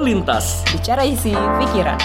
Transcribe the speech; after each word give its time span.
Terlintas. 0.00 0.64
Bicara 0.72 1.04
isi 1.04 1.28
pikiran. 1.60 2.00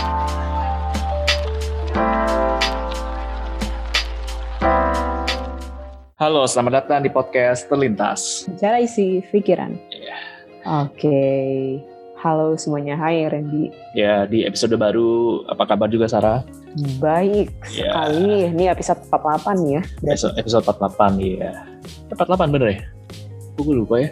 Halo, 6.15 6.43
selamat 6.43 6.83
datang 6.83 6.99
di 6.99 7.11
podcast 7.11 7.71
Terlintas. 7.71 8.51
Bicara 8.51 8.83
isi 8.83 9.23
pikiran. 9.31 9.79
Iya. 9.87 10.17
Oke. 10.83 11.23
Halo 12.19 12.59
semuanya, 12.59 12.99
hai 12.99 13.23
Randy. 13.23 13.71
Ya, 13.95 14.27
di 14.27 14.43
episode 14.43 14.75
baru, 14.75 15.47
apa 15.47 15.63
kabar 15.63 15.87
juga 15.87 16.11
Sarah? 16.11 16.43
Baik 16.99 17.47
Ya. 17.71 17.95
sekali. 17.95 18.51
Ini 18.51 18.75
episode 18.75 18.99
48 19.07 19.55
nih 19.55 19.71
ya. 19.71 19.81
Episode, 20.03 20.35
episode 20.35 20.63
48, 20.67 21.15
iya. 21.15 21.51
48 22.11 22.51
bener 22.51 22.67
ya? 22.67 22.79
Gue 23.55 23.71
lupa 23.71 24.03
ya. 24.03 24.09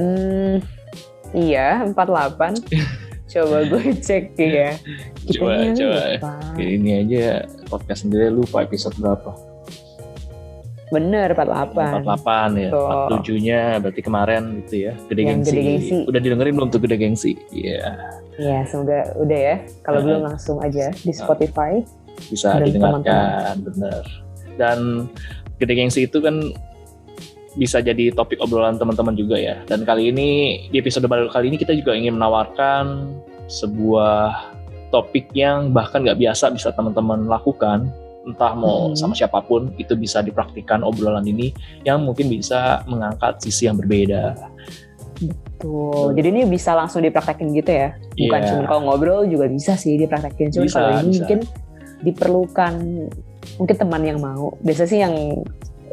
Hmm, 0.00 0.56
iya, 1.36 1.68
48. 1.84 2.56
Coba 3.28 3.56
gue 3.68 3.84
cek 4.06 4.24
ya. 4.36 4.72
Coba, 5.36 5.52
Kitanya 5.60 5.74
coba. 5.76 6.00
lupa. 6.16 6.32
Ini 6.56 6.90
aja 7.04 7.24
podcast 7.68 8.00
sendiri 8.08 8.32
lupa 8.32 8.64
episode 8.64 8.96
berapa. 8.96 9.32
Bener, 10.88 11.36
48. 11.36 12.08
48 12.08 12.64
ya. 12.64 12.70
Tuh. 12.72 12.88
47-nya 13.20 13.60
berarti 13.84 14.00
kemarin 14.00 14.42
gitu 14.64 14.88
ya. 14.88 14.92
Gede 15.12 15.20
Yang 15.20 15.28
gengsi. 15.36 15.52
Gede 15.52 15.62
Gengsi. 15.68 15.94
Udah 16.08 16.20
didengerin 16.24 16.54
belum 16.56 16.68
tuh 16.72 16.80
Gede 16.80 16.96
Gengsi? 16.96 17.32
Iya. 17.52 17.92
Ya, 18.40 18.64
semoga 18.64 19.12
udah 19.20 19.38
ya. 19.38 19.56
Kalau 19.84 20.00
belum 20.00 20.22
langsung 20.24 20.56
aja 20.64 20.88
di 20.96 21.12
Spotify. 21.12 21.84
bisa 22.18 22.58
Dan 22.58 22.66
didengarkan 22.66 23.62
bener 23.62 24.02
dan 24.58 25.06
gede 25.62 25.74
gengsi 25.78 26.10
itu 26.10 26.18
kan 26.18 26.50
bisa 27.58 27.82
jadi 27.82 28.14
topik 28.14 28.38
obrolan 28.38 28.78
teman-teman 28.78 29.12
juga 29.12 29.34
ya 29.34 29.58
dan 29.66 29.82
kali 29.82 30.08
ini 30.08 30.28
di 30.70 30.78
episode 30.78 31.04
baru 31.04 31.26
kali 31.26 31.50
ini 31.50 31.58
kita 31.58 31.74
juga 31.74 31.92
ingin 31.92 32.14
menawarkan 32.14 33.10
sebuah 33.50 34.54
topik 34.88 35.34
yang 35.34 35.74
bahkan 35.74 36.00
nggak 36.00 36.16
biasa 36.16 36.48
bisa 36.48 36.70
teman-teman 36.70 37.26
lakukan 37.26 37.90
entah 38.24 38.52
mau 38.52 38.92
Hmm. 38.92 38.96
sama 38.96 39.12
siapa 39.12 39.40
pun 39.40 39.72
itu 39.76 39.96
bisa 39.96 40.20
dipraktikkan 40.20 40.80
obrolan 40.80 41.24
ini 41.24 41.50
yang 41.82 42.00
mungkin 42.00 42.28
bisa 42.28 42.84
mengangkat 42.86 43.42
sisi 43.42 43.66
yang 43.66 43.74
berbeda 43.74 44.36
Tuh, 45.58 46.14
jadi 46.14 46.30
ini 46.30 46.46
bisa 46.46 46.70
langsung 46.70 47.02
dipraktekin 47.02 47.50
gitu 47.50 47.74
ya. 47.74 47.90
Bukan 48.14 48.38
Iya. 48.38 48.48
cuma 48.54 48.62
kalau 48.70 48.80
ngobrol 48.86 49.26
juga 49.26 49.50
bisa 49.50 49.74
sih 49.74 49.98
dipraktekin. 49.98 50.54
Cuma 50.54 50.70
Bisa, 50.70 50.78
kalau 50.78 50.90
ini 50.94 51.02
bisa. 51.02 51.18
mungkin 51.18 51.38
diperlukan 51.98 52.72
mungkin 53.58 53.76
teman 53.76 54.02
yang 54.06 54.18
mau. 54.22 54.54
Biasa 54.62 54.86
sih 54.86 55.02
yang 55.02 55.42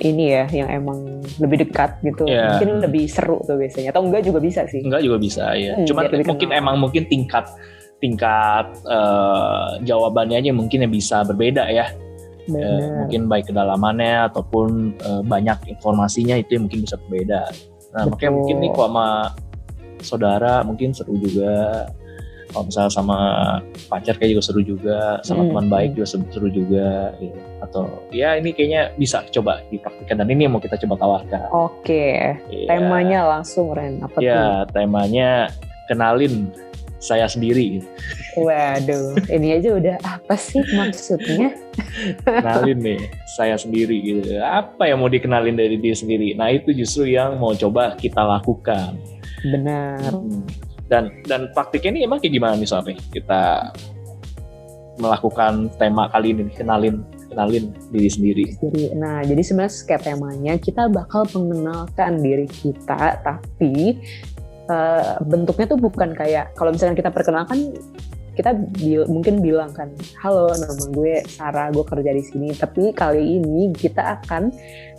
ini 0.02 0.36
ya, 0.36 0.44
yang 0.52 0.68
emang 0.68 1.24
lebih 1.40 1.68
dekat 1.68 2.00
gitu. 2.02 2.28
Iya. 2.28 2.58
Mungkin 2.60 2.70
lebih 2.84 3.06
seru 3.08 3.40
tuh 3.44 3.56
biasanya. 3.56 3.96
Atau 3.96 4.04
enggak 4.04 4.24
juga 4.26 4.40
bisa 4.44 4.68
sih. 4.68 4.84
enggak 4.84 5.02
juga 5.04 5.18
bisa 5.18 5.56
ya 5.56 5.74
Hmm, 5.78 5.88
cuman 5.88 6.04
mungkin 6.26 6.50
kenal. 6.52 6.60
emang 6.60 6.76
mungkin 6.80 7.04
tingkat 7.08 7.46
tingkat 8.00 8.68
eh, 8.86 9.68
jawabannya 9.88 10.44
aja 10.44 10.52
mungkin 10.52 10.84
yang 10.84 10.92
bisa 10.92 11.24
berbeda 11.24 11.64
ya 11.72 11.88
Bener. 12.46 13.08
mungkin 13.08 13.26
baik 13.32 13.50
kedalamannya 13.50 14.30
ataupun 14.30 14.68
eh, 15.00 15.22
banyak 15.24 15.72
informasinya 15.72 16.36
itu 16.36 16.60
yang 16.60 16.68
mungkin 16.68 16.84
bisa 16.84 17.00
berbeda. 17.08 17.42
Nah, 17.96 18.04
makanya 18.12 18.32
mungkin 18.36 18.56
nih 18.60 18.70
kok 18.76 18.88
sama 18.92 19.08
saudara 20.04 20.54
mungkin 20.62 20.92
seru 20.92 21.16
juga. 21.18 21.88
Kalau 22.46 22.64
misalnya 22.66 22.92
sama 22.92 23.18
pacar 23.88 24.16
kayak 24.16 24.38
juga 24.38 24.44
seru 24.44 24.62
juga, 24.62 25.00
sama 25.22 25.44
Hmm, 25.44 25.50
teman 25.52 25.68
baik 25.68 25.90
hmm. 25.92 25.96
juga 25.98 26.08
seru, 26.08 26.48
juga. 26.48 26.90
gitu. 27.18 27.40
Atau 27.60 27.84
ya 28.10 28.38
ini 28.38 28.50
kayaknya 28.52 28.94
bisa 28.96 29.26
coba 29.30 29.66
dipraktikkan 29.68 30.22
dan 30.22 30.28
ini 30.30 30.46
yang 30.46 30.54
mau 30.54 30.64
kita 30.64 30.78
coba 30.86 30.96
tawarkan. 30.98 31.50
Oke, 31.52 32.38
Iya. 32.48 32.68
temanya 32.70 33.20
langsung 33.28 33.74
Ren. 33.74 34.00
Apa 34.00 34.18
tuh? 34.18 34.24
Ya, 34.24 34.64
temanya 34.70 35.50
kenalin 35.86 36.50
saya 36.98 37.28
sendiri. 37.28 37.84
Waduh, 38.36 39.16
ini 39.30 39.56
aja 39.56 39.70
udah 39.74 39.96
apa 40.02 40.36
sih 40.36 40.60
maksudnya? 40.74 41.54
kenalin 42.24 42.80
nih 42.80 43.02
saya 43.28 43.60
sendiri 43.60 44.00
gitu 44.00 44.40
apa 44.40 44.88
yang 44.88 45.04
mau 45.04 45.12
dikenalin 45.12 45.60
dari 45.60 45.76
diri 45.76 45.92
sendiri 45.92 46.32
nah 46.32 46.48
itu 46.48 46.72
justru 46.72 47.04
yang 47.10 47.36
mau 47.36 47.52
coba 47.52 48.00
kita 48.00 48.24
lakukan 48.24 48.96
Benar. 49.44 50.10
Hmm. 50.10 50.42
Dan 50.86 51.10
dan 51.26 51.50
praktiknya 51.54 51.98
ini 51.98 52.00
emang 52.06 52.22
kayak 52.22 52.34
gimana 52.38 52.54
nih 52.58 52.70
soalnya 52.70 52.96
kita 53.10 53.74
melakukan 54.96 55.68
tema 55.76 56.08
kali 56.08 56.32
ini 56.32 56.48
kenalin 56.56 57.04
kenalin 57.28 57.74
diri 57.92 58.10
sendiri 58.10 58.46
nah, 58.96 59.20
jadi 59.26 59.42
sebenarnya 59.44 59.76
kayak 59.84 60.04
temanya 60.08 60.54
kita 60.56 60.88
bakal 60.88 61.28
mengenalkan 61.36 62.24
diri 62.24 62.48
kita, 62.48 63.20
tapi 63.20 64.00
eh, 64.72 65.14
bentuknya 65.26 65.66
tuh 65.68 65.80
bukan 65.82 66.16
kayak 66.16 66.56
kalau 66.56 66.72
misalnya 66.72 66.96
kita 66.96 67.12
perkenalkan 67.12 67.76
kita 68.36 68.52
bil- 68.52 69.08
mungkin 69.08 69.40
bilang 69.40 69.72
kan, 69.72 69.88
halo 70.20 70.52
nama 70.52 70.86
gue 70.92 71.24
Sarah, 71.24 71.72
gue 71.72 71.86
kerja 71.88 72.12
di 72.12 72.24
sini. 72.24 72.52
Tapi 72.52 72.92
kali 72.92 73.40
ini 73.40 73.72
kita 73.72 74.20
akan 74.22 74.52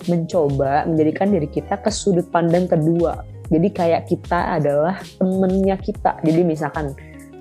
mencoba 0.09 0.89
menjadikan 0.89 1.29
diri 1.29 1.45
kita 1.45 1.77
ke 1.77 1.93
sudut 1.93 2.25
pandang 2.33 2.65
kedua. 2.65 3.21
Jadi 3.47 3.69
kayak 3.71 4.11
kita 4.11 4.59
adalah 4.59 4.99
temennya 5.19 5.77
kita. 5.79 6.19
Jadi 6.23 6.41
misalkan 6.43 6.93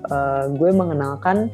eh, 0.06 0.44
gue 0.54 0.70
mengenalkan 0.70 1.50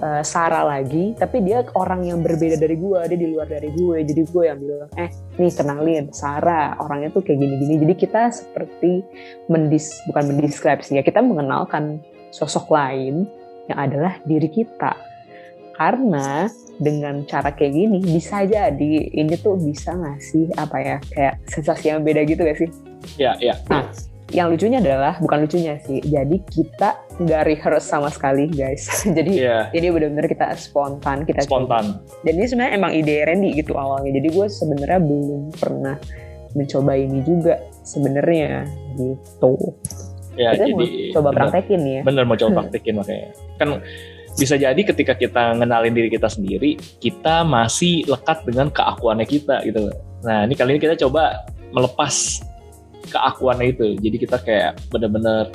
eh, 0.00 0.22
Sarah 0.24 0.64
lagi, 0.64 1.12
tapi 1.18 1.44
dia 1.44 1.64
orang 1.76 2.08
yang 2.08 2.24
berbeda 2.24 2.56
dari 2.56 2.80
gue, 2.80 3.00
dia 3.12 3.18
di 3.18 3.28
luar 3.28 3.46
dari 3.46 3.68
gue, 3.72 3.96
jadi 4.00 4.22
gue 4.24 4.44
yang 4.48 4.58
bilang, 4.58 4.90
eh 4.96 5.10
nih 5.36 5.52
kenalin 5.52 6.08
Sarah, 6.14 6.80
orangnya 6.80 7.12
tuh 7.12 7.20
kayak 7.20 7.36
gini-gini, 7.36 7.74
jadi 7.84 7.94
kita 7.98 8.22
seperti 8.32 9.04
mendis, 9.52 9.92
bukan 10.08 10.32
mendeskripsi 10.32 10.96
ya, 10.96 11.04
kita 11.04 11.20
mengenalkan 11.20 12.00
sosok 12.32 12.72
lain 12.72 13.28
yang 13.68 13.78
adalah 13.78 14.16
diri 14.24 14.48
kita, 14.48 15.09
karena 15.80 16.44
dengan 16.76 17.24
cara 17.24 17.56
kayak 17.56 17.72
gini 17.72 18.04
bisa 18.04 18.44
jadi 18.44 18.92
ini 19.16 19.32
tuh 19.40 19.56
bisa 19.56 19.96
ngasih 19.96 20.52
apa 20.60 20.76
ya 20.76 20.96
kayak 21.08 21.34
sensasi 21.48 21.88
yang 21.88 22.04
beda 22.04 22.20
gitu 22.28 22.44
gak 22.44 22.60
sih? 22.60 22.68
ya 23.16 23.32
ya. 23.40 23.56
Yang 24.30 24.46
lucunya 24.54 24.78
adalah 24.78 25.18
bukan 25.18 25.42
lucunya 25.42 25.74
sih, 25.82 25.98
jadi 26.06 26.36
kita 26.52 26.94
nggak 27.18 27.42
rehearse 27.50 27.90
sama 27.90 28.12
sekali 28.12 28.46
guys, 28.46 28.86
jadi 29.16 29.32
ya 29.32 29.58
jadi 29.74 29.90
benar-benar 29.90 30.30
kita 30.30 30.46
spontan 30.54 31.26
kita 31.26 31.42
coba. 31.48 31.66
spontan 31.66 31.84
dan 32.22 32.32
ini 32.38 32.46
sebenarnya 32.46 32.72
emang 32.78 32.92
ide 32.94 33.16
Randy 33.26 33.50
gitu 33.58 33.72
awalnya. 33.74 34.14
Jadi 34.20 34.28
gue 34.30 34.46
sebenarnya 34.46 35.00
belum 35.02 35.42
pernah 35.56 35.96
mencoba 36.54 36.92
ini 36.94 37.18
juga 37.26 37.58
sebenarnya 37.82 38.68
gitu. 39.00 39.56
Ya 40.38 40.54
kita 40.54 40.64
mau 40.70 40.78
jadi 40.78 40.86
coba 41.10 41.28
bener, 41.34 41.40
praktekin 41.42 41.82
ya. 41.82 42.00
Bener 42.06 42.22
mau 42.22 42.36
coba 42.38 42.50
praktekin 42.62 42.94
makanya. 43.02 43.28
Kan 43.58 43.68
bisa 44.40 44.56
jadi 44.56 44.80
ketika 44.80 45.12
kita 45.12 45.52
ngenalin 45.60 45.92
diri 45.92 46.08
kita 46.08 46.32
sendiri 46.32 46.80
kita 46.96 47.44
masih 47.44 48.08
lekat 48.08 48.40
dengan 48.48 48.72
keakuannya 48.72 49.28
kita 49.28 49.60
gitu 49.68 49.92
nah 50.24 50.48
ini 50.48 50.56
kali 50.56 50.76
ini 50.76 50.80
kita 50.80 50.96
coba 51.04 51.44
melepas 51.76 52.40
keakuannya 53.12 53.76
itu 53.76 54.00
jadi 54.00 54.16
kita 54.16 54.36
kayak 54.40 54.72
bener-bener 54.88 55.52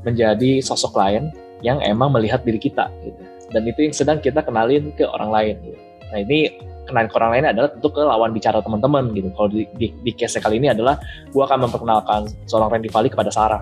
menjadi 0.00 0.64
sosok 0.64 0.96
lain 0.96 1.28
yang 1.60 1.76
emang 1.84 2.08
melihat 2.08 2.40
diri 2.40 2.56
kita 2.56 2.88
gitu. 3.04 3.20
dan 3.52 3.62
itu 3.68 3.84
yang 3.84 3.92
sedang 3.92 4.16
kita 4.16 4.40
kenalin 4.40 4.88
ke 4.96 5.04
orang 5.04 5.28
lain 5.28 5.54
gitu. 5.60 5.78
nah 6.08 6.18
ini 6.24 6.38
kenalin 6.88 7.08
ke 7.12 7.16
orang 7.20 7.32
lain 7.36 7.44
adalah 7.52 7.68
tentu 7.68 7.88
ke 7.92 8.00
lawan 8.00 8.32
bicara 8.32 8.64
teman-teman 8.64 9.12
gitu 9.12 9.28
kalau 9.36 9.48
di, 9.52 9.68
di, 9.76 9.92
di 9.92 10.12
case 10.16 10.40
kali 10.40 10.56
ini 10.56 10.72
adalah 10.72 10.96
gua 11.36 11.44
akan 11.52 11.68
memperkenalkan 11.68 12.32
seorang 12.48 12.72
Randy 12.72 12.88
Vali 12.88 13.12
kepada 13.12 13.28
Sarah 13.28 13.60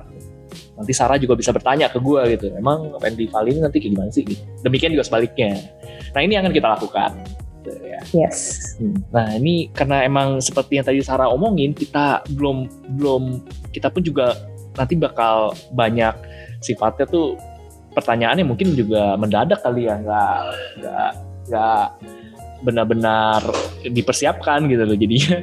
nanti 0.76 0.92
Sarah 0.96 1.18
juga 1.20 1.34
bisa 1.36 1.50
bertanya 1.52 1.90
ke 1.92 1.98
gua 2.00 2.26
gitu 2.28 2.52
emang 2.54 2.94
Randy 2.98 3.28
Vali 3.28 3.56
ini 3.56 3.60
nanti 3.62 3.78
kayak 3.82 3.92
gimana 3.94 4.10
sih 4.10 4.22
gitu. 4.24 4.42
demikian 4.64 4.92
juga 4.94 5.04
sebaliknya 5.06 5.58
nah 6.12 6.20
ini 6.24 6.32
yang 6.36 6.44
akan 6.46 6.54
kita 6.54 6.68
lakukan 6.78 7.10
gitu 7.62 7.70
ya. 7.84 8.00
yes 8.14 8.68
Hmm. 8.78 8.94
Nah 9.10 9.34
ini 9.34 9.74
karena 9.74 10.06
emang 10.06 10.38
seperti 10.38 10.78
yang 10.78 10.86
tadi 10.86 11.02
Sarah 11.02 11.26
omongin 11.34 11.74
kita 11.74 12.22
belum 12.30 12.70
belum 12.94 13.42
kita 13.74 13.90
pun 13.90 14.06
juga 14.06 14.38
nanti 14.78 14.94
bakal 14.94 15.50
banyak 15.74 16.14
sifatnya 16.62 17.10
tuh 17.10 17.34
pertanyaannya 17.90 18.46
mungkin 18.46 18.78
juga 18.78 19.18
mendadak 19.18 19.58
kali 19.66 19.90
ya 19.90 19.98
nggak 19.98 20.38
nggak 20.78 21.10
nggak 21.50 21.86
benar-benar 22.62 23.42
dipersiapkan 23.86 24.66
gitu 24.66 24.82
loh 24.82 24.96
jadinya. 24.98 25.36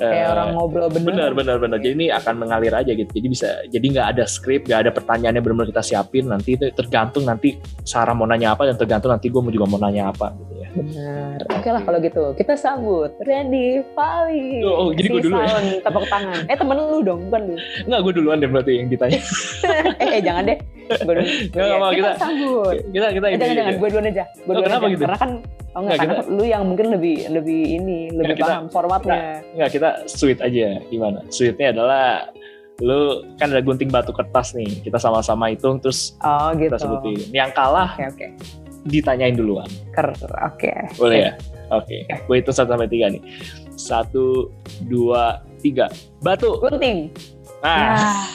Kayak 0.00 0.24
eh, 0.24 0.32
orang 0.32 0.48
ngobrol 0.56 0.88
benar 0.88 1.30
benar 1.36 1.56
benar. 1.60 1.78
Jadi 1.78 1.94
ini 1.94 2.06
akan 2.08 2.34
mengalir 2.40 2.72
aja 2.72 2.92
gitu. 2.96 3.10
Jadi 3.12 3.26
bisa 3.28 3.48
jadi 3.68 3.86
nggak 3.92 4.06
ada 4.16 4.24
skrip 4.24 4.64
nggak 4.66 4.80
ada 4.88 4.90
pertanyaan 4.90 5.36
yang 5.38 5.44
benar-benar 5.44 5.70
kita 5.74 5.84
siapin. 5.84 6.28
Nanti 6.28 6.56
itu 6.56 6.70
tergantung 6.72 7.28
nanti 7.28 7.60
Sarah 7.84 8.16
mau 8.16 8.24
nanya 8.24 8.56
apa 8.56 8.64
dan 8.64 8.76
tergantung 8.80 9.12
nanti 9.12 9.28
gue 9.28 9.40
mau 9.42 9.52
juga 9.52 9.66
mau 9.68 9.80
nanya 9.80 10.12
apa 10.14 10.32
gitu 10.36 10.61
benar. 10.74 11.36
Oke 11.48 11.68
lah 11.68 11.80
kalau 11.80 11.98
gitu. 11.98 12.24
Kita 12.32 12.52
sambut 12.54 13.12
Randy 13.20 13.80
Vali 13.92 14.60
Oh, 14.62 14.74
oh, 14.78 14.88
jadi 14.90 15.06
Kasih 15.06 15.12
gua 15.12 15.20
dulu 15.22 15.34
ya? 15.34 15.46
sound, 15.48 15.68
tepuk 15.80 16.04
tangan. 16.06 16.40
Eh 16.44 16.56
temen 16.56 16.76
lu 16.76 16.98
dong 17.00 17.20
bukan 17.26 17.40
lu. 17.44 17.54
Nggak 17.84 18.00
gue 18.00 18.12
duluan 18.14 18.36
deh 18.36 18.48
berarti 18.48 18.72
yang 18.74 18.88
ditanya. 18.88 19.20
Eh, 19.94 20.08
eh 20.10 20.20
jangan 20.20 20.42
deh. 20.44 20.58
Gue 20.98 21.14
dulu. 21.14 21.22
Nggak, 21.22 21.62
nggak 21.62 21.78
mau, 21.78 21.90
kita, 21.90 21.96
kita- 21.96 22.18
sambut. 22.18 22.74
kita 22.88 23.06
kita 23.08 23.26
Eh, 23.26 23.36
jangan 23.36 23.54
jangan 23.54 23.74
gue 23.74 23.88
duluan 23.88 24.06
aja. 24.06 24.24
Gue 24.26 24.42
Oh, 24.42 24.52
duluan 24.52 24.64
kenapa 24.66 24.82
aja. 24.82 24.92
gitu? 24.92 25.02
karena 25.02 25.18
kan 25.18 25.30
oh 25.32 25.78
enggak, 25.78 25.94
Nggak, 25.94 25.98
karena 26.02 26.22
lu 26.30 26.44
yang 26.44 26.62
mungkin 26.64 26.86
lebih 26.90 27.16
lebih 27.30 27.60
ini 27.70 27.98
lebih 28.10 28.34
kita- 28.36 28.48
paham 28.50 28.64
formatnya. 28.68 29.20
nggak 29.52 29.70
kita 29.70 29.88
sweet 30.06 30.38
aja. 30.38 30.66
Gimana? 30.84 31.18
Sweetnya 31.28 31.68
adalah 31.70 32.28
lu 32.78 33.00
kan 33.36 33.48
ada 33.48 33.60
gunting 33.60 33.88
batu 33.88 34.10
kertas 34.10 34.52
nih. 34.52 34.80
Kita 34.80 34.96
sama-sama 34.96 35.48
hitung 35.48 35.78
terus 35.78 36.16
Oh 36.18 36.50
gitu. 36.52 36.66
kita 36.66 36.76
sebutin. 36.78 37.18
Yang 37.30 37.50
kalah 37.52 37.94
Oke 37.94 38.04
oke. 38.08 38.26
Ditanyain 38.84 39.34
duluan 39.34 39.68
Ker 39.90 40.10
oke. 40.42 40.72
boleh 40.96 41.18
ya 41.22 41.32
oke 41.70 41.96
gue 42.08 42.34
hitung 42.34 42.52
satu 42.52 42.72
sampai 42.72 42.86
tiga 42.86 43.06
nih 43.08 43.22
satu 43.72 44.50
dua 44.84 45.40
tiga 45.58 45.86
batu 46.18 46.58
Gunting. 46.58 47.10
nah 47.62 48.02
Nah, 48.02 48.26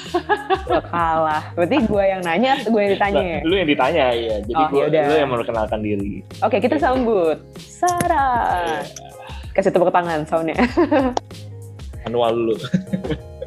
gue 0.63 0.81
kalah. 0.87 1.43
Berarti 1.51 1.83
gue 1.83 1.99
yang 1.99 2.23
nanya, 2.23 2.63
gue 2.63 2.79
yang 2.79 2.95
ditanya. 2.95 3.19
ya? 3.19 3.39
lu 3.43 3.53
yang 3.53 3.67
ditanya 3.67 4.05
ya 4.15 4.35
jadi 4.39 4.55
Oh, 4.55 4.67
gue 4.71 4.87
lu 4.87 5.15
yang 5.17 5.27
memperkenalkan 5.27 5.79
diri 5.83 6.23
Oke, 6.39 6.63
kita 6.63 6.79
sambut 6.79 7.35
Sarah. 7.59 8.87
Kasih 9.51 9.75
tepuk 9.75 9.91
tangan 9.91 10.23
soundnya. 10.23 10.55
manual 12.07 12.31
dulu 12.31 12.55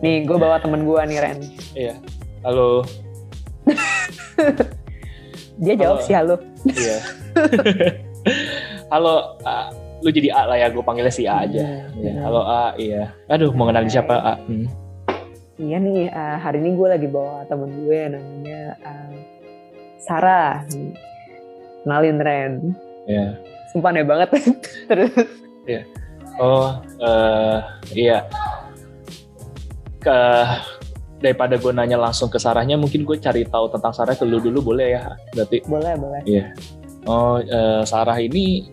Nih, 0.05 0.29
gue 0.29 0.37
bawa 0.37 0.61
temen 0.61 0.85
gue 0.85 1.01
nih, 1.01 1.17
Ren. 1.17 1.39
iya 1.73 1.97
halo 2.45 2.85
Dia 5.61 5.75
jawab 5.77 5.99
Halo. 5.99 6.07
sih 6.07 6.15
halo. 6.15 6.35
iya 6.67 6.97
halo 8.89 9.15
A. 9.43 9.69
lu 10.01 10.09
jadi 10.09 10.33
A 10.33 10.43
lah 10.47 10.57
ya 10.57 10.67
gue 10.67 10.81
panggilnya 10.81 11.13
si 11.13 11.25
A 11.25 11.45
aja 11.45 11.61
Iya, 11.61 11.85
benar. 11.95 12.23
halo 12.25 12.41
A 12.43 12.65
iya 12.75 13.03
aduh 13.29 13.53
mau 13.53 13.69
kenalin 13.69 13.89
siapa 13.89 14.15
A 14.17 14.35
Hmm. 14.43 14.67
Iya 15.61 15.77
nih, 15.77 16.09
eh, 16.09 16.37
hari 16.41 16.57
ini 16.59 16.73
gue 16.73 16.89
lagi 16.89 17.05
bawa 17.05 17.45
temen 17.45 17.69
gue 17.79 18.01
namanya 18.09 18.81
eh, 18.81 19.13
Sarah. 20.01 20.65
Kenalin 21.85 22.17
Ren. 22.17 22.53
Iya. 23.05 23.37
Sumpah 23.69 23.93
aneh 23.93 24.01
banget. 24.03 24.33
Terus, 24.89 25.13
Oh, 26.41 26.81
eh 27.05 27.61
iya. 27.93 28.25
Ke 30.01 30.17
daripada 31.21 31.61
gue 31.61 31.73
nanya 31.73 32.01
langsung 32.01 32.33
ke 32.33 32.41
Sarahnya, 32.41 32.81
mungkin 32.81 33.05
gue 33.05 33.21
cari 33.21 33.45
tahu 33.45 33.69
tentang 33.69 33.93
Sarah 33.93 34.17
ke 34.17 34.25
lu 34.25 34.41
dulu 34.41 34.73
boleh 34.73 34.97
ya? 34.97 35.15
Berarti, 35.37 35.63
boleh, 35.69 35.93
boleh. 36.01 36.21
oh 37.05 37.39
eh, 37.39 37.83
Sarah 37.85 38.17
ini 38.17 38.67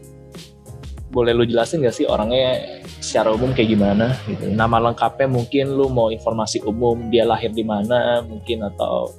boleh 1.12 1.32
lu 1.32 1.48
jelasin 1.48 1.84
gak 1.84 1.96
sih 1.96 2.04
orangnya 2.08 2.60
secara 3.00 3.36
umum 3.36 3.52
kayak 3.52 3.76
gimana? 3.76 4.16
Gitu. 4.28 4.52
Nama 4.52 4.78
lengkapnya 4.92 5.28
mungkin 5.28 5.76
lu 5.76 5.88
mau 5.92 6.12
informasi 6.12 6.64
umum 6.64 7.08
dia 7.12 7.24
lahir 7.24 7.52
di 7.52 7.64
mana 7.64 8.24
mungkin 8.24 8.64
atau 8.68 9.12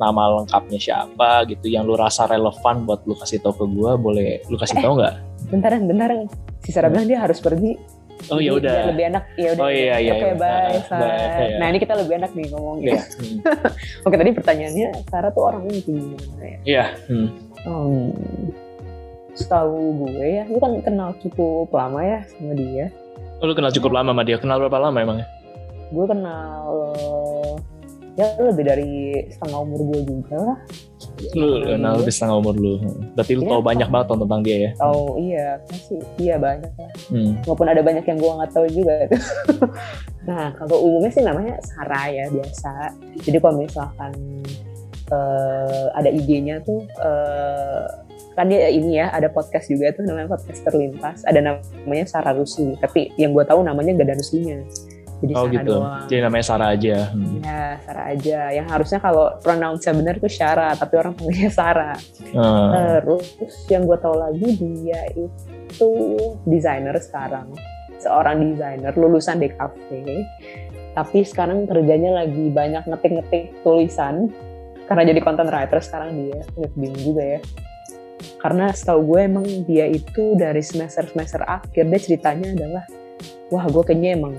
nama 0.00 0.40
lengkapnya 0.40 0.80
siapa 0.80 1.44
gitu 1.46 1.68
yang 1.68 1.84
lu 1.84 1.94
rasa 1.94 2.24
relevan 2.24 2.88
buat 2.88 3.04
lu 3.04 3.12
kasih 3.12 3.44
tahu 3.44 3.54
ke 3.54 3.66
gue 3.68 3.92
boleh 4.00 4.28
lu 4.48 4.56
kasih 4.56 4.78
tahu 4.80 4.98
nggak? 4.98 5.14
Bentaran, 5.52 5.82
bentaran. 5.84 6.18
Si 6.64 6.70
Sarah 6.70 6.88
bilang 6.88 7.06
dia 7.10 7.20
harus 7.20 7.42
pergi. 7.42 7.76
Oh 8.30 8.38
ya 8.38 8.54
udah. 8.54 8.92
lebih 8.94 9.04
enak. 9.10 9.24
Ya 9.34 9.48
udah. 9.56 9.64
Oh, 9.66 9.70
iya, 9.72 9.94
iya, 9.98 10.12
Oke, 10.14 10.26
iya. 10.30 10.34
bye, 10.38 10.78
Sarah. 10.86 11.02
bye, 11.02 11.46
iya. 11.48 11.56
Nah, 11.58 11.66
ini 11.72 11.78
kita 11.82 11.94
lebih 11.98 12.14
enak 12.22 12.30
nih 12.36 12.46
ngomongnya. 12.54 12.86
Iya. 12.86 13.00
Hmm. 13.02 13.36
Oke, 14.06 14.14
tadi 14.20 14.30
pertanyaannya 14.36 14.88
Sarah 15.10 15.30
tuh 15.34 15.42
orangnya 15.48 15.78
gimana 15.82 16.44
ya? 16.44 16.58
Iya. 16.62 16.84
Hmm. 17.10 17.28
Hmm, 17.62 18.10
setahu 19.38 20.06
gue 20.06 20.26
ya, 20.26 20.44
lu 20.50 20.58
kan 20.58 20.72
kenal 20.82 21.14
cukup 21.22 21.70
lama 21.70 22.00
ya 22.02 22.18
sama 22.26 22.52
dia. 22.58 22.86
Oh, 23.42 23.46
lu 23.50 23.54
kenal 23.58 23.74
cukup 23.74 23.90
lama 23.94 24.10
sama 24.14 24.22
dia. 24.22 24.36
Kenal 24.38 24.58
berapa 24.62 24.78
lama 24.78 24.98
emangnya? 24.98 25.26
Gue 25.90 26.04
kenal 26.06 26.66
ya 28.12 28.28
lebih 28.36 28.64
dari 28.68 28.92
setengah 29.32 29.58
umur 29.64 29.80
gue 29.94 30.00
juga 30.04 30.36
lah. 30.36 30.58
Lu 31.34 31.62
kenal 31.62 31.92
lebih 32.02 32.12
setengah 32.14 32.36
umur 32.38 32.54
lu. 32.58 32.74
Berarti 33.14 33.32
lu 33.38 33.42
Iya, 33.46 33.50
tahu 33.54 33.62
banyak 33.62 33.88
banget 33.88 34.06
tentang 34.10 34.40
dia 34.42 34.56
ya. 34.56 34.70
Tahu 34.78 35.02
iya, 35.22 35.48
pasti 35.66 35.96
iya 36.18 36.34
banyak 36.36 36.72
lah. 36.74 36.92
Hmm. 37.08 37.32
Maupun 37.46 37.66
ada 37.68 37.82
banyak 37.82 38.04
yang 38.04 38.18
gue 38.18 38.32
nggak 38.32 38.52
tahu 38.52 38.66
juga. 38.70 38.94
nah 40.28 40.54
kalau 40.54 40.76
umumnya 40.86 41.10
sih 41.10 41.24
namanya 41.24 41.54
Sarah 41.62 42.06
ya 42.10 42.24
biasa. 42.30 42.72
Jadi 43.22 43.36
kalau 43.38 43.62
misalkan 43.62 44.12
eh, 45.12 45.86
ada 45.94 46.08
IG-nya 46.10 46.62
tuh 46.66 46.82
eh, 46.88 47.86
kan 48.32 48.48
dia 48.48 48.68
ini 48.72 48.96
ya 48.96 49.12
ada 49.12 49.28
podcast 49.28 49.68
juga 49.68 49.92
tuh 49.92 50.08
namanya 50.08 50.32
podcast 50.32 50.64
terlintas 50.64 51.20
ada 51.28 51.40
namanya 51.44 52.06
Sarah 52.08 52.32
Rusli 52.32 52.72
tapi 52.80 53.12
yang 53.20 53.36
gue 53.36 53.44
tahu 53.44 53.60
namanya 53.60 53.92
gak 53.92 54.08
ada 54.08 54.16
Ruslinya 54.16 54.64
jadi 55.22 55.32
Oh 55.32 55.46
Sarah 55.46 55.54
gitu. 55.54 55.70
doang 55.72 56.02
Jadi 56.04 56.20
namanya 56.20 56.44
Sarah 56.44 56.68
aja. 56.74 56.96
Hmm. 57.08 57.38
ya 57.38 57.64
Sarah 57.80 58.04
aja 58.10 58.38
yang 58.50 58.66
harusnya 58.66 58.98
kalau 58.98 59.26
pronounce-nya 59.38 59.92
benar 59.94 60.14
tuh 60.18 60.28
Sarah 60.28 60.72
tapi 60.74 60.94
orang 60.98 61.14
panggilnya 61.14 61.50
Sarah 61.50 61.96
Hmm. 62.32 62.68
terus 63.00 63.28
yang 63.68 63.86
gue 63.86 63.98
tahu 63.98 64.16
lagi 64.16 64.48
dia 64.56 65.00
itu 65.14 65.90
desainer 66.42 66.96
sekarang 66.96 67.54
seorang 67.96 68.42
desainer 68.42 68.90
lulusan 68.92 69.38
DKV 69.38 69.88
tapi 70.92 71.22
sekarang 71.22 71.64
kerjanya 71.64 72.18
lagi 72.18 72.50
banyak 72.50 72.82
ngetik-ngetik 72.82 73.62
tulisan 73.62 74.28
karena 74.84 75.02
jadi 75.06 75.20
content 75.20 75.48
writer 75.48 75.78
sekarang 75.78 76.18
dia 76.18 76.42
Agak 76.52 76.72
bingung 76.74 77.00
juga 77.00 77.24
ya 77.24 77.40
karena 78.38 78.70
setahu 78.70 79.00
gue 79.08 79.20
emang 79.22 79.46
dia 79.64 79.86
itu 79.86 80.34
dari 80.34 80.60
semester 80.60 81.06
semester 81.06 81.42
akhir 81.42 81.84
dia 81.86 82.00
ceritanya 82.00 82.48
adalah 82.52 82.84
wah 83.48 83.66
gue 83.66 83.82
kayaknya 83.82 84.16
emang 84.16 84.34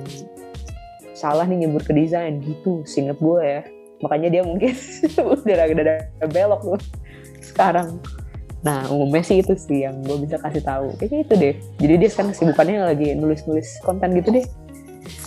salah 1.23 1.47
nih 1.47 1.63
nyebur 1.63 1.79
ke 1.79 1.95
desain 1.95 2.43
gitu 2.43 2.83
singkat 2.83 3.15
gue 3.23 3.39
ya. 3.39 3.61
Makanya 4.03 4.27
dia 4.27 4.41
mungkin 4.43 4.75
udah 5.39 5.55
ada 5.63 5.95
belok 6.27 6.61
tuh 6.67 6.81
sekarang. 7.39 8.03
Nah 8.63 8.87
umumnya 8.91 9.23
sih 9.23 9.39
itu 9.39 9.55
sih 9.55 9.87
yang 9.87 10.03
gue 10.03 10.19
bisa 10.19 10.35
kasih 10.35 10.59
tahu. 10.59 10.91
Kayaknya 10.99 11.19
itu 11.23 11.33
deh. 11.39 11.55
Jadi 11.79 11.93
dia 11.95 12.09
sekarang 12.11 12.31
kesibukannya 12.35 12.77
lagi 12.83 13.07
nulis-nulis 13.15 13.79
konten 13.87 14.11
gitu 14.19 14.35
deh. 14.35 14.45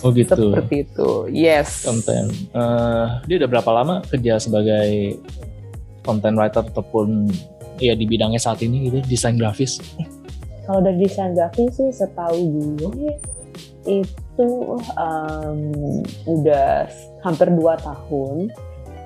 Oh 0.05 0.13
gitu. 0.13 0.53
seperti 0.53 0.85
itu. 0.85 1.09
Yes. 1.33 1.89
Konten. 1.89 2.29
Eh, 2.53 3.05
dia 3.25 3.35
udah 3.41 3.49
berapa 3.49 3.69
lama 3.73 4.05
kerja 4.05 4.37
sebagai 4.37 5.17
content 6.05 6.37
writer 6.37 6.61
ataupun 6.61 7.29
ya 7.81 7.97
di 7.97 8.05
bidangnya 8.05 8.41
saat 8.41 8.61
ini 8.61 8.89
gitu, 8.89 9.01
desain 9.05 9.37
grafis? 9.37 9.81
kalau 10.67 10.83
dari 10.83 10.99
desain 10.99 11.31
grafis 11.31 11.79
sih 11.79 11.89
setahu 11.95 12.35
gue 12.75 13.15
itu 13.87 14.26
em, 14.43 15.59
udah 16.25 16.85
hampir 17.23 17.47
dua 17.49 17.73
tahun. 17.79 18.51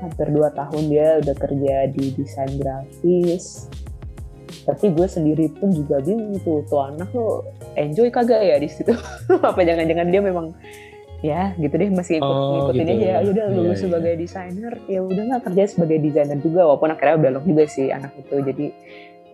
Hampir 0.02 0.28
dua 0.34 0.50
tahun 0.52 0.84
dia 0.90 1.22
udah 1.22 1.36
kerja 1.38 1.76
di 1.94 2.12
desain 2.18 2.52
grafis. 2.58 3.70
Tapi 4.62 4.94
gue 4.94 5.08
sendiri 5.08 5.48
pun 5.58 5.72
juga 5.72 6.02
bingung 6.02 6.38
tuh 6.42 6.62
tuh 6.68 6.82
anak 6.84 7.10
lo 7.14 7.46
enjoy 7.74 8.10
kagak 8.10 8.42
ya 8.42 8.56
di 8.58 8.70
situ? 8.70 8.94
Apa 9.50 9.62
jangan-jangan 9.62 10.08
dia 10.10 10.22
memang 10.22 10.54
ya 11.22 11.54
gitu 11.56 11.78
deh 11.78 11.90
masih 11.94 12.18
ikut 12.18 12.26
Oh, 12.26 12.66
ngikutin 12.74 12.82
gitu. 12.82 12.94
aja 12.98 13.06
ya 13.06 13.18
udah 13.30 13.46
Iya, 13.46 13.54
lulus 13.54 13.78
iya. 13.78 13.84
sebagai 13.86 14.14
desainer. 14.18 14.74
Ya 14.90 15.00
udah 15.06 15.24
nggak 15.30 15.44
kerja 15.50 15.64
sebagai 15.70 15.98
desainer 16.02 16.38
juga 16.42 16.62
walaupun 16.66 16.90
akhirnya 16.94 17.18
belok 17.22 17.46
juga 17.46 17.64
sih 17.70 17.88
anak 17.94 18.12
itu. 18.18 18.36
Jadi 18.42 18.66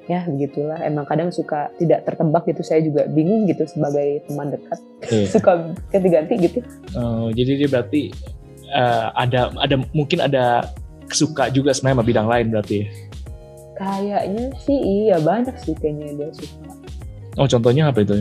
ya 0.07 0.23
begitulah 0.23 0.79
emang 0.81 1.03
kadang 1.03 1.29
suka 1.29 1.67
tidak 1.75 2.07
tertebak 2.07 2.47
gitu 2.47 2.63
saya 2.63 2.79
juga 2.79 3.05
bingung 3.07 3.43
gitu 3.45 3.67
sebagai 3.67 4.23
teman 4.23 4.51
dekat 4.51 4.79
Iya. 5.07 5.27
suka 5.35 5.51
ganti-ganti 5.91 6.33
gitu 6.41 6.59
Oh, 6.95 7.27
jadi 7.29 7.59
dia 7.59 7.67
berarti 7.67 8.09
eh, 8.67 9.05
ada 9.13 9.51
ada 9.55 9.75
mungkin 9.91 10.23
ada 10.23 10.63
suka 11.07 11.51
juga 11.51 11.71
sebenarnya 11.71 11.95
sama 11.99 12.07
bidang 12.07 12.27
lain 12.27 12.47
berarti. 12.51 12.77
ya? 12.81 12.87
kayaknya 13.77 14.49
sih 14.65 14.73
iya 14.73 15.21
banyak 15.21 15.53
sih 15.61 15.77
kayaknya 15.77 16.09
dia 16.17 16.29
suka 16.33 16.71
Oh 17.37 17.45
contohnya 17.45 17.93
apa 17.93 18.01
itu? 18.01 18.17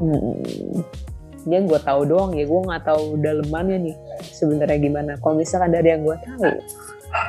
Hmm. 0.00 0.80
Dia 1.44 1.60
gue 1.60 1.80
tahu 1.80 2.00
doang 2.04 2.32
ya, 2.32 2.48
gue 2.48 2.60
nggak 2.64 2.84
tahu 2.84 3.20
dalemannya 3.20 3.76
nih 3.84 3.96
sebenarnya 4.24 4.78
gimana. 4.80 5.12
Kalau 5.20 5.36
misalkan 5.36 5.72
dari 5.72 5.92
yang 5.92 6.00
gue 6.00 6.16
tahu, 6.16 6.48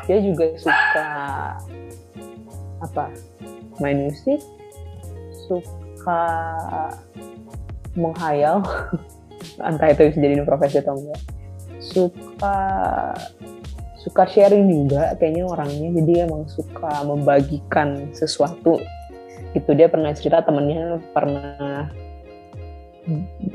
dia 0.08 0.18
juga 0.20 0.46
suka 0.56 1.10
apa? 2.84 3.12
Main 3.80 4.12
musik, 4.12 4.44
suka 5.48 6.24
menghayal, 7.96 8.64
entah 9.68 9.90
itu 9.92 10.12
bisa 10.12 10.20
jadi 10.20 10.44
profesi 10.44 10.80
atau 10.80 11.00
enggak. 11.00 11.22
Suka 11.80 12.58
suka 14.00 14.24
sharing 14.24 14.64
juga 14.68 15.12
kayaknya 15.20 15.44
orangnya 15.44 15.92
jadi 16.00 16.24
emang 16.24 16.48
suka 16.48 17.04
membagikan 17.04 18.08
sesuatu 18.16 18.80
itu 19.52 19.72
dia 19.76 19.92
pernah 19.92 20.16
cerita 20.16 20.40
temennya 20.40 21.04
pernah 21.12 21.92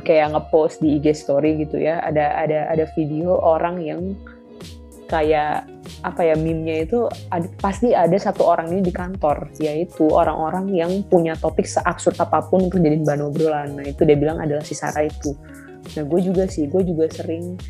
kayak 0.05 0.37
ngepost 0.37 0.85
di 0.85 1.01
IG 1.01 1.17
story 1.17 1.65
gitu 1.65 1.81
ya 1.81 2.03
ada 2.05 2.35
ada 2.37 2.69
ada 2.69 2.85
video 2.93 3.41
orang 3.41 3.81
yang 3.81 4.01
kayak 5.09 5.69
apa 6.01 6.21
ya 6.25 6.35
meme-nya 6.37 6.89
itu 6.89 7.09
ada, 7.29 7.49
pasti 7.61 7.93
ada 7.93 8.17
satu 8.17 8.45
orang 8.45 8.73
ini 8.73 8.81
di 8.89 8.93
kantor 8.93 9.53
yaitu 9.61 10.09
orang-orang 10.09 10.73
yang 10.73 10.93
punya 11.07 11.37
topik 11.37 11.69
seabsurd 11.69 12.17
apa 12.21 12.45
pun 12.49 12.69
untuk 12.69 12.81
jadi 12.81 13.01
bahan 13.05 13.23
obrolan 13.25 13.69
nah 13.77 13.85
itu 13.85 14.05
dia 14.05 14.17
bilang 14.17 14.41
adalah 14.41 14.65
si 14.65 14.73
Sarah 14.73 15.05
itu 15.05 15.37
nah 15.97 16.03
gue 16.05 16.21
juga 16.25 16.49
sih 16.49 16.69
gue 16.69 16.83
juga 16.85 17.09
sering 17.13 17.61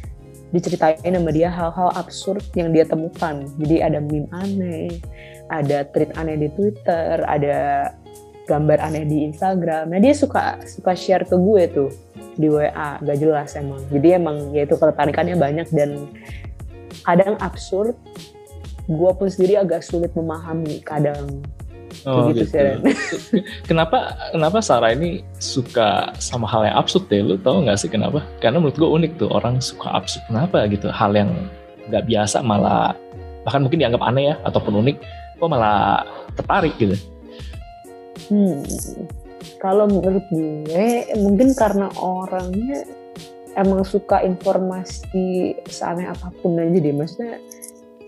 diceritain 0.55 1.03
sama 1.03 1.31
dia 1.35 1.51
hal-hal 1.51 1.91
absurd 1.99 2.43
yang 2.55 2.71
dia 2.71 2.87
temukan 2.87 3.43
jadi 3.59 3.91
ada 3.91 3.99
meme 3.99 4.31
aneh 4.31 5.03
ada 5.51 5.83
tweet 5.91 6.15
aneh 6.15 6.39
di 6.39 6.49
Twitter 6.55 7.27
ada 7.27 7.91
gambar 8.45 8.79
aneh 8.81 9.05
di 9.09 9.25
Instagram. 9.25 9.91
Nah 9.93 10.01
dia 10.01 10.13
suka 10.13 10.61
suka 10.69 10.93
share 10.93 11.25
ke 11.25 11.37
gue 11.37 11.63
tuh 11.73 11.91
di 12.37 12.51
WA, 12.53 13.01
gak 13.01 13.19
jelas 13.19 13.57
emang. 13.57 13.81
Jadi 13.89 14.09
emang 14.21 14.53
ya 14.53 14.69
itu 14.69 14.77
ketertarikannya 14.77 15.37
banyak 15.41 15.69
dan 15.73 16.13
kadang 17.05 17.37
absurd. 17.41 17.97
Gue 18.85 19.11
pun 19.17 19.29
sendiri 19.33 19.57
agak 19.57 19.81
sulit 19.81 20.13
memahami 20.13 20.85
kadang. 20.85 21.41
Oh 22.05 22.29
gitu, 22.29 22.45
gitu. 22.45 22.51
Sih, 22.51 23.41
kenapa 23.71 24.19
kenapa 24.35 24.59
Sarah 24.61 24.93
ini 24.93 25.23
suka 25.39 26.11
sama 26.19 26.45
hal 26.51 26.69
yang 26.69 26.77
absurd 26.77 27.07
deh? 27.09 27.23
Lu 27.23 27.39
tau 27.41 27.65
gak 27.65 27.81
sih 27.81 27.89
kenapa? 27.89 28.21
Karena 28.43 28.61
menurut 28.61 28.77
gue 28.77 28.91
unik 28.91 29.13
tuh 29.23 29.31
orang 29.31 29.63
suka 29.63 29.95
absurd. 29.95 30.27
Kenapa 30.29 30.67
gitu? 30.69 30.91
Hal 30.91 31.15
yang 31.15 31.31
nggak 31.89 32.05
biasa 32.09 32.41
malah 32.41 32.97
bahkan 33.45 33.61
mungkin 33.61 33.81
dianggap 33.81 34.03
aneh 34.05 34.33
ya 34.33 34.35
ataupun 34.45 34.81
unik, 34.85 34.97
kok 35.37 35.49
malah 35.53 36.03
tertarik 36.35 36.75
gitu? 36.81 36.97
Hmm, 38.33 38.65
kalau 39.61 39.85
menurut 39.85 40.25
gue 40.33 40.89
mungkin 41.21 41.53
karena 41.53 41.93
orangnya 42.01 42.89
emang 43.55 43.83
suka 43.87 44.23
informasi 44.23 45.59
seaneh 45.67 46.11
apa 46.11 46.31
pun 46.43 46.59
aja 46.59 46.79
deh 46.79 46.95
maksudnya 46.95 47.39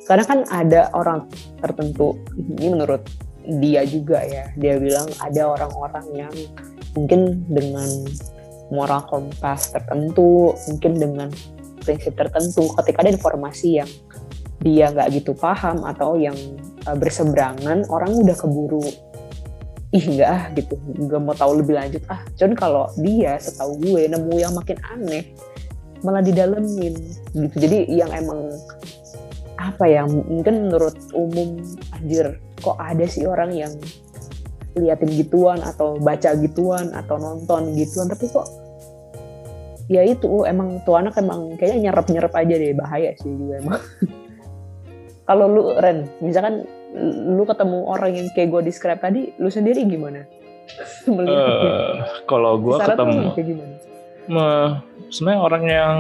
karena 0.07 0.25
kan 0.27 0.39
ada 0.51 0.91
orang 0.95 1.27
tertentu 1.59 2.15
ini 2.39 2.71
menurut 2.71 3.03
dia 3.63 3.87
juga 3.87 4.23
ya 4.27 4.51
dia 4.59 4.79
bilang 4.79 5.07
ada 5.23 5.43
orang-orang 5.55 6.07
yang 6.15 6.35
mungkin 6.95 7.47
dengan 7.47 7.87
moral 8.71 9.07
kompas 9.07 9.71
tertentu 9.71 10.55
mungkin 10.67 10.99
dengan 10.99 11.29
prinsip 11.83 12.19
tertentu 12.19 12.67
ketika 12.83 13.07
ada 13.07 13.15
informasi 13.15 13.83
yang 13.83 13.91
dia 14.63 14.91
nggak 14.91 15.23
gitu 15.23 15.37
paham 15.37 15.87
atau 15.87 16.19
yang 16.19 16.35
uh, 16.91 16.97
berseberangan 16.99 17.87
orang 17.87 18.11
udah 18.19 18.35
keburu 18.35 18.83
ih 19.95 20.05
enggak 20.07 20.29
ah 20.29 20.45
gitu. 20.55 20.75
Nggak 20.79 21.21
mau 21.23 21.35
tahu 21.35 21.63
lebih 21.63 21.75
lanjut. 21.79 22.03
Ah 22.11 22.23
cuman 22.35 22.55
kalau 22.59 22.85
dia 22.99 23.39
setahu 23.39 23.79
gue 23.79 24.11
nemu 24.11 24.35
yang 24.39 24.53
makin 24.55 24.79
aneh 24.91 25.35
malah 26.03 26.23
didalemin 26.23 26.95
gitu. 27.35 27.57
Jadi 27.57 27.91
yang 27.91 28.11
emang 28.15 28.51
apa 29.57 29.85
ya 29.89 30.05
mungkin 30.05 30.69
menurut 30.69 30.97
umum 31.17 31.59
anjir 31.97 32.39
kok 32.61 32.77
ada 32.77 33.05
sih 33.09 33.25
orang 33.25 33.57
yang 33.57 33.73
liatin 34.77 35.09
gituan 35.17 35.65
atau 35.65 35.97
baca 35.97 36.37
gituan 36.37 36.93
atau 36.93 37.17
nonton 37.17 37.73
gituan 37.73 38.13
tapi 38.13 38.29
kok 38.29 38.45
ya 39.89 40.05
itu 40.05 40.45
emang 40.45 40.85
tuh 40.85 41.01
anak 41.01 41.17
emang 41.17 41.57
kayaknya 41.57 41.89
nyerap 41.89 42.07
nyerap 42.13 42.33
aja 42.37 42.55
deh 42.59 42.75
bahaya 42.77 43.11
sih 43.17 43.33
juga 43.33 43.55
emang. 43.63 43.83
Kalau 45.27 45.47
lu 45.51 45.63
Ren 45.75 46.07
misalkan 46.23 46.69
lu 47.37 47.45
ketemu 47.45 47.79
orang 47.85 48.11
yang 48.17 48.29
kayak 48.33 48.49
gue 48.51 48.63
describe 48.73 49.01
tadi, 49.01 49.37
lu 49.37 49.53
sendiri 49.53 49.85
gimana? 49.85 50.25
uh, 51.07 52.25
kalau 52.27 52.59
gue 52.59 52.77
ketemu, 52.81 53.21
kayak 53.37 53.47
gimana? 53.47 53.75
sebenarnya 55.13 55.41
orang 55.41 55.65
yang 55.71 55.97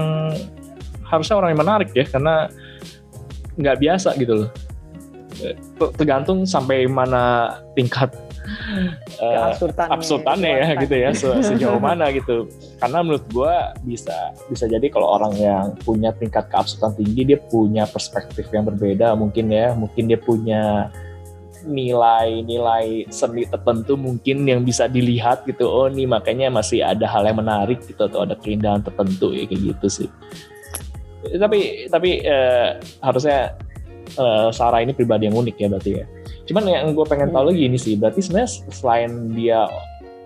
harusnya 1.07 1.37
orang 1.39 1.55
yang 1.55 1.61
menarik 1.63 1.91
ya, 1.95 2.05
karena 2.09 2.51
nggak 3.57 3.77
biasa 3.79 4.17
gitu 4.19 4.35
loh. 4.45 4.51
Eh, 5.45 5.55
tergantung 6.01 6.49
sampai 6.49 6.89
mana 6.89 7.53
tingkat 7.77 8.09
uh, 9.23 9.55
absurdannya 9.91 10.53
ya 10.63 10.69
gitu 10.81 10.95
ya 10.97 11.11
se 11.15 11.29
sejauh 11.53 11.81
mana 11.81 12.11
gitu. 12.13 12.51
Karena 12.81 13.05
menurut 13.05 13.25
gue 13.31 13.55
bisa 13.85 14.35
bisa 14.51 14.65
jadi 14.67 14.87
kalau 14.91 15.19
orang 15.19 15.35
yang 15.37 15.65
punya 15.83 16.11
tingkat 16.17 16.49
keabsurdan 16.51 16.97
tinggi 16.99 17.35
dia 17.35 17.39
punya 17.39 17.85
perspektif 17.87 18.49
yang 18.51 18.67
berbeda 18.67 19.15
mungkin 19.15 19.53
ya. 19.53 19.73
Mungkin 19.77 20.11
dia 20.11 20.19
punya 20.21 20.91
nilai-nilai 21.67 23.11
seni 23.11 23.43
tertentu 23.43 23.99
mungkin 23.99 24.47
yang 24.47 24.63
bisa 24.63 24.87
dilihat 24.87 25.45
gitu. 25.45 25.67
Oh 25.67 25.91
nih 25.91 26.07
makanya 26.07 26.51
masih 26.51 26.83
ada 26.87 27.07
hal 27.11 27.27
yang 27.27 27.43
menarik 27.43 27.83
gitu 27.85 28.07
atau 28.07 28.23
ada 28.23 28.39
keindahan 28.39 28.83
tertentu 28.83 29.35
ya 29.35 29.45
kayak 29.47 29.75
gitu 29.75 29.87
sih. 30.03 30.09
Tapi 31.27 31.91
tapi 31.91 32.23
uh, 32.23 32.79
harusnya 33.03 33.59
uh, 34.15 34.49
Sarah 34.55 34.87
ini 34.87 34.95
pribadi 34.95 35.27
yang 35.27 35.35
unik 35.35 35.57
ya 35.59 35.67
berarti 35.67 35.93
ya 35.99 36.07
Cuman 36.47 36.63
yang 36.67 36.95
gue 36.95 37.07
pengen 37.07 37.35
tahu 37.35 37.43
hmm. 37.47 37.51
lagi 37.53 37.63
ini 37.67 37.79
sih, 37.79 37.95
berarti 37.99 38.21
sebenarnya 38.23 38.51
selain 38.71 39.11
dia 39.35 39.67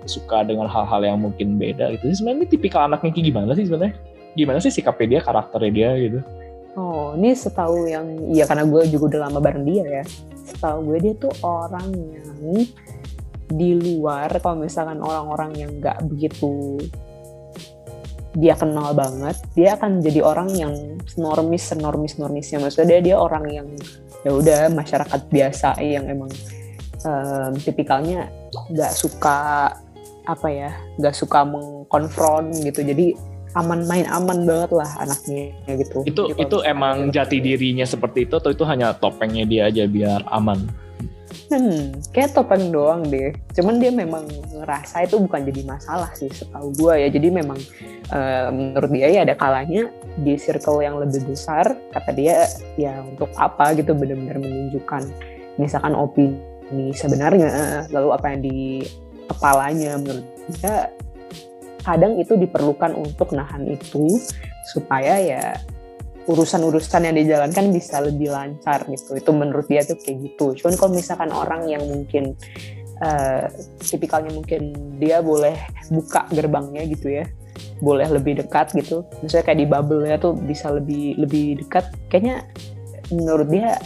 suka 0.05 0.45
dengan 0.45 0.69
hal-hal 0.69 1.01
yang 1.05 1.19
mungkin 1.21 1.61
beda 1.61 1.97
gitu, 1.97 2.13
sebenarnya 2.13 2.45
ini 2.45 2.49
tipikal 2.49 2.89
anaknya 2.89 3.13
kayak 3.13 3.27
gimana 3.33 3.51
sih 3.57 3.65
sebenarnya? 3.69 3.95
Gimana 4.37 4.59
sih 4.63 4.73
sikapnya 4.73 5.07
dia, 5.17 5.21
karakternya 5.21 5.73
dia 5.73 5.91
gitu? 5.97 6.19
Oh, 6.79 7.13
ini 7.19 7.35
setahu 7.35 7.91
yang, 7.91 8.07
iya 8.31 8.47
karena 8.47 8.65
gue 8.65 8.87
juga 8.89 9.17
udah 9.17 9.21
lama 9.29 9.41
bareng 9.43 9.65
dia 9.67 9.85
ya. 10.01 10.05
Setahu 10.47 10.93
gue 10.93 10.99
dia 11.03 11.15
tuh 11.19 11.33
orang 11.43 11.89
yang 11.93 12.65
di 13.51 13.71
luar, 13.75 14.31
kalau 14.39 14.63
misalkan 14.63 15.03
orang-orang 15.03 15.51
yang 15.59 15.71
nggak 15.83 15.99
begitu 16.07 16.79
dia 18.35 18.55
kenal 18.55 18.95
banget, 18.95 19.37
dia 19.59 19.75
akan 19.75 19.99
jadi 19.99 20.23
orang 20.23 20.49
yang 20.55 20.73
normis, 21.19 21.75
normis, 21.75 22.15
normisnya. 22.15 22.63
Maksudnya 22.63 22.99
dia 22.99 23.01
dia 23.13 23.17
orang 23.19 23.45
yang 23.51 23.67
ya 24.23 24.31
udah 24.31 24.61
masyarakat 24.71 25.21
biasa 25.33 25.81
yang 25.83 26.07
emang 26.07 26.31
um, 27.03 27.53
tipikalnya 27.59 28.31
nggak 28.71 28.93
suka 28.95 29.71
apa 30.29 30.49
ya 30.53 30.71
nggak 31.01 31.15
suka 31.17 31.43
mengkonfront 31.43 32.55
gitu. 32.63 32.87
Jadi 32.87 33.19
aman 33.59 33.83
main 33.91 34.07
aman 34.07 34.47
banget 34.47 34.71
lah 34.71 34.91
anaknya 35.03 35.51
gitu. 35.75 36.07
Itu 36.07 36.31
Jadi 36.31 36.39
itu 36.47 36.57
emang 36.63 37.11
jati 37.11 37.43
dirinya 37.43 37.83
seperti 37.83 38.31
itu 38.31 38.39
atau 38.39 38.55
itu 38.55 38.63
hanya 38.63 38.95
topengnya 38.95 39.43
dia 39.43 39.67
aja 39.67 39.91
biar 39.91 40.23
aman 40.31 40.71
Hmm, 41.51 41.99
kayak 42.15 42.31
topeng 42.39 42.71
doang 42.71 43.03
deh. 43.11 43.35
Cuman 43.59 43.83
dia 43.83 43.91
memang 43.91 44.23
ngerasa 44.55 45.03
itu 45.03 45.19
bukan 45.19 45.43
jadi 45.51 45.67
masalah 45.67 46.15
sih 46.15 46.31
setahu 46.31 46.71
gue 46.79 46.95
ya. 46.95 47.09
Jadi 47.11 47.27
memang 47.27 47.59
uh, 48.15 48.55
menurut 48.55 48.91
dia 48.95 49.11
ya 49.11 49.21
ada 49.27 49.35
kalanya 49.35 49.91
di 50.15 50.39
circle 50.39 50.79
yang 50.79 51.03
lebih 51.03 51.27
besar, 51.27 51.75
kata 51.91 52.15
dia 52.15 52.47
ya 52.79 53.03
untuk 53.03 53.35
apa 53.35 53.75
gitu 53.75 53.99
benar-benar 53.99 54.39
menunjukkan 54.39 55.11
misalkan 55.59 55.99
opini 55.99 56.95
sebenarnya, 56.95 57.83
lalu 57.91 58.15
apa 58.15 58.27
yang 58.31 58.41
di 58.47 58.87
kepalanya 59.27 59.99
menurut 59.99 60.27
dia 60.55 60.95
kadang 61.83 62.15
itu 62.23 62.39
diperlukan 62.39 62.95
untuk 62.95 63.35
nahan 63.35 63.67
itu 63.67 64.23
supaya 64.71 65.19
ya 65.19 65.59
urusan-urusan 66.29 67.09
yang 67.09 67.17
dijalankan 67.17 67.73
bisa 67.73 68.01
lebih 68.05 68.33
lancar 68.33 68.85
gitu. 68.89 69.17
Itu 69.17 69.31
menurut 69.33 69.69
dia 69.71 69.85
tuh 69.87 69.97
kayak 69.97 70.33
gitu. 70.33 70.57
Cuman 70.61 70.75
kalau 70.77 70.93
misalkan 70.93 71.31
orang 71.33 71.69
yang 71.69 71.83
mungkin 71.87 72.37
uh, 73.01 73.49
tipikalnya 73.81 74.33
mungkin 74.35 74.77
dia 75.01 75.25
boleh 75.25 75.57
buka 75.89 76.29
gerbangnya 76.33 76.85
gitu 76.91 77.09
ya, 77.09 77.25
boleh 77.81 78.09
lebih 78.11 78.45
dekat 78.45 78.77
gitu. 78.77 79.07
Misalnya 79.25 79.45
kayak 79.49 79.61
di 79.65 79.67
bubble-nya 79.69 80.17
tuh 80.21 80.37
bisa 80.37 80.69
lebih 80.75 81.17
lebih 81.17 81.65
dekat. 81.65 81.89
Kayaknya 82.13 82.45
menurut 83.11 83.49
dia 83.49 83.81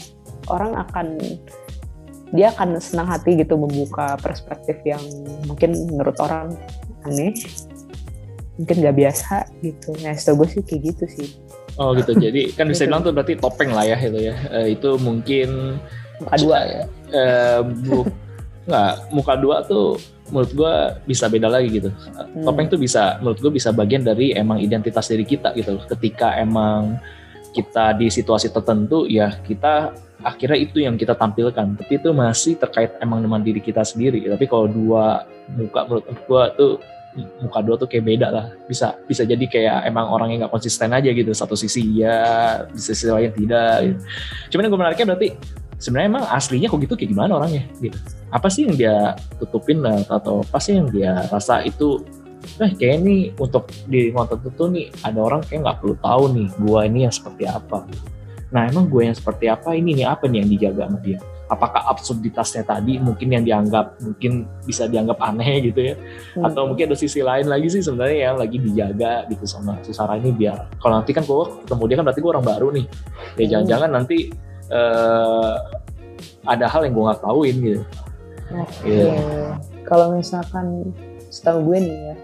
orang 0.51 0.77
akan 0.77 1.19
dia 2.35 2.51
akan 2.51 2.83
senang 2.83 3.07
hati 3.07 3.39
gitu 3.39 3.55
membuka 3.55 4.19
perspektif 4.19 4.75
yang 4.83 5.01
mungkin 5.47 5.77
menurut 5.87 6.19
orang 6.19 6.51
aneh 7.07 7.31
mungkin 8.59 8.77
nggak 8.83 8.97
biasa 8.97 9.47
gitu 9.63 9.95
nah 10.03 10.15
setahu 10.15 10.43
gue 10.43 10.59
sih 10.59 10.63
kayak 10.67 10.83
gitu 10.95 11.05
sih 11.11 11.29
Oh 11.75 11.91
gitu. 11.99 12.15
Jadi 12.15 12.55
kan 12.55 12.71
bisa 12.71 12.87
bilang 12.87 13.03
tuh 13.03 13.11
berarti 13.11 13.35
topeng 13.35 13.75
lah 13.75 13.83
ya 13.87 13.99
itu 13.99 14.31
ya. 14.31 14.35
Uh, 14.51 14.67
itu 14.71 14.91
mungkin 15.03 15.79
muka 16.23 16.37
dua 16.39 16.59
ya. 16.63 16.83
Uh, 17.11 17.61
bu 17.67 17.99
nggak 18.65 18.95
muka 19.13 19.35
dua 19.37 19.57
tuh 19.67 20.01
menurut 20.33 20.53
gue 20.57 20.75
bisa 21.05 21.29
beda 21.29 21.51
lagi 21.51 21.69
gitu. 21.69 21.91
Hmm. 21.91 22.47
Topeng 22.47 22.71
tuh 22.71 22.81
bisa 22.81 23.19
menurut 23.21 23.39
gue 23.43 23.53
bisa 23.53 23.75
bagian 23.75 24.07
dari 24.07 24.33
emang 24.33 24.63
identitas 24.63 25.11
diri 25.11 25.27
kita 25.27 25.53
gitu. 25.59 25.83
Ketika 25.91 26.39
emang 26.39 26.97
kita 27.55 27.95
di 27.95 28.11
situasi 28.11 28.51
tertentu 28.51 29.07
ya 29.07 29.31
kita 29.43 29.95
akhirnya 30.23 30.59
itu 30.59 30.79
yang 30.81 30.95
kita 30.95 31.19
tampilkan. 31.19 31.75
Tapi 31.75 31.93
itu 31.99 32.15
masih 32.15 32.55
terkait 32.57 32.95
emang 33.03 33.19
dengan 33.21 33.43
diri 33.43 33.59
kita 33.59 33.83
sendiri. 33.83 34.23
Tapi 34.31 34.47
kalau 34.47 34.71
dua 34.71 35.27
muka 35.59 35.91
menurut 35.91 36.07
gue 36.07 36.43
tuh 36.55 36.73
muka 37.43 37.59
dua 37.63 37.77
tuh 37.79 37.87
kayak 37.87 38.05
beda 38.05 38.29
lah. 38.31 38.47
Bisa 38.67 38.99
bisa 39.07 39.23
jadi 39.23 39.45
kayak 39.47 39.79
emang 39.87 40.11
orang 40.11 40.35
yang 40.35 40.47
nggak 40.47 40.55
konsisten 40.55 40.91
aja 40.91 41.11
gitu. 41.11 41.31
Satu 41.31 41.55
sisi 41.55 42.03
ya 42.03 42.63
di 42.67 42.81
sisi 42.81 43.07
lain 43.07 43.31
tidak 43.35 43.75
gitu. 43.87 43.99
cuman 44.55 44.63
yang 44.67 44.71
gue 44.71 44.81
menariknya 44.81 45.07
berarti 45.15 45.29
sebenarnya 45.79 46.09
emang 46.11 46.25
aslinya 46.31 46.67
kok 46.71 46.81
gitu 46.83 46.95
kayak 46.99 47.11
gimana 47.15 47.33
orangnya 47.39 47.65
gitu. 47.79 47.99
Apa 48.35 48.49
sih 48.51 48.67
yang 48.67 48.75
dia 48.75 48.97
tutupin 49.39 49.83
atau 49.87 50.43
apa 50.43 50.59
sih 50.59 50.79
yang 50.79 50.89
dia 50.91 51.27
rasa 51.31 51.63
itu 51.63 52.03
nah 52.61 52.69
kayak 52.69 53.01
ini 53.01 53.33
untuk 53.41 53.73
di 53.89 54.13
lingkungan 54.13 54.37
tertentu 54.37 54.69
nih 54.69 54.93
ada 55.01 55.17
orang 55.17 55.41
kayak 55.49 55.65
nggak 55.65 55.79
perlu 55.81 55.97
tahu 55.97 56.25
nih 56.37 56.49
gue 56.61 56.81
ini 56.93 56.99
yang 57.09 57.15
seperti 57.15 57.45
apa. 57.49 57.89
Nah 58.53 58.69
emang 58.69 58.87
gue 58.87 59.03
yang 59.07 59.17
seperti 59.17 59.49
apa 59.49 59.73
ini 59.73 59.97
nih 60.03 60.07
apa 60.07 60.29
nih 60.29 60.45
yang 60.45 60.51
dijaga 60.53 60.83
sama 60.87 60.99
dia 61.01 61.19
apakah 61.45 61.93
absurditasnya 61.93 62.65
tadi 62.65 62.97
mungkin 62.97 63.29
yang 63.29 63.45
dianggap 63.45 64.01
mungkin 64.01 64.49
bisa 64.65 64.89
dianggap 64.89 65.21
aneh 65.21 65.69
gitu 65.69 65.93
ya 65.93 65.95
hmm. 66.41 66.45
atau 66.45 66.73
mungkin 66.73 66.89
ada 66.89 66.97
sisi 66.97 67.21
lain 67.21 67.47
lagi 67.53 67.69
sih 67.69 67.85
sebenarnya 67.85 68.33
yang 68.33 68.37
lagi 68.41 68.57
dijaga 68.57 69.29
gitu 69.29 69.45
sama 69.45 69.77
si 69.85 69.93
Sarah 69.93 70.17
ini 70.17 70.33
biar 70.33 70.81
kalau 70.81 71.01
nanti 71.01 71.13
kan 71.13 71.23
gue 71.25 71.45
ketemu 71.69 71.83
dia 71.85 71.97
kan 72.01 72.05
berarti 72.09 72.21
gue 72.25 72.33
orang 72.33 72.47
baru 72.49 72.69
nih 72.73 72.87
ya 72.89 73.45
hmm. 73.45 73.51
jangan-jangan 73.53 73.91
nanti 73.93 74.19
uh, 74.73 75.55
ada 76.49 76.67
hal 76.69 76.81
yang 76.89 76.93
gue 76.97 77.05
nggak 77.05 77.21
tahuin 77.21 77.57
gitu 77.61 77.83
okay. 78.57 79.13
yeah. 79.13 79.53
kalau 79.85 80.17
misalkan 80.17 80.97
setahu 81.29 81.61
gue 81.69 81.79
nih 81.85 81.97
ya 82.09 82.17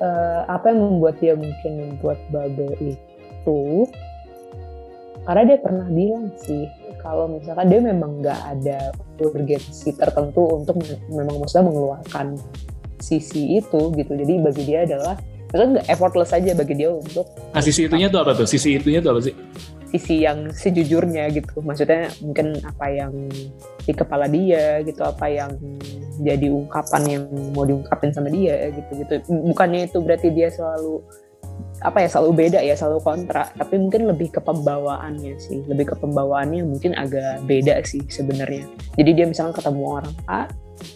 uh, 0.00 0.40
apa 0.48 0.72
yang 0.72 0.80
membuat 0.80 1.20
dia 1.20 1.36
mungkin 1.36 1.72
membuat 1.76 2.18
bubble 2.32 2.72
itu 2.80 3.60
karena 5.26 5.42
dia 5.44 5.58
pernah 5.58 5.86
bilang 5.90 6.30
sih 6.40 6.70
kalau 7.06 7.30
misalkan 7.30 7.70
dia 7.70 7.78
memang 7.78 8.18
nggak 8.18 8.40
ada 8.58 8.90
urgensi 9.22 9.94
tertentu 9.94 10.42
untuk 10.58 10.74
memang 11.06 11.38
maksudnya 11.38 11.70
mengeluarkan 11.70 12.34
sisi 12.98 13.62
itu 13.62 13.94
gitu. 13.94 14.10
Jadi 14.10 14.34
bagi 14.42 14.62
dia 14.66 14.82
adalah 14.82 15.14
maksudnya 15.46 15.78
nggak 15.78 15.86
effortless 15.86 16.34
aja 16.34 16.50
bagi 16.58 16.74
dia 16.74 16.90
untuk 16.90 17.30
nah 17.54 17.62
sisi 17.62 17.86
itunya 17.86 18.10
tuh 18.10 18.26
apa 18.26 18.34
tuh? 18.34 18.46
Sisi 18.50 18.74
itunya 18.74 18.98
tuh 18.98 19.14
apa 19.14 19.20
sih? 19.22 19.34
Sisi 19.86 20.26
yang 20.26 20.50
sejujurnya 20.50 21.30
gitu. 21.30 21.62
Maksudnya 21.62 22.10
mungkin 22.26 22.58
apa 22.66 22.86
yang 22.90 23.14
di 23.86 23.92
kepala 23.94 24.26
dia 24.26 24.82
gitu 24.82 25.06
apa 25.06 25.30
yang 25.30 25.54
jadi 26.18 26.50
ungkapan 26.50 27.02
yang 27.06 27.22
mau 27.54 27.62
diungkapin 27.62 28.10
sama 28.10 28.34
dia 28.34 28.74
gitu 28.74 28.90
gitu. 28.98 29.14
Bukannya 29.54 29.86
itu 29.86 30.02
berarti 30.02 30.34
dia 30.34 30.50
selalu 30.50 31.06
apa 31.84 32.04
ya 32.04 32.08
selalu 32.08 32.46
beda 32.46 32.60
ya 32.64 32.74
selalu 32.78 33.00
kontra. 33.04 33.52
Tapi 33.52 33.74
mungkin 33.76 34.08
lebih 34.08 34.32
ke 34.32 34.40
pembawaannya 34.40 35.34
sih. 35.36 35.64
Lebih 35.68 35.92
ke 35.92 35.96
pembawaannya 36.00 36.64
mungkin 36.64 36.96
agak 36.96 37.44
beda 37.44 37.80
sih 37.84 38.04
sebenarnya. 38.08 38.64
Jadi 38.96 39.10
dia 39.12 39.26
misalnya 39.28 39.56
ketemu 39.56 39.82
orang 39.84 40.14
A 40.28 40.48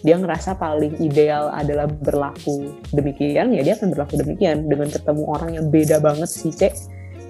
dia 0.05 0.13
ngerasa 0.13 0.61
paling 0.61 1.01
ideal 1.01 1.49
adalah 1.49 1.89
berlaku 1.89 2.69
demikian 2.93 3.49
ya 3.49 3.65
dia 3.65 3.73
akan 3.77 3.93
berlaku 3.93 4.13
demikian. 4.21 4.65
Dengan 4.69 4.89
ketemu 4.89 5.23
orang 5.29 5.49
yang 5.57 5.65
beda 5.69 5.97
banget 6.01 6.29
si 6.29 6.49
C 6.49 6.73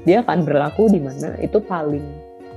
dia 0.07 0.25
akan 0.25 0.47
berlaku 0.47 0.89
di 0.89 0.99
mana 1.03 1.37
itu 1.39 1.61
paling 1.61 2.03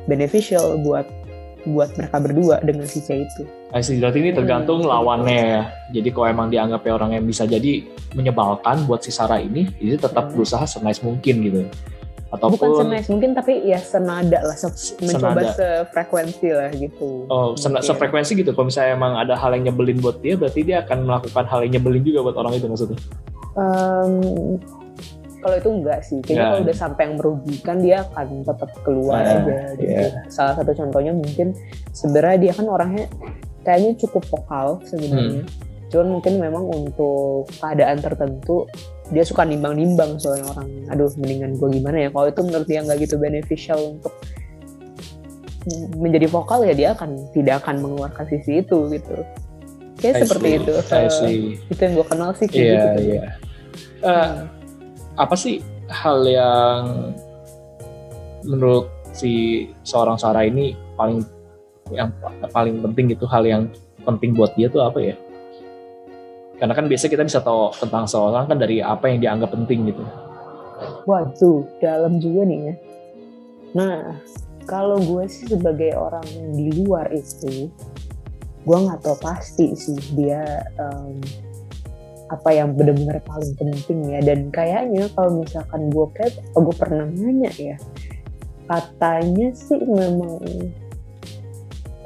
beneficial 0.08 0.80
buat 0.80 1.23
buat 1.64 1.96
mereka 1.96 2.16
berdua 2.20 2.56
dengan 2.60 2.84
si 2.84 3.00
C 3.00 3.24
itu. 3.24 3.42
I 3.72 3.80
see. 3.80 3.98
Berarti 3.98 4.20
ini 4.20 4.30
tergantung 4.36 4.84
hmm. 4.84 4.90
lawannya 4.90 5.40
ya. 5.40 5.62
Jadi 6.00 6.08
kalau 6.12 6.26
emang 6.28 6.48
dianggap 6.52 6.84
orang 6.88 7.16
yang 7.16 7.24
bisa 7.24 7.48
jadi 7.48 7.84
menyebalkan 8.12 8.84
buat 8.84 9.02
si 9.02 9.10
Sarah 9.10 9.40
ini, 9.40 9.68
jadi 9.80 9.98
tetap 9.98 10.30
hmm. 10.30 10.32
berusaha 10.36 10.64
senice 10.68 11.00
mungkin 11.00 11.34
gitu. 11.42 11.60
Ataupun, 12.34 12.66
Bukan 12.66 12.90
senice 12.90 13.08
mungkin 13.14 13.30
tapi 13.30 13.62
ya 13.62 13.78
senada 13.78 14.42
lah, 14.42 14.58
se 14.58 14.66
mencoba 14.98 15.38
senada. 15.38 15.54
sefrekuensi 15.54 16.48
lah 16.50 16.70
gitu. 16.74 17.30
Oh, 17.30 17.54
sen 17.54 17.78
sefrekuensi 17.78 18.34
gitu. 18.34 18.50
Kalau 18.52 18.66
misalnya 18.66 18.98
emang 18.98 19.14
ada 19.14 19.38
hal 19.38 19.54
yang 19.54 19.70
nyebelin 19.70 20.02
buat 20.02 20.18
dia, 20.18 20.34
berarti 20.34 20.60
dia 20.66 20.82
akan 20.82 21.06
melakukan 21.06 21.44
hal 21.46 21.62
yang 21.62 21.78
nyebelin 21.78 22.02
juga 22.02 22.26
buat 22.26 22.36
orang 22.36 22.58
itu 22.58 22.66
maksudnya. 22.66 22.98
Um, 23.54 24.58
kalau 25.44 25.60
itu 25.60 25.68
enggak 25.68 26.00
sih 26.00 26.18
kayaknya 26.24 26.40
yeah. 26.40 26.48
kalau 26.48 26.64
udah 26.64 26.76
sampai 26.80 27.02
yang 27.04 27.14
merugikan 27.20 27.76
dia 27.84 27.96
akan 28.08 28.28
tetap 28.48 28.70
keluar 28.80 29.20
uh, 29.20 29.28
aja 29.36 29.58
gitu 29.76 29.92
yeah. 29.92 30.24
salah 30.32 30.56
satu 30.56 30.72
contohnya 30.72 31.12
mungkin 31.12 31.52
sebenarnya 31.92 32.38
dia 32.48 32.52
kan 32.56 32.66
orangnya 32.72 33.06
kayaknya 33.60 33.92
cukup 34.00 34.24
vokal 34.32 34.80
sebenarnya 34.88 35.44
hmm. 35.44 35.92
cuman 35.92 36.08
mungkin 36.16 36.32
memang 36.40 36.64
untuk 36.64 37.52
keadaan 37.60 38.00
tertentu 38.00 38.64
dia 39.12 39.20
suka 39.20 39.44
nimbang-nimbang 39.44 40.16
soalnya 40.16 40.48
orang 40.56 40.68
aduh 40.88 41.12
mendingan 41.20 41.60
gue 41.60 41.68
gimana 41.76 41.96
ya 42.00 42.08
kalau 42.08 42.26
itu 42.32 42.40
menurut 42.40 42.64
dia 42.66 42.80
nggak 42.80 42.98
gitu 43.04 43.14
beneficial 43.20 44.00
untuk 44.00 44.16
menjadi 46.00 46.26
vokal 46.32 46.64
ya 46.64 46.72
dia 46.72 46.88
akan 46.96 47.20
tidak 47.36 47.60
akan 47.64 47.84
mengeluarkan 47.84 48.24
sisi 48.32 48.64
itu 48.64 48.88
gitu 48.88 49.16
kayak 50.00 50.24
seperti 50.24 50.48
see. 50.48 50.56
itu 50.56 50.72
uh, 50.72 51.60
itu 51.68 51.80
yang 51.84 51.92
gue 52.00 52.06
kenal 52.08 52.30
sih 52.32 52.48
kayak 52.48 52.64
yeah, 52.64 52.96
gitu 52.96 53.00
yeah. 53.20 53.30
Uh, 54.00 54.08
hmm 54.48 54.63
apa 55.14 55.34
sih 55.38 55.62
hal 55.86 56.26
yang 56.26 57.14
menurut 58.44 58.90
si 59.14 59.64
seorang 59.86 60.18
Sarah 60.18 60.44
ini 60.44 60.74
paling 60.98 61.22
yang 61.94 62.10
paling 62.50 62.82
penting 62.82 63.14
gitu 63.14 63.24
hal 63.30 63.46
yang 63.46 63.70
penting 64.02 64.34
buat 64.34 64.52
dia 64.58 64.66
tuh 64.68 64.82
apa 64.82 64.98
ya? 65.00 65.14
Karena 66.58 66.74
kan 66.74 66.86
biasa 66.86 67.10
kita 67.10 67.26
bisa 67.26 67.42
tahu 67.42 67.74
tentang 67.76 68.06
seorang 68.06 68.46
kan 68.46 68.58
dari 68.58 68.78
apa 68.78 69.10
yang 69.10 69.18
dianggap 69.22 69.50
penting 69.52 69.90
gitu. 69.90 70.02
Waduh, 71.04 71.66
dalam 71.78 72.18
juga 72.18 72.46
nih 72.46 72.60
ya. 72.72 72.74
Nah, 73.74 73.98
kalau 74.64 75.02
gue 75.02 75.26
sih 75.28 75.50
sebagai 75.50 75.92
orang 75.98 76.24
yang 76.32 76.50
di 76.56 76.68
luar 76.78 77.10
itu, 77.12 77.68
gue 78.64 78.78
nggak 78.80 79.02
tahu 79.04 79.16
pasti 79.20 79.76
sih 79.76 79.98
dia 80.16 80.64
um, 80.80 81.20
apa 82.32 82.48
yang 82.56 82.72
benar-benar 82.72 83.20
paling 83.24 83.52
penting 83.56 84.00
ya. 84.08 84.20
Dan 84.24 84.48
kayaknya 84.48 85.08
kalau 85.12 85.44
misalkan 85.44 85.92
gue 85.92 86.06
kayak 86.16 86.32
gue 86.52 86.74
pernah 86.76 87.04
nanya 87.08 87.52
ya 87.56 87.76
katanya 88.64 89.52
sih 89.52 89.76
memang 89.76 90.40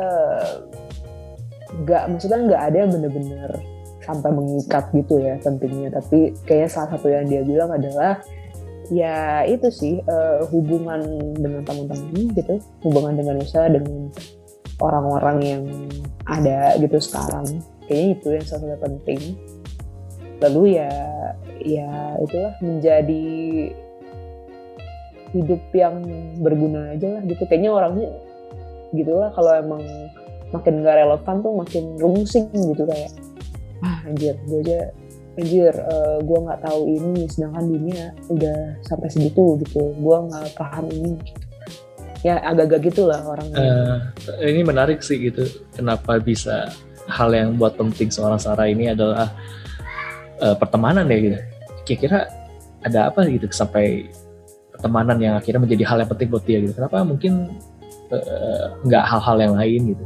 uh, 0.03 0.53
nggak 1.85 2.03
maksudnya 2.11 2.39
nggak 2.51 2.63
ada 2.73 2.77
yang 2.83 2.91
benar-benar 2.91 3.51
sampai 4.03 4.31
mengikat 4.33 4.85
gitu 4.97 5.21
ya 5.21 5.37
pentingnya. 5.45 5.93
Tapi 5.95 6.35
kayaknya 6.49 6.69
salah 6.73 6.89
satu 6.97 7.07
yang 7.13 7.29
dia 7.29 7.45
bilang 7.45 7.71
adalah 7.71 8.19
ya 8.89 9.45
itu 9.45 9.69
sih 9.69 9.95
uh, 10.09 10.49
hubungan 10.49 11.05
dengan 11.37 11.61
teman-teman 11.61 12.33
gitu 12.33 12.57
hubungan 12.89 13.15
dengan 13.21 13.37
usaha 13.37 13.69
dengan 13.69 14.09
orang-orang 14.81 15.39
yang 15.45 15.63
ada 16.25 16.75
gitu 16.81 16.97
sekarang. 16.99 17.63
Kayaknya 17.85 18.09
itu 18.17 18.29
yang 18.33 18.47
satu 18.49 18.65
penting 18.81 19.21
lalu 20.39 20.79
ya 20.79 20.91
ya 21.63 21.91
itulah 22.23 22.55
menjadi 22.63 23.27
hidup 25.35 25.63
yang 25.77 26.01
berguna 26.41 26.97
aja 26.97 27.21
lah 27.21 27.23
gitu. 27.27 27.43
Kayaknya 27.45 27.71
orangnya 27.75 28.09
gitulah 28.97 29.31
kalau 29.37 29.53
emang 29.53 29.83
makin 30.49 30.81
gak 30.81 30.97
relevan 30.97 31.37
tuh 31.45 31.53
makin 31.61 31.85
rungsing 32.01 32.49
gitu 32.49 32.89
kayak 32.89 33.13
ah 33.85 34.01
anjir 34.09 34.33
gue 34.49 34.65
aja 34.65 34.91
anjir 35.39 35.71
uh, 35.71 36.19
gue 36.25 36.39
nggak 36.41 36.61
tahu 36.67 36.81
ini 36.89 37.31
sedangkan 37.31 37.65
dunia 37.69 38.05
udah 38.33 38.59
sampai 38.87 39.09
segitu 39.13 39.61
gitu. 39.63 39.93
Gue 39.99 40.17
nggak 40.29 40.57
paham 40.57 40.87
ini. 40.91 41.15
Gitu. 41.21 41.47
ya 42.27 42.43
agak-agak 42.43 42.91
gitulah 42.91 43.23
orang. 43.23 43.47
Uh, 43.55 44.03
ini 44.43 44.67
menarik 44.67 45.07
sih 45.07 45.23
gitu 45.23 45.47
kenapa 45.71 46.19
bisa 46.19 46.67
hal 47.07 47.31
yang 47.31 47.55
buat 47.55 47.79
penting 47.79 48.11
seorang 48.11 48.43
Sarah 48.43 48.67
ini 48.67 48.91
adalah 48.91 49.31
uh, 50.43 50.57
pertemanan 50.57 51.07
ya 51.11 51.19
gitu. 51.19 51.39
Kira-kira 51.87 52.29
ada 52.85 53.11
apa 53.11 53.27
gitu 53.27 53.49
sampai 53.51 54.09
pertemanan 54.75 55.19
yang 55.19 55.35
akhirnya 55.35 55.65
menjadi 55.65 55.85
hal 55.89 55.99
yang 56.05 56.11
penting 56.11 56.29
buat 56.31 56.45
dia 56.47 56.59
gitu? 56.63 56.73
Kenapa 56.79 57.03
mungkin 57.03 57.59
uh, 58.15 58.65
nggak 58.87 59.05
hal-hal 59.05 59.37
yang 59.43 59.55
lain 59.59 59.81
gitu? 59.95 60.05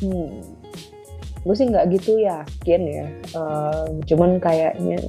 Hmm. 0.00 0.32
Gue 1.40 1.54
sih 1.56 1.66
nggak 1.68 1.86
gitu 1.96 2.20
yakin 2.20 2.82
ya. 2.84 3.06
Uh, 3.32 3.88
cuman 4.04 4.36
kayaknya 4.36 5.00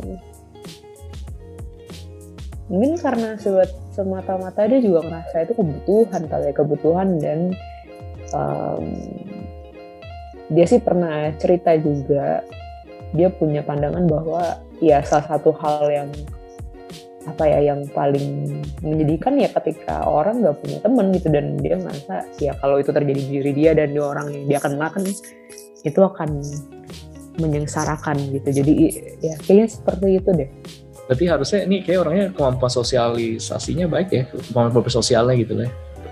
mungkin 2.72 2.96
karena 2.96 3.36
semata-mata 3.92 4.64
dia 4.64 4.80
juga 4.80 5.04
ngerasa 5.04 5.44
itu 5.44 5.54
kebutuhan 5.60 6.24
kali 6.32 6.46
ya 6.48 6.54
kebutuhan 6.56 7.20
dan 7.20 7.40
um, 8.32 8.88
dia 10.48 10.64
sih 10.64 10.80
pernah 10.80 11.36
cerita 11.36 11.76
juga 11.76 12.40
dia 13.12 13.28
punya 13.32 13.62
pandangan 13.64 14.08
bahwa 14.08 14.60
ya 14.80 15.04
salah 15.04 15.28
satu 15.38 15.52
hal 15.60 15.88
yang 15.92 16.10
apa 17.30 17.46
ya 17.46 17.74
yang 17.74 17.86
paling 17.94 18.60
menyedihkan 18.82 19.38
ya 19.38 19.46
ketika 19.62 20.02
orang 20.10 20.42
nggak 20.42 20.58
punya 20.58 20.78
teman 20.82 21.14
gitu 21.14 21.30
dan 21.30 21.54
dia 21.62 21.78
merasa 21.78 22.26
ya 22.42 22.58
kalau 22.58 22.82
itu 22.82 22.90
terjadi 22.90 23.22
di 23.22 23.30
diri 23.30 23.52
dia 23.54 23.72
dan 23.78 23.94
dia 23.94 24.02
orang 24.02 24.34
yang 24.34 24.44
dia 24.50 24.60
kenal 24.60 24.90
kan 24.90 25.06
itu 25.86 26.00
akan 26.02 26.42
menyengsarakan 27.38 28.18
gitu. 28.34 28.50
Jadi 28.62 28.74
ya 29.22 29.34
kayaknya 29.46 29.68
seperti 29.70 30.08
itu 30.18 30.30
deh. 30.34 30.50
Berarti 31.06 31.26
harusnya 31.28 31.60
ini 31.68 31.78
kayak 31.84 32.00
orangnya 32.08 32.26
kemampuan 32.34 32.72
sosialisasinya 32.72 33.86
baik 33.90 34.10
ya 34.10 34.24
kemampuan 34.52 34.92
sosialnya 34.92 35.36
gitu 35.38 35.54
lah. 35.62 35.70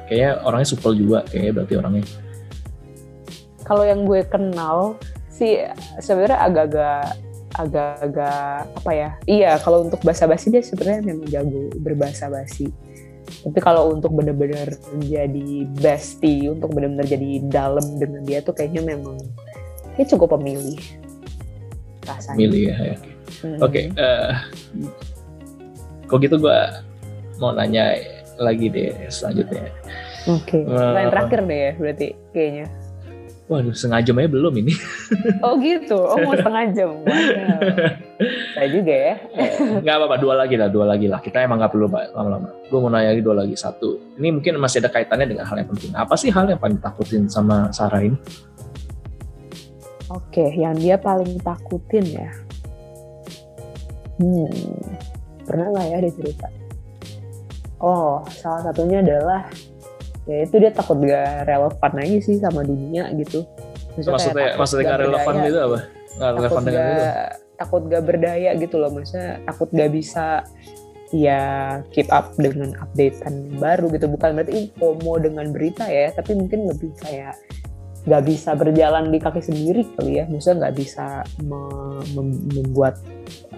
Kayaknya 0.10 0.32
orangnya 0.46 0.68
supel 0.70 0.94
juga 0.98 1.26
kayaknya 1.26 1.52
berarti 1.58 1.74
orangnya. 1.78 2.04
Kalau 3.66 3.86
yang 3.86 4.02
gue 4.06 4.22
kenal 4.26 4.98
sih 5.40 5.64
sebenarnya 6.04 6.40
agak-agak 6.44 7.16
agak-agak 7.56 8.68
apa 8.68 8.92
ya 8.92 9.10
iya 9.26 9.52
kalau 9.64 9.88
untuk 9.88 10.04
bahasa 10.04 10.28
basi 10.30 10.52
dia 10.52 10.62
sebenarnya 10.62 11.02
memang 11.02 11.28
jago 11.32 11.72
berbahasa 11.80 12.28
basi 12.28 12.70
tapi 13.30 13.60
kalau 13.62 13.94
untuk 13.94 14.12
benar-benar 14.14 14.74
jadi 15.06 15.66
bestie 15.80 16.50
untuk 16.50 16.74
benar-benar 16.76 17.08
jadi 17.08 17.46
dalam 17.48 17.84
dengan 17.98 18.22
dia 18.26 18.44
tuh 18.44 18.54
kayaknya 18.54 18.96
memang 18.96 19.18
dia 19.96 20.06
cukup 20.08 20.38
pemilih 20.38 20.80
rasanya 22.06 22.38
pemilih 22.38 22.64
ya, 22.64 22.76
ya. 22.76 22.98
Hmm. 23.46 23.58
oke 23.62 23.72
okay, 23.72 23.86
uh, 23.96 24.34
eh, 24.34 24.34
kok 26.10 26.20
gitu 26.22 26.36
gue 26.42 26.60
mau 27.38 27.54
nanya 27.54 27.96
lagi 28.42 28.68
deh 28.72 28.92
selanjutnya 29.08 29.70
oke 30.28 30.44
okay. 30.48 30.64
uh, 30.66 31.10
terakhir 31.12 31.40
deh 31.46 31.60
ya 31.60 31.72
berarti 31.78 32.08
kayaknya 32.34 32.68
Waduh, 33.50 33.74
setengah 33.74 34.06
jam 34.06 34.16
aja 34.22 34.30
belum 34.30 34.54
ini. 34.62 34.74
Oh 35.46 35.58
gitu, 35.58 35.98
oh 35.98 36.22
mau 36.22 36.38
setengah 36.38 36.70
jam. 36.70 36.90
Saya 38.56 38.68
juga 38.70 38.94
ya. 38.94 39.16
Gak 39.82 39.96
apa-apa, 39.98 40.22
dua 40.22 40.38
lagi 40.38 40.54
lah, 40.54 40.70
dua 40.70 40.86
lagi 40.86 41.10
lah. 41.10 41.18
Kita 41.18 41.42
emang 41.42 41.58
gak 41.58 41.74
perlu 41.74 41.90
lama-lama. 41.90 42.54
Gue 42.70 42.78
mau 42.78 42.94
nanya 42.94 43.10
lagi 43.10 43.26
dua 43.26 43.42
lagi. 43.42 43.58
Satu, 43.58 43.98
ini 44.22 44.38
mungkin 44.38 44.62
masih 44.62 44.86
ada 44.86 44.94
kaitannya 44.94 45.34
dengan 45.34 45.50
hal 45.50 45.66
yang 45.66 45.70
penting. 45.74 45.92
Apa 45.98 46.14
sih 46.14 46.30
hal 46.30 46.46
yang 46.46 46.62
paling 46.62 46.78
takutin 46.78 47.26
sama 47.26 47.74
Sarah 47.74 48.06
ini? 48.06 48.18
Oke, 50.14 50.54
yang 50.54 50.78
dia 50.78 51.02
paling 51.02 51.42
takutin 51.42 52.06
ya. 52.06 52.30
Hmm, 54.22 54.54
pernah 55.50 55.74
nggak 55.74 55.86
ya 55.90 55.98
dia 56.06 56.14
cerita? 56.14 56.48
Oh, 57.82 58.22
salah 58.30 58.62
satunya 58.62 59.02
adalah 59.02 59.50
ya 60.28 60.38
itu 60.44 60.56
dia 60.60 60.72
takut 60.74 60.98
gak 61.00 61.48
relevan 61.48 61.94
aja 62.00 62.18
sih 62.24 62.36
sama 62.42 62.66
dunia 62.66 63.12
gitu. 63.16 63.46
Maksudnya, 63.96 64.14
maksudnya, 64.16 64.50
maksudnya 64.56 64.86
gak 64.86 65.00
relevan 65.04 65.34
berdaya, 65.34 65.48
gitu 65.48 65.60
apa? 65.60 65.78
Gak 66.20 66.32
relevan 66.36 66.62
dengan 66.64 66.82
gak, 66.82 66.92
itu? 66.92 67.06
Takut 67.60 67.82
gak 67.88 68.04
berdaya 68.04 68.50
gitu 68.56 68.76
loh, 68.80 68.92
maksudnya 68.92 69.32
takut 69.44 69.70
gak 69.72 69.92
bisa 69.92 70.26
ya 71.10 71.42
keep 71.90 72.06
up 72.14 72.38
dengan 72.38 72.76
updatean 72.78 73.58
baru 73.58 73.86
gitu. 73.94 74.06
Bukan 74.08 74.30
berarti 74.38 74.70
FOMO 74.78 75.14
dengan 75.20 75.50
berita 75.50 75.90
ya, 75.90 76.14
tapi 76.14 76.38
mungkin 76.38 76.70
lebih 76.70 76.94
kayak 77.02 77.36
nggak 78.08 78.24
bisa 78.26 78.56
berjalan 78.56 79.12
di 79.12 79.20
kaki 79.20 79.44
sendiri 79.44 79.84
kali 80.00 80.24
ya 80.24 80.26
maksudnya 80.32 80.66
nggak 80.66 80.76
bisa 80.80 81.22
me 81.44 81.62
membuat 82.56 82.96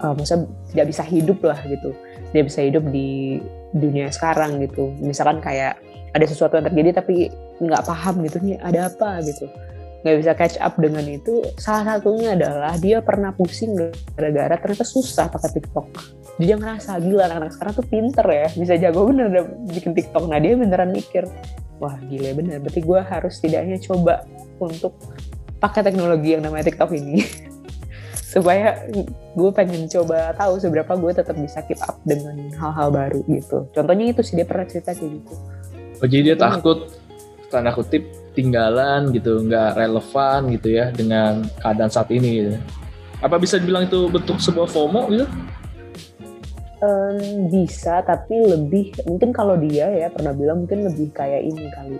uh, 0.02 0.10
maksudnya 0.12 0.50
tidak 0.74 0.86
bisa 0.90 1.02
hidup 1.06 1.38
lah 1.46 1.58
gitu 1.62 1.94
dia 2.34 2.42
bisa 2.42 2.60
hidup 2.60 2.82
di 2.90 3.38
dunia 3.70 4.10
sekarang 4.10 4.58
gitu 4.60 4.90
misalkan 4.98 5.38
kayak 5.38 5.78
ada 6.12 6.26
sesuatu 6.28 6.60
yang 6.60 6.68
terjadi 6.68 7.00
tapi 7.00 7.32
nggak 7.60 7.82
paham 7.88 8.20
gitu 8.24 8.36
nih 8.44 8.56
ada 8.60 8.92
apa? 8.92 9.20
gitu. 9.24 9.48
Nggak 10.02 10.16
bisa 10.18 10.32
catch 10.34 10.56
up 10.58 10.74
dengan 10.76 11.04
itu. 11.06 11.46
Salah 11.56 11.96
satunya 11.96 12.34
adalah 12.36 12.74
dia 12.76 12.98
pernah 13.00 13.32
pusing 13.32 13.78
gara-gara 14.18 14.58
ternyata 14.60 14.84
susah 14.84 15.30
pakai 15.32 15.50
TikTok. 15.60 15.86
Dia 16.42 16.58
ngerasa 16.58 16.98
gila 17.00 17.28
anak-anak 17.28 17.52
sekarang 17.54 17.72
tuh 17.76 17.86
pinter 17.86 18.26
ya 18.26 18.46
bisa 18.56 18.74
jago 18.76 19.08
bener 19.08 19.30
bikin 19.70 19.94
TikTok. 19.96 20.26
Nah 20.28 20.38
dia 20.42 20.58
beneran 20.58 20.90
mikir 20.92 21.24
wah 21.80 21.96
gila 21.96 22.34
bener. 22.36 22.58
Berarti 22.60 22.80
gue 22.82 23.00
harus 23.00 23.34
tidaknya 23.40 23.78
coba 23.80 24.26
untuk 24.58 24.98
pakai 25.62 25.86
teknologi 25.86 26.34
yang 26.34 26.42
namanya 26.44 26.68
TikTok 26.68 26.92
ini. 26.92 27.22
Supaya 28.32 28.88
gue 29.38 29.50
pengen 29.54 29.86
coba 29.92 30.32
tahu 30.34 30.56
seberapa 30.56 30.98
gue 30.98 31.12
tetap 31.14 31.36
bisa 31.36 31.62
keep 31.68 31.78
up 31.84 32.00
dengan 32.02 32.34
hal-hal 32.58 32.90
baru 32.90 33.20
gitu. 33.28 33.70
Contohnya 33.70 34.10
itu 34.10 34.20
sih 34.24 34.34
dia 34.34 34.48
pernah 34.48 34.66
cerita 34.66 34.96
kayak 34.96 35.20
gitu 35.20 35.36
oh 36.02 36.08
jadi 36.10 36.34
dia 36.34 36.36
takut 36.36 36.90
tanda 37.46 37.70
kutip 37.70 38.02
tinggalan 38.34 39.12
gitu 39.14 39.38
nggak 39.46 39.78
relevan 39.78 40.40
gitu 40.50 40.68
ya 40.72 40.90
dengan 40.90 41.44
keadaan 41.60 41.92
saat 41.92 42.08
ini 42.10 42.30
gitu. 42.42 42.52
apa 43.22 43.38
bisa 43.38 43.60
dibilang 43.60 43.86
itu 43.86 44.10
bentuk 44.10 44.42
sebuah 44.42 44.66
FOMO 44.66 45.02
gitu 45.14 45.26
um, 46.82 47.46
bisa 47.52 48.02
tapi 48.02 48.34
lebih 48.34 48.90
mungkin 49.06 49.30
kalau 49.30 49.54
dia 49.54 49.86
ya 49.88 50.08
pernah 50.10 50.34
bilang 50.34 50.66
mungkin 50.66 50.90
lebih 50.90 51.14
kayak 51.14 51.44
ini 51.44 51.70
kali 51.70 51.96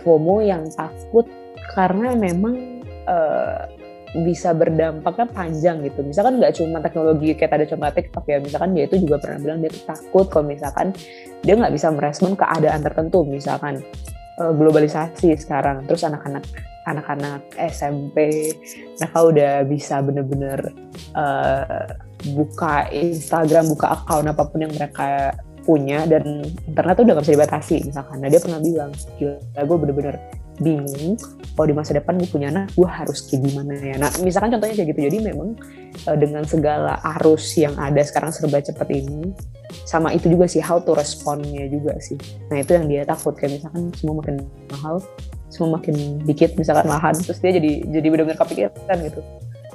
FOMO 0.00 0.40
yang 0.40 0.64
takut 0.72 1.28
karena 1.76 2.16
memang 2.16 2.82
uh, 3.06 3.68
bisa 4.12 4.52
berdampaknya 4.52 5.26
panjang 5.32 5.80
gitu. 5.88 6.04
Misalkan 6.04 6.36
nggak 6.36 6.52
cuma 6.60 6.84
teknologi 6.84 7.32
kayak 7.32 7.56
tadi 7.56 7.64
contoh 7.72 7.92
TikTok 7.96 8.24
ya, 8.28 8.38
misalkan 8.44 8.76
dia 8.76 8.84
itu 8.84 8.96
juga 9.00 9.16
pernah 9.16 9.38
bilang 9.40 9.58
dia 9.64 9.70
tuh 9.72 9.84
takut 9.88 10.26
kalau 10.28 10.44
misalkan 10.52 10.92
dia 11.40 11.56
nggak 11.56 11.72
bisa 11.72 11.88
merespon 11.88 12.36
keadaan 12.36 12.84
tertentu, 12.84 13.24
misalkan 13.24 13.80
uh, 14.36 14.52
globalisasi 14.52 15.32
sekarang, 15.40 15.88
terus 15.88 16.04
anak-anak 16.04 16.44
anak-anak 16.82 17.46
SMP 17.56 18.50
mereka 18.98 19.18
udah 19.22 19.54
bisa 19.64 20.02
bener-bener 20.02 20.60
uh, 21.14 21.88
buka 22.36 22.90
Instagram, 22.90 23.70
buka 23.72 23.96
account 23.96 24.28
apa 24.28 24.42
pun 24.44 24.66
yang 24.66 24.74
mereka 24.74 25.32
punya 25.62 26.02
dan 26.10 26.42
internet 26.66 26.94
tuh 26.98 27.04
udah 27.06 27.14
gak 27.16 27.24
bisa 27.24 27.36
dibatasi 27.38 27.76
misalkan. 27.86 28.18
Nah 28.18 28.28
dia 28.28 28.42
pernah 28.42 28.58
bilang, 28.58 28.90
gila 29.14 29.62
gue 29.62 29.76
bener-bener 29.78 30.16
bingung 30.62 31.18
kalau 31.52 31.66
di 31.68 31.76
masa 31.76 31.92
depan 31.92 32.16
gue 32.16 32.28
punya 32.30 32.48
anak 32.48 32.72
gue 32.72 32.88
harus 32.88 33.28
kayak 33.28 33.44
gimana 33.44 33.74
ya. 33.76 33.94
Nah 34.00 34.10
misalkan 34.24 34.56
contohnya 34.56 34.74
kayak 34.78 34.88
gitu, 34.96 35.00
jadi 35.12 35.18
memang 35.20 35.58
uh, 36.08 36.16
dengan 36.16 36.42
segala 36.48 36.96
arus 37.18 37.44
yang 37.60 37.76
ada 37.76 38.00
sekarang 38.00 38.32
serba 38.32 38.64
cepat 38.64 38.88
ini, 38.88 39.36
sama 39.84 40.16
itu 40.16 40.32
juga 40.32 40.48
sih 40.48 40.64
how 40.64 40.80
to 40.80 40.96
responnya 40.96 41.68
juga 41.68 41.92
sih. 42.00 42.16
Nah 42.48 42.64
itu 42.64 42.72
yang 42.72 42.88
dia 42.88 43.02
takut 43.04 43.36
kayak 43.36 43.60
misalkan 43.60 43.92
semua 44.00 44.24
makin 44.24 44.36
mahal, 44.72 45.04
semua 45.52 45.76
makin 45.76 46.24
dikit 46.24 46.56
misalkan 46.56 46.88
lahan, 46.88 47.12
terus 47.20 47.36
dia 47.44 47.52
jadi 47.52 47.84
jadi 48.00 48.06
benar-benar 48.08 48.40
kepikiran 48.40 48.98
gitu 49.04 49.20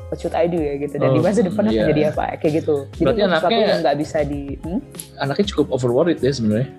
what 0.08 0.17
should 0.19 0.36
I 0.36 0.47
do 0.47 0.60
ya 0.60 0.80
gitu 0.80 0.95
dan 1.00 1.12
oh, 1.12 1.15
di 1.19 1.21
masa 1.23 1.43
depan 1.43 1.67
iya. 1.67 1.84
akan 1.84 1.89
jadi 1.91 2.02
apa 2.15 2.23
kayak 2.39 2.54
gitu 2.63 2.76
jadi 2.95 3.04
Berarti 3.04 3.21
anaknya 3.28 3.58
yang 3.60 3.80
nggak 3.84 3.97
bisa 4.00 4.17
di 4.23 4.41
hmm? 4.63 4.80
anaknya 5.19 5.45
cukup 5.52 5.65
overworried 5.76 6.19
ya 6.23 6.32
sebenarnya 6.32 6.71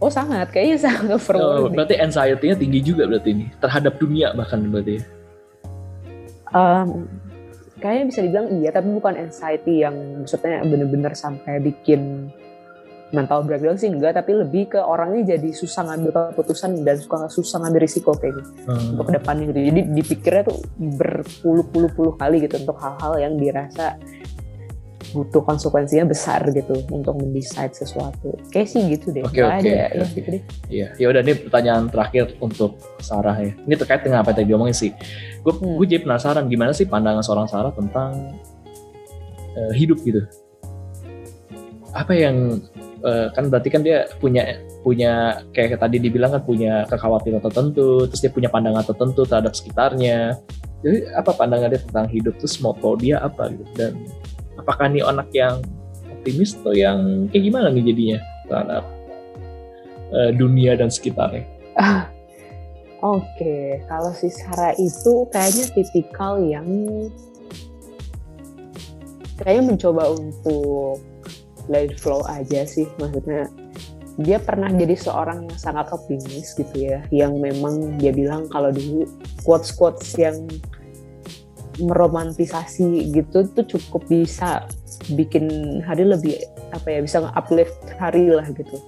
oh 0.00 0.10
sangat. 0.10 0.50
Kayaknya 0.50 0.78
sangat 0.80 1.10
overworried 1.18 1.66
oh, 1.66 1.70
berarti 1.70 1.94
anxiety-nya 2.00 2.56
tinggi 2.58 2.80
juga 2.82 3.06
berarti 3.06 3.28
ini 3.30 3.46
terhadap 3.60 3.94
dunia 3.98 4.34
bahkan 4.34 4.62
berarti 4.70 5.02
um, 6.54 7.10
kayaknya 7.82 8.04
bisa 8.08 8.20
dibilang 8.22 8.48
iya 8.62 8.70
tapi 8.70 8.88
bukan 8.94 9.14
anxiety 9.18 9.82
yang 9.82 9.94
maksudnya 10.22 10.62
bener-bener 10.64 11.12
sampai 11.12 11.60
bikin 11.60 12.30
mental 13.14 13.46
breakdown 13.46 13.78
sih 13.78 13.86
enggak. 13.88 14.18
Tapi 14.18 14.34
lebih 14.34 14.74
ke 14.74 14.80
orangnya 14.82 15.38
jadi 15.38 15.54
susah 15.54 15.86
ngambil 15.86 16.34
keputusan 16.34 16.82
dan 16.82 16.98
suka 16.98 17.30
susah 17.30 17.62
ngambil 17.62 17.86
risiko 17.86 18.10
kayak 18.18 18.42
gitu 18.42 18.50
hmm. 18.66 18.98
untuk 18.98 19.04
ke 19.08 19.12
depannya 19.22 19.44
gitu. 19.54 19.60
Jadi 19.70 19.80
dipikirnya 19.94 20.42
tuh 20.50 20.58
berpuluh-puluh-puluh 20.98 22.18
kali 22.18 22.42
gitu 22.42 22.58
untuk 22.58 22.76
hal-hal 22.82 23.14
yang 23.22 23.34
dirasa 23.38 23.94
butuh 25.12 25.42
konsekuensinya 25.44 26.08
besar 26.08 26.46
gitu 26.54 26.80
untuk 26.88 27.18
mendesain 27.20 27.68
sesuatu. 27.68 28.32
Kayak 28.48 28.68
sih 28.70 28.80
gitu 28.88 29.12
deh. 29.12 29.22
Oke 29.26 29.44
oke 29.44 29.68
ya, 29.68 29.90
gitu 30.14 30.28
deh. 30.38 30.42
Iya. 30.70 30.88
Ya 30.96 31.06
udah 31.12 31.20
nih 31.20 31.36
pertanyaan 31.44 31.90
terakhir 31.92 32.38
untuk 32.40 32.80
Sarah 33.02 33.36
ya. 33.36 33.52
Ini 33.68 33.74
terkait 33.76 34.06
dengan 34.06 34.24
apa 34.24 34.32
yang 34.32 34.38
tadi 34.40 34.48
diomongin 34.48 34.76
sih. 34.76 34.90
Gue 35.44 35.52
hmm. 35.52 35.76
gue 35.76 35.86
jadi 35.90 36.02
penasaran 36.06 36.48
gimana 36.48 36.72
sih 36.72 36.88
pandangan 36.88 37.20
seorang 37.20 37.46
Sarah 37.50 37.72
tentang 37.76 38.38
uh, 39.58 39.72
hidup 39.76 40.00
gitu? 40.06 40.24
Apa 41.92 42.16
yang 42.16 42.64
uh, 43.04 43.28
kan 43.36 43.52
berarti 43.52 43.68
kan 43.68 43.84
dia 43.84 44.08
punya 44.18 44.58
punya 44.84 45.40
kayak 45.56 45.80
tadi 45.80 45.96
dibilang 45.96 46.36
kan 46.36 46.42
punya 46.44 46.84
kekhawatiran 46.88 47.40
tertentu, 47.40 48.04
terus 48.08 48.20
dia 48.20 48.32
punya 48.32 48.48
pandangan 48.52 48.84
tertentu 48.84 49.24
terhadap 49.24 49.52
sekitarnya. 49.56 50.36
Jadi 50.84 51.08
apa 51.16 51.32
pandangan 51.32 51.72
dia 51.72 51.80
tentang 51.80 52.06
hidup 52.12 52.36
terus 52.36 52.60
moto 52.60 52.92
dia 53.00 53.16
apa 53.24 53.48
gitu? 53.48 53.64
Dan 53.72 53.92
apakah 54.64 54.88
nih 54.88 55.04
anak 55.04 55.28
yang 55.36 55.60
optimis 56.08 56.56
atau 56.56 56.72
yang 56.72 57.28
kayak 57.28 57.44
gimana 57.52 57.68
nih 57.68 57.84
jadinya 57.92 58.18
terhadap 58.48 58.84
uh, 60.16 60.30
dunia 60.32 60.72
dan 60.80 60.88
sekitarnya? 60.88 61.44
Oke, 63.04 63.20
okay. 63.36 63.64
kalau 63.84 64.16
si 64.16 64.32
Sarah 64.32 64.72
itu 64.80 65.28
kayaknya 65.28 65.68
tipikal 65.76 66.40
yang 66.40 66.64
kayaknya 69.36 69.76
mencoba 69.76 70.16
untuk 70.16 71.04
let 71.68 71.92
flow 72.00 72.24
aja 72.28 72.64
sih 72.64 72.88
maksudnya 73.00 73.48
dia 74.20 74.38
pernah 74.38 74.70
jadi 74.70 74.94
seorang 74.94 75.50
yang 75.50 75.58
sangat 75.58 75.90
optimis 75.90 76.54
gitu 76.54 76.76
ya 76.76 77.02
yang 77.10 77.34
memang 77.42 77.98
dia 77.98 78.14
bilang 78.14 78.46
kalau 78.46 78.70
dulu 78.70 79.08
quotes 79.42 79.74
quotes 79.74 80.14
yang 80.14 80.46
meromantisasi 81.80 83.14
gitu 83.14 83.46
tuh 83.50 83.64
cukup 83.66 84.06
bisa 84.06 84.66
bikin 85.12 85.78
hari 85.82 86.06
lebih 86.06 86.38
apa 86.70 86.88
ya 86.90 87.00
bisa 87.02 87.22
uplift 87.34 87.74
hari 87.98 88.30
lah 88.30 88.46
gitu. 88.50 88.78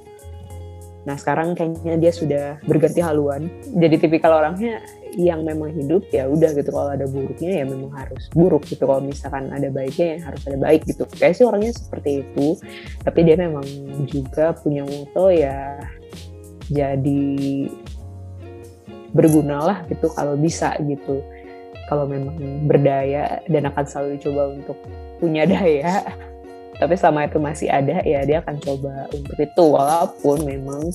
Nah 1.06 1.14
sekarang 1.14 1.54
kayaknya 1.54 1.94
dia 2.02 2.12
sudah 2.12 2.44
berganti 2.66 2.98
haluan. 2.98 3.46
Jadi 3.70 3.94
tipikal 4.02 4.42
orangnya 4.42 4.82
yang 5.14 5.46
memang 5.46 5.70
hidup 5.70 6.10
ya 6.10 6.26
udah 6.26 6.50
gitu. 6.50 6.74
Kalau 6.74 6.90
ada 6.90 7.06
buruknya 7.06 7.62
ya 7.62 7.64
memang 7.64 7.94
harus 7.94 8.26
buruk 8.34 8.66
gitu. 8.66 8.90
Kalau 8.90 8.98
misalkan 8.98 9.54
ada 9.54 9.70
baiknya 9.70 10.18
ya 10.18 10.26
harus 10.26 10.42
ada 10.50 10.58
baik 10.58 10.82
gitu. 10.82 11.06
Kayak 11.14 11.38
sih 11.38 11.46
orangnya 11.46 11.72
seperti 11.78 12.26
itu. 12.26 12.58
Tapi 13.06 13.20
dia 13.22 13.38
memang 13.38 13.64
juga 14.10 14.50
punya 14.58 14.82
moto 14.82 15.30
ya 15.30 15.78
jadi 16.66 17.70
berguna 19.14 19.62
lah 19.62 19.78
gitu 19.86 20.10
kalau 20.10 20.34
bisa 20.34 20.74
gitu 20.82 21.22
kalau 21.86 22.04
memang 22.06 22.34
berdaya 22.66 23.38
dan 23.46 23.70
akan 23.70 23.84
selalu 23.86 24.08
dicoba 24.18 24.42
untuk 24.54 24.78
punya 25.22 25.46
daya. 25.46 26.02
Tapi 26.76 26.92
selama 26.92 27.24
itu 27.24 27.40
masih 27.40 27.72
ada 27.72 28.04
ya 28.04 28.20
dia 28.26 28.44
akan 28.44 28.56
coba 28.60 29.08
untuk 29.14 29.36
itu. 29.40 29.64
Walaupun 29.64 30.44
memang 30.44 30.92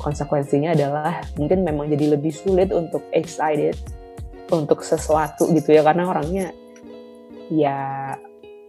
konsekuensinya 0.00 0.72
adalah 0.72 1.20
mungkin 1.36 1.66
memang 1.66 1.92
jadi 1.92 2.16
lebih 2.16 2.32
sulit 2.32 2.72
untuk 2.72 3.04
excited 3.12 3.76
untuk 4.48 4.80
sesuatu 4.80 5.52
gitu 5.52 5.74
ya. 5.74 5.84
Karena 5.84 6.08
orangnya 6.08 6.54
ya 7.52 7.78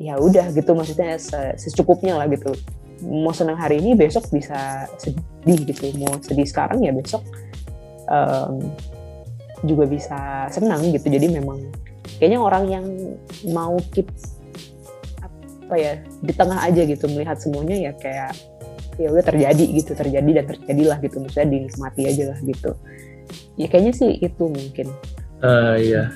ya 0.02 0.20
udah 0.20 0.52
gitu. 0.52 0.76
Maksudnya 0.76 1.16
secukupnya 1.56 2.20
lah 2.20 2.28
gitu. 2.28 2.52
Mau 3.04 3.32
senang 3.32 3.56
hari 3.56 3.80
ini 3.80 3.96
besok 3.96 4.28
bisa 4.34 4.90
sedih 5.00 5.64
gitu. 5.64 5.96
Mau 6.02 6.18
sedih 6.20 6.50
sekarang 6.50 6.84
ya 6.84 6.92
besok 6.92 7.24
um, 8.12 8.60
juga 9.64 9.88
bisa 9.88 10.48
senang 10.52 10.84
gitu. 10.92 11.08
Jadi 11.08 11.32
memang 11.32 11.60
kayaknya 12.20 12.40
orang 12.40 12.64
yang 12.70 12.86
mau 13.50 13.80
keep 13.96 14.08
apa 15.24 15.76
ya 15.80 15.94
di 16.22 16.34
tengah 16.36 16.60
aja 16.60 16.84
gitu 16.84 17.08
melihat 17.10 17.40
semuanya 17.40 17.90
ya 17.90 17.92
kayak 17.96 18.36
ya 19.00 19.10
udah 19.10 19.26
terjadi 19.26 19.66
gitu 19.74 19.92
terjadi 19.98 20.30
dan 20.44 20.46
terjadilah 20.46 20.98
gitu. 21.02 21.18
Maksudnya 21.24 21.48
dinikmati 21.50 22.02
aja 22.06 22.24
lah 22.36 22.40
gitu. 22.44 22.72
Ya 23.58 23.66
kayaknya 23.72 23.94
sih 23.96 24.12
itu 24.20 24.44
mungkin. 24.46 24.88
Uh, 25.44 25.76
iya. 25.80 26.12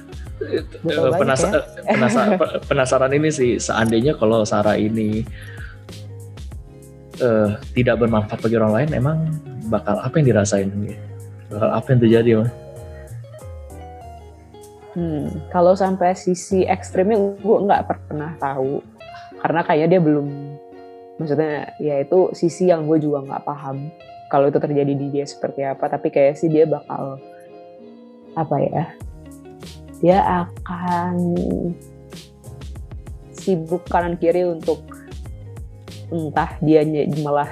Banget 0.86 1.17
Penasa- 1.17 1.49
ya. 1.49 1.62
penasa- 1.97 2.29
pe- 2.39 2.60
penasaran 2.69 3.12
ini 3.17 3.29
sih 3.33 3.57
seandainya 3.57 4.13
kalau 4.13 4.45
Sarah 4.45 4.77
ini 4.77 5.25
eh, 7.17 7.49
tidak 7.73 8.05
bermanfaat 8.05 8.45
bagi 8.45 8.55
orang 8.62 8.73
lain 8.77 8.89
emang 8.93 9.17
bakal 9.73 9.97
apa 9.97 10.13
yang 10.21 10.29
dirasain? 10.29 10.69
Bakal 11.49 11.69
apa 11.73 11.88
yang 11.89 11.99
terjadi 12.05 12.29
Mas? 12.43 12.51
Hmm, 14.97 15.29
kalau 15.53 15.77
sampai 15.77 16.17
sisi 16.17 16.65
ekstrimnya 16.65 17.38
gue 17.38 17.57
nggak 17.69 17.86
pernah 17.86 18.33
tahu. 18.41 18.81
Karena 19.38 19.62
kayaknya 19.62 19.88
dia 19.93 20.01
belum 20.01 20.27
maksudnya 21.21 21.77
ya 21.77 22.01
itu 22.01 22.33
sisi 22.33 22.73
yang 22.73 22.89
gue 22.89 22.97
juga 22.97 23.25
nggak 23.25 23.45
paham 23.45 23.93
kalau 24.29 24.49
itu 24.49 24.57
terjadi 24.57 24.93
di 24.97 25.13
dia 25.13 25.25
seperti 25.29 25.62
apa. 25.62 25.86
Tapi 25.86 26.10
kayak 26.10 26.41
sih 26.41 26.49
dia 26.49 26.65
bakal 26.65 27.21
apa 28.33 28.57
ya 28.57 28.83
dia 30.01 30.17
akan 30.45 31.13
sibuk 33.33 33.86
kanan 33.86 34.17
kiri 34.17 34.45
untuk 34.45 34.81
entah 36.10 36.57
dia 36.62 36.81
malah 37.21 37.49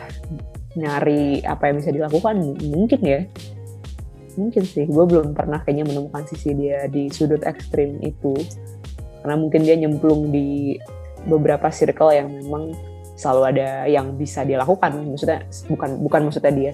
nyari 0.76 1.42
apa 1.46 1.72
yang 1.72 1.76
bisa 1.80 1.92
dilakukan 1.94 2.36
mungkin 2.68 3.02
ya 3.02 3.22
mungkin 4.38 4.64
sih. 4.64 4.86
Gue 4.88 5.06
belum 5.08 5.34
pernah 5.36 5.64
kayaknya 5.64 5.90
menemukan 5.90 6.24
sisi 6.28 6.56
dia 6.56 6.88
di 6.88 7.12
sudut 7.12 7.42
ekstrim 7.44 8.00
itu. 8.04 8.36
Karena 9.24 9.36
mungkin 9.40 9.66
dia 9.66 9.76
nyemplung 9.76 10.30
di 10.30 10.78
beberapa 11.26 11.74
circle 11.74 12.14
yang 12.14 12.30
memang 12.30 12.76
selalu 13.18 13.42
ada 13.56 13.90
yang 13.90 14.14
bisa 14.16 14.46
dia 14.46 14.62
lakukan. 14.62 14.94
Maksudnya 15.02 15.48
bukan 15.72 15.90
bukan 16.04 16.22
maksudnya 16.30 16.54
dia 16.54 16.72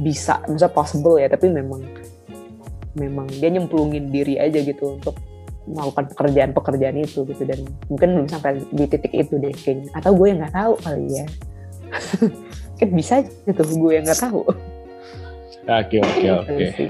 bisa 0.00 0.40
maksudnya 0.46 0.72
possible 0.72 1.16
ya 1.16 1.28
tapi 1.32 1.48
memang 1.48 1.80
memang 2.96 3.26
dia 3.28 3.48
nyemplungin 3.52 4.12
diri 4.12 4.36
aja 4.36 4.60
gitu 4.60 4.96
untuk 5.00 5.16
melakukan 5.68 6.08
pekerjaan-pekerjaan 6.16 6.96
itu 7.04 7.28
gitu. 7.28 7.42
Dan 7.44 7.68
mungkin 7.92 8.08
belum 8.16 8.28
sampai 8.30 8.64
di 8.72 8.84
titik 8.88 9.12
itu 9.12 9.36
deh 9.36 9.52
kayaknya. 9.52 9.92
Atau 9.92 10.16
gue 10.16 10.26
yang 10.32 10.40
nggak 10.40 10.54
tahu 10.56 10.72
kali 10.80 11.06
ya. 11.12 11.26
Kan 12.78 12.88
bisa 12.94 13.20
tuh 13.44 13.66
gue 13.76 13.92
yang 13.92 14.06
nggak 14.06 14.22
tahu 14.22 14.46
Oke 15.68 16.00
oke 16.00 16.16
Gitu 16.16 16.32
oke. 16.32 16.66
sih. 16.74 16.88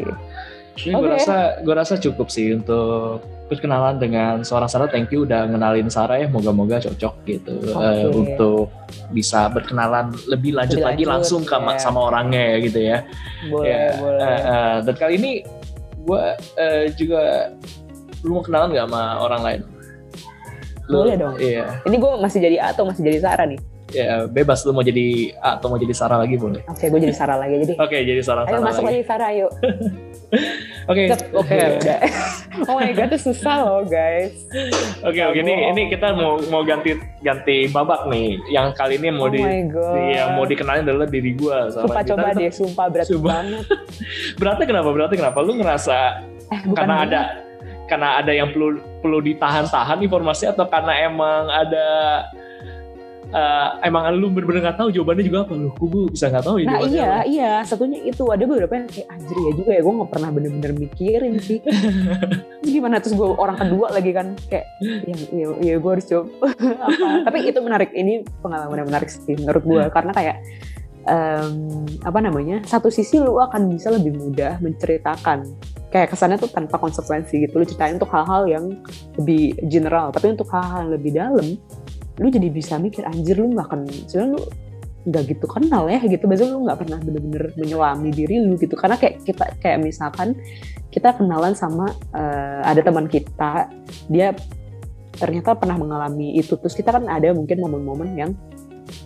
Ini 0.78 0.94
gue 0.94 1.10
rasa 1.10 1.36
gue 1.58 1.74
rasa 1.74 1.98
cukup 1.98 2.30
sih 2.30 2.54
untuk 2.54 3.18
perkenalan 3.50 3.98
dengan 3.98 4.46
seorang 4.46 4.70
Sarah. 4.70 4.86
Thank 4.86 5.10
you 5.10 5.26
udah 5.26 5.50
ngenalin 5.50 5.90
Sarah 5.90 6.14
ya. 6.16 6.30
Moga-moga 6.30 6.78
cocok 6.78 7.14
gitu 7.26 7.54
Oke. 7.68 7.82
eh, 7.82 8.06
untuk 8.06 8.70
bisa 9.10 9.50
berkenalan 9.50 10.14
lebih 10.26 10.54
lanjut 10.54 10.78
Lebih 10.78 10.86
lagi 10.86 11.02
lanjut, 11.02 11.10
langsung 11.10 11.42
sama, 11.42 11.74
ya. 11.74 11.80
sama 11.80 11.98
orangnya 12.06 12.42
ya 12.44 12.56
gitu 12.62 12.78
ya. 12.78 12.98
boleh 13.50 13.66
Ya, 13.66 13.82
boleh 13.98 14.20
eh, 14.22 14.40
eh, 14.46 14.74
dan 14.86 14.94
kali 14.94 15.12
ini 15.18 15.32
gue 15.98 16.22
eh, 16.54 16.84
juga 16.94 17.22
lu 18.22 18.38
mau 18.38 18.42
kenalan 18.42 18.70
nggak 18.70 18.86
sama 18.86 19.02
orang 19.18 19.42
lain? 19.42 19.60
Lu- 20.86 21.02
Boleh 21.02 21.16
dong. 21.18 21.34
Iya, 21.36 21.82
ini 21.84 21.96
gue 21.98 22.12
masih 22.16 22.38
jadi 22.38 22.56
A 22.62 22.70
atau 22.70 22.86
masih 22.86 23.02
jadi 23.02 23.18
Sarah 23.18 23.44
nih 23.44 23.58
ya 23.88 24.26
bebas 24.26 24.62
lu 24.62 24.70
mau 24.70 24.80
jadi 24.80 25.06
A 25.38 25.56
atau 25.56 25.68
mau 25.68 25.76
jadi 25.76 25.90
Sarah 25.90 26.18
lagi 26.18 26.36
boleh. 26.36 26.60
oke 26.62 26.84
gue 26.84 27.00
jadi 27.00 27.14
Sarah 27.14 27.36
lagi 27.36 27.56
jadi 27.58 27.74
Oke, 27.78 27.96
jadi 27.98 28.20
seorang 28.20 28.44
ayo 28.44 28.52
Sarah 28.52 28.66
masuk 28.66 28.82
lagi. 28.84 29.00
Sarah 29.02 29.30
yuk 29.32 29.50
Oke, 30.84 31.08
oke 31.32 31.56
udah 31.78 31.98
oh 32.68 32.76
my 32.76 32.92
god 32.92 33.08
itu 33.08 33.32
susah 33.32 33.56
loh 33.60 33.80
guys 33.82 34.36
Oke 35.00 35.20
oke 35.20 35.38
ini 35.38 35.72
ini 35.72 35.82
kita 35.88 36.12
mau 36.12 36.36
mau 36.46 36.60
ganti 36.62 36.92
ganti 37.20 37.64
babak 37.66 38.04
nih. 38.06 38.36
Yang 38.46 38.66
kali 38.74 38.94
ini 38.96 39.08
mau 39.08 39.24
oh 39.24 39.30
di, 39.30 39.40
di- 39.40 40.12
yang 40.12 40.36
mau 40.36 40.44
dikenalin 40.44 40.84
adalah 40.84 41.04
diri. 41.06 41.32
Sarah. 41.32 41.72
sumpah 41.72 41.88
Kita- 41.98 42.08
coba 42.10 42.28
deh 42.34 42.50
sumpah 42.50 42.86
berat 42.88 43.06
Sumpah. 43.06 43.24
banget 43.40 43.64
Beratnya 44.40 44.66
kenapa? 44.66 44.88
Beratnya 44.90 45.16
kenapa? 45.18 45.38
Lu 45.40 45.52
ngerasa 45.54 45.96
eh 46.46 46.60
bukan 46.62 46.76
karena 46.76 46.94
berat. 46.94 47.08
ada 47.08 47.22
karena 47.84 48.08
ada 48.20 48.32
yang 48.34 48.48
perlu 48.52 48.68
perlu 49.00 49.18
ditahan-tahan 49.22 49.98
informasi 49.98 50.44
atau 50.46 50.64
karena 50.64 50.92
emang 51.02 51.48
ada 51.48 51.86
eh, 53.28 53.68
emang 53.84 54.08
lu 54.16 54.32
bener-bener 54.32 54.64
nggak 54.64 54.78
tahu 54.80 54.88
jawabannya 54.92 55.24
juga 55.24 55.38
apa 55.44 55.52
lu? 55.54 55.68
Gue 55.76 56.08
bisa 56.12 56.32
nggak 56.32 56.44
tahu 56.44 56.56
ya 56.62 56.66
Nah 56.68 56.80
iya, 56.84 57.08
apa. 57.08 57.20
iya. 57.28 57.52
Satunya 57.64 57.98
itu 58.04 58.22
ada 58.28 58.44
beberapa 58.44 58.72
yang 58.76 58.88
kayak 58.88 59.08
anjir 59.12 59.36
ya 59.36 59.52
juga 59.56 59.70
ya. 59.76 59.80
Gue 59.84 59.94
nggak 60.00 60.10
pernah 60.10 60.28
bener-bener 60.32 60.72
mikirin 60.76 61.34
sih. 61.40 61.58
Gimana 62.74 63.00
terus 63.00 63.14
gue 63.14 63.28
orang 63.28 63.56
kedua 63.56 63.92
lagi 63.92 64.10
kan 64.12 64.36
kayak 64.48 64.66
ya, 64.82 65.16
ya, 65.32 65.46
ya 65.60 65.74
gue 65.76 65.90
harus 65.90 66.06
coba 66.08 66.22
apa. 66.24 66.48
Tapi 67.28 67.38
itu 67.48 67.58
menarik. 67.60 67.90
Ini 67.92 68.24
pengalaman 68.40 68.76
yang 68.84 68.88
menarik 68.88 69.08
sih 69.12 69.36
menurut 69.36 69.62
gue 69.64 69.82
karena 69.92 70.12
kayak 70.16 70.36
em, 71.08 71.84
apa 72.04 72.18
namanya 72.20 72.62
satu 72.68 72.92
sisi 72.92 73.18
lu 73.18 73.40
akan 73.40 73.72
bisa 73.72 73.88
lebih 73.92 74.14
mudah 74.14 74.60
menceritakan 74.60 75.48
kayak 75.88 76.12
kesannya 76.12 76.36
tuh 76.36 76.52
tanpa 76.52 76.76
konsekuensi 76.76 77.48
gitu 77.48 77.56
lu 77.56 77.64
ceritain 77.64 77.96
untuk 77.96 78.12
hal-hal 78.12 78.44
yang 78.44 78.64
lebih 79.16 79.56
general 79.72 80.12
tapi 80.12 80.36
untuk 80.36 80.48
hal-hal 80.52 80.84
yang 80.84 80.92
lebih 80.92 81.10
dalam 81.16 81.46
lu 82.18 82.28
jadi 82.28 82.48
bisa 82.50 82.76
mikir 82.78 83.06
anjir 83.06 83.38
lu 83.38 83.54
nggak 83.54 83.66
akan 83.70 83.80
sebenarnya 84.06 84.30
lu 84.34 84.42
nggak 85.08 85.22
gitu 85.30 85.46
kenal 85.48 85.88
ya 85.88 86.00
gitu. 86.04 86.24
Biasanya 86.28 86.52
lu 86.52 86.60
nggak 86.68 86.78
pernah 86.84 86.98
bener-bener 87.00 87.44
menyelami 87.56 88.10
diri 88.12 88.36
lu 88.44 88.58
gitu. 88.60 88.74
Karena 88.76 88.98
kayak 89.00 89.24
kita 89.24 89.44
kayak 89.62 89.78
misalkan 89.80 90.36
kita 90.92 91.14
kenalan 91.16 91.54
sama 91.56 91.94
eh, 92.12 92.60
ada 92.66 92.80
teman 92.82 93.06
kita 93.08 93.70
dia 94.10 94.34
ternyata 95.16 95.56
pernah 95.56 95.78
mengalami 95.80 96.36
itu. 96.36 96.58
Terus 96.60 96.74
kita 96.76 96.92
kan 96.92 97.08
ada 97.08 97.32
mungkin 97.32 97.58
momen-momen 97.62 98.10
yang 98.18 98.32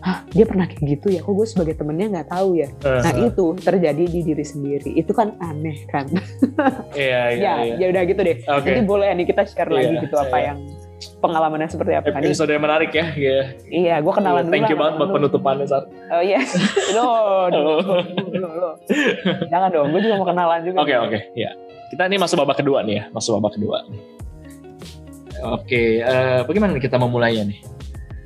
Hah, 0.02 0.22
dia 0.30 0.46
pernah 0.46 0.66
kayak 0.66 0.82
gitu 0.98 1.14
ya? 1.14 1.22
Kok 1.22 1.34
gue 1.34 1.46
sebagai 1.46 1.74
temennya 1.74 2.06
nggak 2.10 2.28
tahu 2.30 2.58
ya? 2.58 2.70
Eh, 2.86 3.02
nah 3.02 3.14
itu 3.18 3.54
terjadi 3.58 4.02
di 4.06 4.20
diri 4.22 4.42
sendiri. 4.46 4.90
Itu 4.94 5.10
kan 5.10 5.34
aneh 5.42 5.86
kan? 5.90 6.06
Iya 6.94 7.22
iya 7.34 7.42
ya 7.46 7.54
iya. 7.66 7.74
ya 7.78 7.86
udah 7.90 8.02
gitu 8.06 8.20
deh. 8.22 8.36
Oke. 8.46 8.66
nanti 8.66 8.82
boleh 8.86 9.10
nih 9.14 9.26
kita 9.30 9.42
share 9.46 9.70
lagi 9.70 9.94
Iya, 9.94 10.02
gitu 10.06 10.16
apa 10.18 10.36
iya. 10.38 10.46
yang 10.54 10.58
pengalamannya 11.18 11.66
seperti 11.66 11.92
apa 11.92 12.12
nih 12.12 12.30
Episode 12.30 12.50
yang 12.50 12.62
menarik 12.62 12.90
ya. 12.90 13.06
Iya. 13.12 13.38
iya 13.66 13.94
gue 13.98 14.12
kenalan 14.12 14.44
dulu 14.44 14.52
Thank 14.52 14.70
you 14.70 14.78
banget 14.78 14.94
buat 14.96 15.10
penutupannya 15.10 15.66
Sar. 15.66 15.82
Oh 16.08 16.22
iya, 16.22 16.38
lo, 16.96 17.06
Oh. 17.52 18.74
jangan 19.46 19.68
dong, 19.70 19.88
gue 19.90 20.00
juga 20.00 20.14
mau 20.16 20.26
kenalan 20.26 20.60
juga. 20.62 20.78
Oke 20.80 20.94
oke 20.94 21.18
ya. 21.34 21.50
Kita 21.88 22.06
ini 22.06 22.16
masuk 22.16 22.36
babak 22.38 22.56
kedua 22.58 22.80
nih 22.82 22.94
ya, 22.98 23.04
masuk 23.10 23.36
babak 23.36 23.54
kedua. 23.54 23.84
Oke, 25.42 25.98
eh, 25.98 26.40
bagaimana 26.42 26.78
kita 26.78 26.96
memulainya 26.96 27.42
nih? 27.44 27.58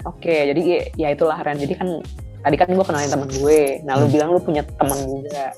Oke, 0.04 0.52
jadi 0.52 0.60
ya 0.94 1.08
itulah 1.10 1.40
Ren. 1.40 1.56
Jadi 1.56 1.74
kan 1.74 1.88
tadi 2.44 2.54
kan 2.54 2.68
gue 2.68 2.84
kenalin 2.84 3.10
teman 3.10 3.26
gue. 3.32 3.60
Nah 3.82 3.96
lu 3.96 4.06
Hmm. 4.06 4.14
bilang 4.14 4.28
lu 4.30 4.38
punya 4.38 4.62
teman 4.62 4.98
juga. 5.02 5.50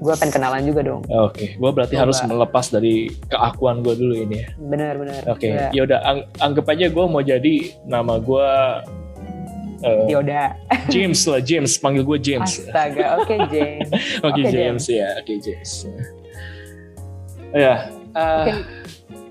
Gue 0.00 0.14
pengen 0.16 0.32
kenalan 0.32 0.64
juga 0.64 0.80
dong. 0.82 1.04
Oke, 1.06 1.54
gue 1.54 1.70
berarti 1.70 1.92
Coba. 1.92 2.02
harus 2.02 2.18
melepas 2.24 2.66
dari 2.66 2.94
keakuan 3.26 3.80
gue 3.80 3.94
dulu 3.94 4.14
ini 4.18 4.36
ya. 4.38 4.48
Bener 4.56 4.96
bener. 4.96 5.20
Oke, 5.28 5.46
Ya. 5.46 5.68
ya 5.70 5.82
udah 5.84 5.98
ang- 6.02 6.26
anggap 6.38 6.66
aja 6.66 6.88
gue 6.88 7.04
mau 7.04 7.20
jadi 7.20 7.54
nama 7.84 8.16
gue 8.16 8.48
eh, 9.80 10.04
Yaudah. 10.08 10.56
James 10.88 11.20
lah, 11.22 11.40
James, 11.40 11.72
panggil 11.76 12.00
gue 12.02 12.18
James. 12.18 12.52
Astaga. 12.62 13.16
Oke 13.18 13.36
James. 13.54 13.88
Oke 14.20 14.40
Oke, 14.40 14.42
James 14.50 14.84
ya, 14.86 15.08
oke 15.16 15.32
James. 15.38 15.72
Ya, 17.50 17.74
eh, 18.10 18.40
Oke. 18.40 18.52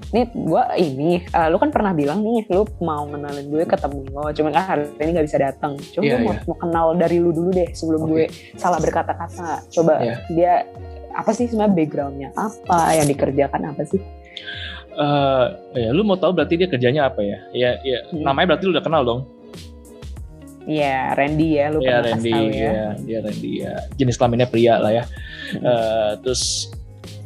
Nih 0.09 0.25
gue 0.25 0.63
ini, 0.75 1.21
eh, 1.21 1.47
lu 1.47 1.61
kan 1.61 1.69
pernah 1.69 1.93
bilang 1.93 2.25
nih, 2.25 2.49
lu 2.49 2.65
mau 2.81 3.05
kenalin 3.05 3.45
gue 3.45 3.61
ke 3.61 3.77
temen 3.77 4.09
lo, 4.09 4.33
cuma 4.33 4.49
kan 4.49 4.63
hari 4.65 4.89
ini 4.97 5.13
gak 5.13 5.27
bisa 5.29 5.37
datang. 5.37 5.77
Coba 5.77 6.01
Iya, 6.01 6.11
gue 6.11 6.19
mau, 6.25 6.33
iya. 6.33 6.41
mau 6.43 6.57
kenal 6.57 6.85
dari 6.97 7.17
lu 7.21 7.29
dulu 7.29 7.49
deh 7.53 7.69
sebelum 7.71 8.01
Oke. 8.03 8.09
gue 8.09 8.23
salah 8.57 8.81
berkata-kata. 8.81 9.69
Coba 9.69 10.01
Iya. 10.01 10.15
dia 10.33 10.53
apa 11.13 11.29
sih 11.29 11.45
sebenarnya 11.45 11.73
backgroundnya 11.73 12.29
apa 12.33 12.93
yang 12.93 13.05
dikerjakan 13.05 13.61
apa 13.69 13.81
sih? 13.85 14.01
eh, 14.99 15.45
ya, 15.77 15.89
lu 15.93 16.01
mau 16.01 16.17
tahu 16.17 16.33
berarti 16.33 16.57
dia 16.57 16.67
kerjanya 16.67 17.07
apa 17.07 17.21
ya? 17.21 17.37
Ya, 17.53 17.71
ya, 17.79 18.03
Hmm. 18.09 18.25
namanya 18.25 18.51
berarti 18.51 18.63
lu 18.65 18.73
udah 18.73 18.83
kenal 18.83 19.05
dong. 19.05 19.21
Iya, 20.65 21.15
Randy 21.15 21.49
ya, 21.55 21.65
lu 21.71 21.79
ya 21.79 21.97
pernah 21.97 22.03
Randy, 22.13 22.31
tahu 22.33 22.45
ya. 22.51 22.67
ya, 22.67 22.85
dia 22.99 23.17
Randy 23.23 23.51
ya. 23.63 23.73
Jenis 23.95 24.15
kelaminnya 24.17 24.45
pria 24.45 24.75
lah 24.75 24.91
ya. 24.91 25.03
Hmm. 25.55 25.63
Eh, 25.63 26.11
terus 26.19 26.67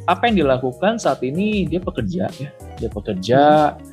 apa 0.04 0.28
yang 0.28 0.44
dilakukan 0.44 0.96
saat 0.96 1.20
ini 1.24 1.64
dia 1.64 1.80
pekerja 1.80 2.28
ya. 2.30 2.50
Dia 2.78 2.90
pekerja 2.90 3.42
Hmm. 3.74 3.92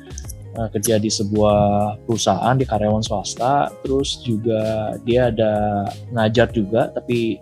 eh, 0.52 0.68
kerja 0.68 1.00
di 1.00 1.08
sebuah 1.08 1.60
perusahaan 2.04 2.52
di 2.52 2.68
karyawan 2.68 3.00
swasta. 3.00 3.72
Terus 3.80 4.20
juga 4.20 4.92
dia 5.00 5.32
ada 5.32 5.84
ngajar 6.12 6.52
juga 6.52 6.92
tapi 6.92 7.40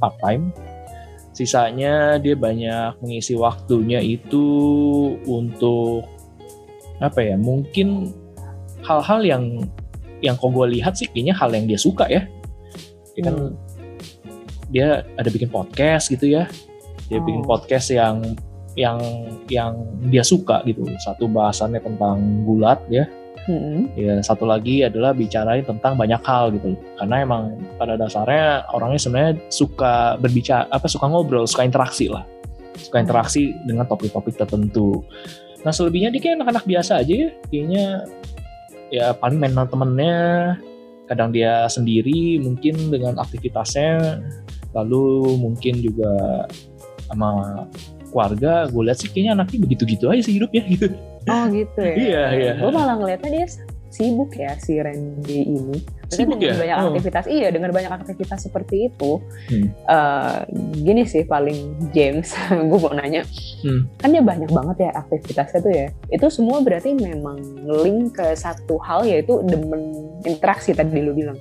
part 0.00 0.16
time. 0.18 0.48
Sisanya 1.30 2.16
dia 2.16 2.32
banyak 2.32 3.00
mengisi 3.00 3.32
waktunya 3.32 4.00
itu 4.00 4.44
untuk 5.24 6.04
apa 6.96 7.20
ya? 7.20 7.36
Mungkin 7.36 8.12
hal-hal 8.84 9.20
yang 9.24 9.44
yang 10.20 10.36
kok 10.36 10.52
gue 10.52 10.80
lihat 10.80 10.96
sih 10.96 11.08
kayaknya 11.08 11.32
hal 11.32 11.48
yang 11.52 11.64
dia 11.64 11.76
suka 11.76 12.04
ya. 12.08 12.24
Dia 13.16 13.22
kan 13.28 13.36
Hmm. 13.36 13.52
dia 14.68 15.02
ada 15.16 15.28
bikin 15.28 15.48
podcast 15.48 16.08
gitu 16.08 16.24
ya. 16.24 16.44
Dia 17.08 17.20
Oh. 17.20 17.24
bikin 17.24 17.44
podcast 17.44 17.88
yang 17.92 18.22
yang 18.78 18.98
yang 19.50 19.74
dia 20.10 20.22
suka 20.22 20.62
gitu. 20.66 20.86
Satu 21.02 21.26
bahasannya 21.26 21.82
tentang 21.82 22.46
gulat 22.46 22.78
ya. 22.90 23.06
Mm-mm. 23.48 23.90
Ya 23.96 24.20
satu 24.20 24.44
lagi 24.44 24.84
adalah 24.84 25.16
bicarain 25.16 25.64
tentang 25.64 25.96
banyak 25.96 26.20
hal 26.22 26.54
gitu. 26.54 26.76
Karena 27.00 27.24
emang 27.24 27.42
pada 27.80 27.96
dasarnya 27.96 28.68
orangnya 28.70 29.00
sebenarnya 29.00 29.34
suka 29.48 30.20
berbicara 30.20 30.68
apa 30.70 30.86
suka 30.86 31.08
ngobrol, 31.08 31.48
suka 31.48 31.66
interaksi 31.66 32.06
lah. 32.06 32.22
Suka 32.76 33.02
interaksi 33.02 33.56
dengan 33.66 33.88
topik-topik 33.88 34.36
tertentu. 34.36 35.04
nah 35.60 35.68
selebihnya 35.68 36.08
dia 36.08 36.24
kayak 36.24 36.40
anak-anak 36.40 36.64
biasa 36.64 37.04
aja 37.04 37.28
ya 37.28 37.28
kayaknya 37.52 37.84
ya 38.88 39.06
paling 39.12 39.36
main 39.36 39.52
sama 39.52 39.68
temennya 39.68 40.16
kadang 41.04 41.30
dia 41.34 41.68
sendiri 41.68 42.38
mungkin 42.40 42.88
dengan 42.88 43.20
aktivitasnya 43.20 44.24
lalu 44.72 45.36
mungkin 45.36 45.82
juga 45.82 46.46
sama 47.10 47.64
keluarga 48.10 48.66
gue 48.66 48.82
lihat 48.82 48.98
sih 48.98 49.06
kayaknya 49.06 49.32
anaknya 49.34 49.58
begitu-gitu 49.62 50.04
aja 50.06 50.20
sih 50.20 50.34
hidupnya 50.34 50.62
gitu 50.68 50.86
Oh 51.22 51.44
gitu 51.46 51.78
ya. 51.78 51.94
iya 51.94 52.22
iya 52.32 52.52
Gue 52.56 52.70
malah 52.70 52.96
ngeliatnya 52.96 53.30
dia 53.30 53.46
sibuk 53.88 54.32
ya 54.32 54.54
si 54.56 54.78
Randy 54.78 55.44
ini. 55.44 55.76
Sibuk 56.08 56.38
dengan 56.38 56.54
ya? 56.56 56.62
banyak 56.62 56.76
Oh. 56.76 56.86
aktivitas, 56.88 57.24
iya 57.26 57.48
dengan 57.50 57.70
banyak 57.70 57.90
aktivitas 57.92 58.38
seperti 58.40 58.88
itu. 58.88 59.18
Hmm. 59.46 59.66
eh, 59.68 60.38
gini 60.76 61.02
sih 61.02 61.22
paling 61.22 61.58
James, 61.90 62.30
gue 62.70 62.78
mau 62.78 62.90
nanya, 62.90 63.26
Hmm. 63.60 63.84
kan 63.96 64.08
dia 64.08 64.22
banyak 64.22 64.46
banget 64.48 64.76
ya 64.80 64.90
aktivitasnya 64.96 65.58
tuh 65.60 65.72
ya. 65.72 65.86
Itu 66.08 66.30
semua 66.30 66.62
berarti 66.62 66.94
memang 66.94 67.36
link 67.66 68.14
ke 68.14 68.32
satu 68.32 68.78
hal 68.78 69.04
yaitu 69.04 69.42
demen 69.44 69.92
interaksi 70.22 70.70
tadi 70.70 70.96
lu 70.96 71.12
bilang. 71.12 71.36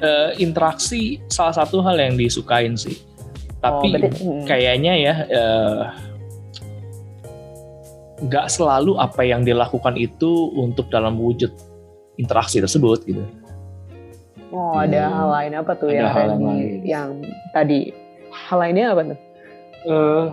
Eh, 0.00 0.34
interaksi 0.38 1.22
salah 1.28 1.54
satu 1.54 1.78
hal 1.78 1.94
yang 1.94 2.16
disukain 2.16 2.74
sih 2.74 2.98
tapi 3.62 3.86
oh, 3.88 3.92
berarti, 3.94 4.20
hmm. 4.20 4.42
kayaknya 4.44 4.92
ya 4.98 5.14
eh, 5.24 5.80
nggak 8.22 8.46
selalu 8.48 8.98
apa 8.98 9.22
yang 9.22 9.42
dilakukan 9.42 9.94
itu 9.94 10.30
untuk 10.54 10.86
dalam 10.88 11.14
wujud 11.14 11.50
interaksi 12.16 12.58
tersebut 12.58 13.02
gitu. 13.02 13.22
oh 14.50 14.76
ada 14.76 15.00
Hmm. 15.00 15.14
hal 15.16 15.28
lain 15.32 15.52
apa 15.56 15.72
tuh 15.74 15.88
Ada 15.88 15.96
yang 15.96 16.06
hal 16.06 16.20
yang 16.20 16.28
Randy- 16.28 16.46
lain. 16.46 16.80
yang 16.84 17.08
tadi 17.50 17.78
hal 18.30 18.58
lainnya 18.58 18.86
apa 18.90 19.02
tuh? 19.04 19.18
Eh, 19.82 20.26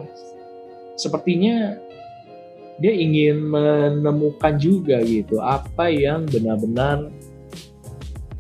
sepertinya 0.96 1.56
dia 2.78 2.94
ingin 2.94 3.42
menemukan 3.42 4.54
juga 4.56 5.02
gitu 5.02 5.40
apa 5.40 5.90
yang 5.90 6.24
benar-benar 6.24 7.10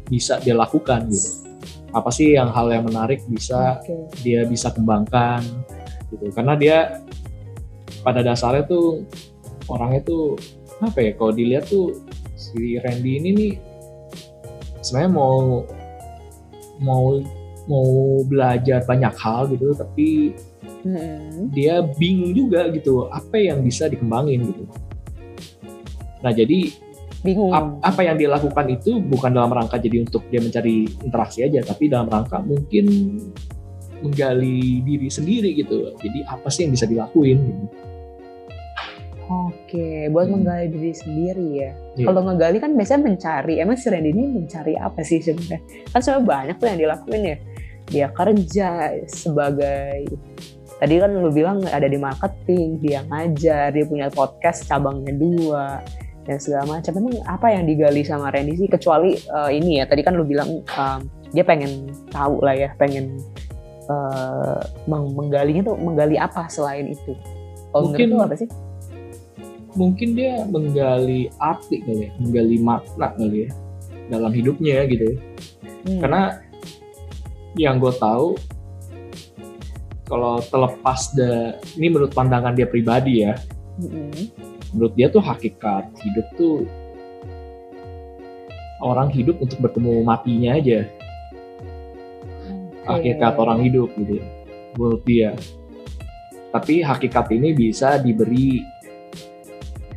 bisa 0.05 0.37
dia 0.37 0.53
lakukan 0.53 1.09
gitu. 1.09 1.48
Apa 1.89 2.09
sih 2.13 2.37
yang 2.37 2.53
hal 2.53 2.69
yang 2.69 2.85
menarik 2.85 3.25
bisa 3.25 3.81
Oke. 3.81 4.21
dia 4.21 4.45
bisa 4.45 4.69
kembangkan 4.69 5.41
gitu 6.09 6.29
karena 6.33 6.53
dia 6.53 6.77
pada 8.01 8.21
dasarnya 8.21 8.65
tuh 8.65 9.05
orangnya 9.65 10.01
tuh 10.05 10.37
apa 10.79 10.97
ya 11.01 11.11
kalau 11.13 11.33
dilihat 11.33 11.65
tuh 11.65 11.97
si 12.33 12.77
Randy 12.79 13.19
ini 13.19 13.29
nih 13.35 13.53
sebenarnya 14.79 15.11
mau 15.11 15.65
mau 16.79 17.19
mau 17.67 17.87
belajar 18.25 18.85
banyak 18.85 19.13
hal 19.13 19.49
gitu 19.51 19.73
tapi 19.73 20.33
Hmm. 20.79 21.51
dia 21.51 21.83
bingung 21.83 22.31
juga 22.31 22.71
gitu 22.71 23.11
apa 23.11 23.35
yang 23.35 23.59
bisa 23.59 23.91
dikembangin 23.91 24.47
gitu 24.47 24.63
nah 26.23 26.31
jadi 26.31 26.71
Bingung. 27.19 27.51
ap- 27.51 27.83
apa 27.83 28.01
yang 28.01 28.15
dia 28.15 28.27
lakukan 28.27 28.65
itu 28.69 28.97
bukan 28.97 29.31
dalam 29.31 29.51
rangka 29.51 29.75
jadi 29.75 30.03
untuk 30.03 30.23
dia 30.27 30.39
mencari 30.39 30.87
interaksi 31.03 31.43
aja 31.43 31.59
tapi 31.61 31.87
dalam 31.87 32.07
rangka 32.07 32.39
mungkin 32.39 32.85
menggali 33.99 34.79
diri 34.79 35.11
sendiri 35.11 35.51
gitu 35.53 35.91
jadi 35.97 36.23
apa 36.25 36.47
sih 36.47 36.63
yang 36.63 36.71
bisa 36.71 36.87
dilakuin 36.87 37.39
gitu 37.43 37.65
Oke, 39.29 40.09
buat 40.09 40.25
Hmm. 40.25 40.41
menggali 40.41 40.73
diri 40.73 40.89
sendiri 40.89 41.47
ya. 41.53 41.71
Iya. 41.93 42.05
Kalau 42.09 42.25
ngegali 42.25 42.57
kan 42.57 42.73
biasanya 42.73 43.01
mencari. 43.05 43.61
Emang 43.61 43.77
si 43.77 43.85
Randy 43.85 44.09
ini 44.09 44.25
mencari 44.25 44.73
apa 44.73 45.05
sih 45.05 45.21
sebenarnya? 45.21 45.61
Kan 45.85 46.01
sebenarnya 46.01 46.25
banyak 46.25 46.55
tuh 46.57 46.67
yang 46.67 46.79
dilakuin 46.81 47.21
ya. 47.23 47.37
Dia 47.85 48.07
kerja 48.09 48.69
sebagai 49.05 50.09
tadi 50.79 50.93
kan 50.97 51.13
lu 51.13 51.29
bilang 51.29 51.61
ada 51.63 51.85
di 51.85 52.01
marketing, 52.01 52.81
dia 52.81 53.05
ngajar, 53.05 53.69
dia 53.69 53.85
punya 53.85 54.09
podcast 54.09 54.65
cabangnya 54.65 55.13
dua 55.13 55.77
dan 56.29 56.37
segala 56.37 56.69
macam. 56.69 56.93
Emang 56.93 57.17
apa 57.25 57.49
yang 57.49 57.65
digali 57.65 58.05
sama 58.05 58.29
Randy 58.29 58.53
sih? 58.55 58.69
Kecuali 58.69 59.17
eh, 59.17 59.49
ini 59.51 59.81
ya, 59.81 59.89
tadi 59.89 60.05
kan 60.05 60.13
lu 60.13 60.21
bilang 60.21 60.61
em, 60.61 60.99
dia 61.33 61.41
pengen 61.41 61.89
tahu 62.07 62.37
lah 62.39 62.53
ya, 62.53 62.69
pengen 62.77 63.17
eh, 63.89 64.59
meng- 64.85 65.17
menggalinya 65.17 65.65
tuh 65.65 65.75
menggali 65.75 66.15
apa 66.15 66.45
selain 66.47 66.85
itu? 66.87 67.17
Kalau 67.69 67.89
Mungkin- 67.89 68.09
lu 68.09 68.21
apa 68.21 68.37
sih? 68.37 68.49
mungkin 69.69 70.17
dia 70.17 70.41
menggali 70.49 71.29
arti 71.37 71.85
kali 71.85 72.09
ya 72.09 72.11
menggali 72.17 72.57
makna 72.57 73.13
kali 73.13 73.45
ya 73.45 73.49
dalam 74.09 74.33
hidupnya 74.33 74.81
gitu 74.89 75.13
ya 75.13 75.17
Hmm. 75.85 76.01
karena 76.01 76.21
yang 77.53 77.77
gue 77.77 77.93
tahu 77.93 78.33
kalau 80.03 80.41
terlepas 80.41 81.13
da, 81.13 81.53
ini 81.77 81.87
menurut 81.87 82.11
pandangan 82.11 82.57
dia 82.57 82.65
pribadi 82.65 83.23
ya 83.23 83.37
Mm-mm. 83.77 84.09
Menurut 84.73 84.93
dia 84.93 85.07
tuh 85.09 85.21
hakikat 85.23 85.89
hidup 86.03 86.27
tuh 86.37 86.65
orang 88.79 89.11
hidup 89.11 89.39
untuk 89.43 89.59
bertemu 89.59 90.03
matinya 90.03 90.55
aja. 90.55 90.87
Hakikat 92.87 93.33
Oke. 93.37 93.41
orang 93.43 93.59
hidup 93.61 93.89
gitu 93.99 94.17
ya, 94.17 94.25
menurut 94.79 95.01
dia. 95.05 95.29
Tapi 96.49 96.81
hakikat 96.81 97.29
ini 97.29 97.53
bisa 97.53 98.01
diberi 98.01 98.65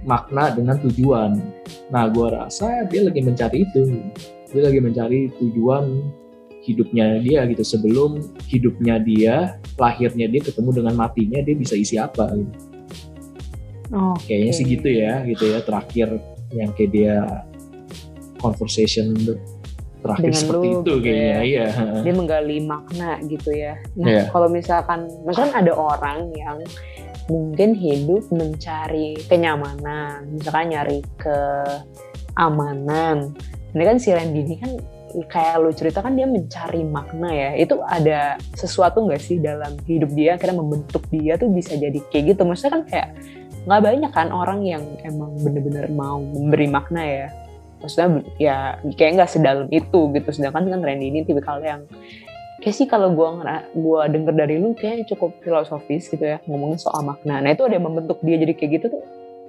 makna 0.04 0.52
dengan 0.52 0.76
tujuan. 0.82 1.40
Nah 1.88 2.04
gua 2.12 2.44
rasa 2.44 2.84
dia 2.90 3.08
lagi 3.08 3.24
mencari 3.24 3.64
itu. 3.64 4.02
Dia 4.52 4.68
lagi 4.68 4.80
mencari 4.84 5.32
tujuan 5.40 6.04
hidupnya 6.60 7.16
dia 7.24 7.48
gitu. 7.48 7.64
Sebelum 7.64 8.20
hidupnya 8.44 9.00
dia 9.00 9.56
lahirnya 9.80 10.28
dia 10.28 10.44
ketemu 10.44 10.84
dengan 10.84 10.94
matinya 11.00 11.40
dia 11.40 11.56
bisa 11.56 11.72
isi 11.72 11.96
apa 11.96 12.28
gitu. 12.36 12.71
Oke. 13.92 14.24
kayaknya 14.32 14.52
sih 14.56 14.64
gitu 14.64 14.88
ya 14.88 15.20
gitu 15.28 15.44
ya 15.52 15.60
terakhir 15.60 16.08
yang 16.52 16.72
kayak 16.72 16.90
dia 16.90 17.16
conversation 18.40 19.12
terakhir 20.02 20.34
Dengan 20.34 20.40
seperti 20.42 20.66
lu 20.66 20.72
itu 20.72 20.82
gitu 20.82 20.94
kayaknya 21.06 21.30
ya. 21.30 21.40
iya 21.46 21.66
Dia 22.02 22.14
menggali 22.16 22.58
makna 22.58 23.10
gitu 23.22 23.50
ya. 23.54 23.78
Nah, 23.94 24.08
Iya. 24.10 24.22
kalau 24.34 24.48
misalkan, 24.50 25.06
misalkan 25.22 25.54
ada 25.54 25.72
orang 25.78 26.34
yang 26.34 26.58
mungkin 27.30 27.78
hidup 27.78 28.26
mencari 28.34 29.14
kenyamanan, 29.30 30.26
misalkan 30.26 30.74
nyari 30.74 31.06
keamanan. 32.34 33.30
Ini 33.72 33.82
kan 33.86 33.96
si 34.02 34.10
Randy 34.10 34.42
ini 34.42 34.56
kan 34.58 34.74
kayak 35.30 35.62
lu 35.62 35.70
cerita 35.70 36.02
kan 36.02 36.18
dia 36.18 36.26
mencari 36.26 36.82
makna 36.82 37.30
ya. 37.30 37.50
Itu 37.54 37.78
ada 37.86 38.42
sesuatu 38.58 39.06
nggak 39.06 39.22
sih 39.22 39.38
dalam 39.38 39.78
hidup 39.86 40.10
dia 40.12 40.34
akhirnya 40.34 40.58
membentuk 40.58 41.06
dia 41.14 41.38
tuh 41.38 41.46
bisa 41.46 41.78
jadi 41.78 42.02
kayak 42.10 42.34
gitu. 42.34 42.42
Maksudnya 42.42 42.72
kan 42.74 42.82
kayak 42.90 43.08
nggak 43.62 43.82
banyak 43.82 44.10
kan 44.10 44.28
orang 44.34 44.66
yang 44.66 44.82
emang 45.06 45.38
bener-bener 45.38 45.86
mau 45.92 46.18
memberi 46.18 46.66
makna 46.66 47.02
ya. 47.02 47.28
Maksudnya 47.82 48.08
ya 48.38 48.56
kayak 48.94 49.22
nggak 49.22 49.30
sedalam 49.30 49.68
itu 49.70 50.00
gitu. 50.14 50.28
Sedangkan 50.30 50.70
kan 50.70 50.80
Randy 50.82 51.10
ini 51.10 51.26
tipikal 51.26 51.62
yang 51.62 51.86
kayak 52.62 52.74
sih 52.78 52.86
kalau 52.86 53.10
gua 53.10 53.42
gua 53.74 54.06
denger 54.06 54.34
dari 54.38 54.62
lu 54.62 54.74
kayaknya 54.78 55.06
cukup 55.14 55.34
filosofis 55.42 56.06
gitu 56.06 56.22
ya 56.22 56.38
ngomongin 56.46 56.78
soal 56.78 57.02
makna. 57.02 57.42
Nah 57.42 57.50
itu 57.50 57.66
ada 57.66 57.74
yang 57.74 57.86
membentuk 57.90 58.22
dia 58.22 58.38
jadi 58.38 58.54
kayak 58.54 58.70
gitu 58.78 58.86
tuh 58.98 59.02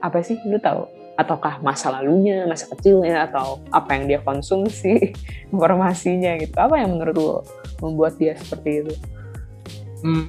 apa 0.03 0.19
sih 0.19 0.35
lu 0.43 0.59
tahu? 0.59 0.83
Ataukah 1.13 1.61
masa 1.63 1.93
lalunya, 1.93 2.43
masa 2.49 2.67
kecilnya, 2.73 3.29
atau 3.29 3.61
apa 3.69 3.95
yang 3.95 4.03
dia 4.09 4.19
konsumsi 4.19 5.13
informasinya 5.53 6.35
gitu? 6.41 6.57
Apa 6.59 6.81
yang 6.81 6.97
menurut 6.97 7.15
lu 7.15 7.39
membuat 7.79 8.19
dia 8.19 8.35
seperti 8.35 8.83
itu? 8.83 8.93
Hmm. 10.03 10.25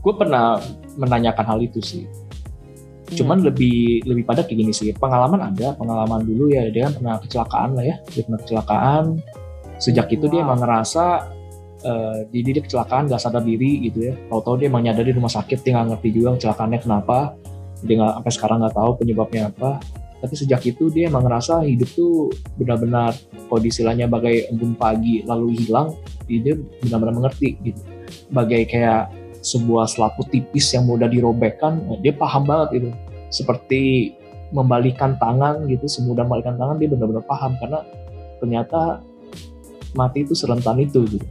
Gue 0.00 0.14
pernah 0.16 0.62
menanyakan 1.00 1.44
hal 1.48 1.58
itu 1.64 1.80
sih. 1.80 2.04
Cuman 3.10 3.42
lebih 3.42 4.06
lebih 4.06 4.22
pada 4.22 4.46
kayak 4.46 4.58
gini 4.60 4.72
sih. 4.76 4.94
Pengalaman 4.94 5.50
ada, 5.50 5.74
pengalaman 5.74 6.22
dulu 6.22 6.52
ya 6.52 6.70
dia 6.70 6.86
kan 6.86 6.92
pernah 7.00 7.16
kecelakaan 7.18 7.70
lah 7.74 7.84
ya. 7.84 7.96
Dia 8.14 8.22
pernah 8.22 8.40
kecelakaan. 8.44 9.04
Sejak 9.80 10.06
itu 10.12 10.28
dia 10.30 10.46
emang 10.46 10.60
ngerasa 10.60 11.04
eh, 11.82 12.18
jadi 12.30 12.60
dia 12.60 12.62
kecelakaan 12.62 13.10
gak 13.10 13.18
sadar 13.18 13.42
diri 13.42 13.90
gitu 13.90 14.12
ya. 14.12 14.14
Tahu-tahu 14.30 14.62
dia 14.62 14.66
emang 14.70 14.86
nyadar 14.86 15.02
di 15.02 15.14
rumah 15.16 15.32
sakit 15.32 15.58
dia 15.64 15.80
nggak 15.80 15.86
ngerti 15.96 16.08
juga 16.14 16.28
kecelakaannya 16.38 16.78
kenapa. 16.78 17.18
Dia 17.82 17.94
nggak 17.98 18.12
sampai 18.20 18.32
sekarang 18.36 18.58
nggak 18.62 18.76
tahu 18.76 18.90
penyebabnya 19.02 19.42
apa. 19.50 19.70
Tapi 20.20 20.34
sejak 20.36 20.60
itu 20.68 20.92
dia 20.92 21.08
emang 21.08 21.24
ngerasa 21.24 21.64
hidup 21.64 21.90
tuh 21.96 22.28
benar-benar 22.60 23.16
kalau 23.48 23.64
istilahnya 23.64 24.04
bagai 24.04 24.52
embun 24.52 24.76
pagi 24.76 25.24
lalu 25.24 25.64
hilang, 25.64 25.96
dia 26.28 26.54
benar-benar 26.84 27.14
mengerti 27.16 27.56
gitu. 27.64 27.80
Bagai 28.28 28.68
kayak 28.68 29.08
sebuah 29.40 29.88
selaput 29.88 30.28
tipis 30.28 30.72
yang 30.76 30.84
mudah 30.84 31.08
dirobekkan, 31.08 31.80
dia 32.04 32.12
paham 32.12 32.44
banget 32.44 32.84
itu. 32.84 32.88
Seperti 33.32 34.12
membalikan 34.50 35.14
tangan 35.16 35.64
gitu, 35.70 35.86
semudah 35.86 36.26
membalikan 36.26 36.58
tangan 36.58 36.76
dia 36.76 36.88
benar-benar 36.90 37.24
paham 37.24 37.54
karena 37.56 37.80
ternyata 38.42 39.00
mati 39.94 40.26
itu 40.26 40.34
serentan 40.34 40.78
itu 40.82 41.06
gitu. 41.06 41.26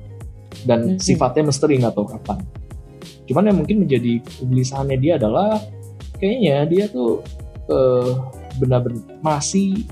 Dan 0.66 0.96
Mhm. 0.96 1.00
sifatnya 1.00 1.48
misteri 1.52 1.80
nggak 1.80 1.96
tahu 1.96 2.08
kapan. 2.10 2.40
Cuman 3.28 3.44
yang 3.46 3.58
mungkin 3.62 3.86
menjadi 3.86 4.20
kegelisahannya 4.26 4.98
dia 4.98 5.14
adalah 5.22 5.62
kayaknya 6.18 6.56
dia 6.68 6.86
tuh 6.90 7.22
eh, 7.70 8.12
benar-benar 8.58 8.98
masih 9.22 9.86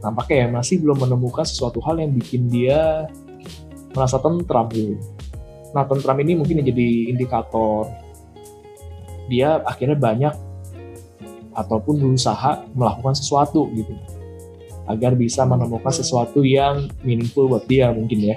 nampaknya 0.00 0.46
ya 0.46 0.48
masih 0.48 0.80
belum 0.80 1.04
menemukan 1.04 1.44
sesuatu 1.44 1.84
hal 1.84 2.00
yang 2.00 2.16
bikin 2.16 2.48
dia 2.48 3.04
merasa 3.92 4.16
tentram 4.16 4.72
gitu. 4.72 4.96
Nah 5.76 5.84
tentram 5.84 6.18
ini 6.20 6.32
mungkin 6.38 6.64
jadi 6.64 6.88
indikator 7.12 7.88
dia 9.28 9.60
akhirnya 9.68 9.96
banyak 9.96 10.34
ataupun 11.52 12.00
berusaha 12.00 12.64
melakukan 12.72 13.14
sesuatu 13.18 13.68
gitu. 13.76 13.92
Agar 14.88 15.12
bisa 15.12 15.44
menemukan 15.44 15.92
sesuatu 15.92 16.40
yang 16.40 16.88
meaningful 17.04 17.44
buat 17.50 17.68
dia 17.68 17.92
mungkin 17.92 18.18
ya. 18.24 18.36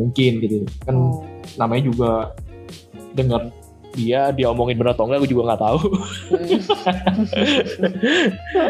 Mungkin 0.00 0.40
gitu. 0.40 0.64
Kan 0.84 0.96
Oh. 0.96 1.20
namanya 1.60 1.82
juga 1.88 2.10
dengar 3.12 3.48
dia 3.96 4.28
dia 4.32 4.52
omongin 4.52 4.76
benar 4.76 4.92
atau 4.92 5.08
enggak 5.08 5.24
gue 5.24 5.30
juga 5.36 5.52
nggak 5.52 5.62
tahu. 5.62 5.80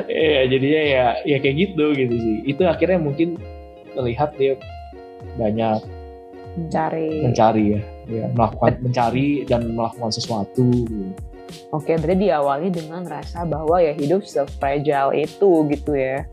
Ya 0.06 0.42
jadinya 0.50 0.82
ya 0.82 1.06
ya 1.22 1.36
kayak 1.38 1.56
gitu 1.56 1.84
gitu 1.94 2.14
sih. 2.18 2.36
Itu 2.46 2.62
akhirnya 2.66 2.98
mungkin 2.98 3.38
melihat 3.94 4.34
dia 4.38 4.58
banyak 5.38 5.82
mencari 6.56 7.08
mencari 7.22 7.64
ya, 7.76 7.80
ya 8.08 8.24
melakukan 8.32 8.72
mencari 8.80 9.28
dan 9.44 9.60
melakukan 9.76 10.10
sesuatu 10.10 10.64
gitu. 10.88 11.12
Oke, 11.70 11.94
berarti 11.94 12.26
diawali 12.26 12.74
dengan 12.74 13.06
rasa 13.06 13.46
bahwa 13.46 13.78
ya 13.78 13.94
hidup 13.94 14.26
se-fragile 14.26 15.14
itu 15.14 15.50
gitu 15.70 15.92
ya. 15.94 16.26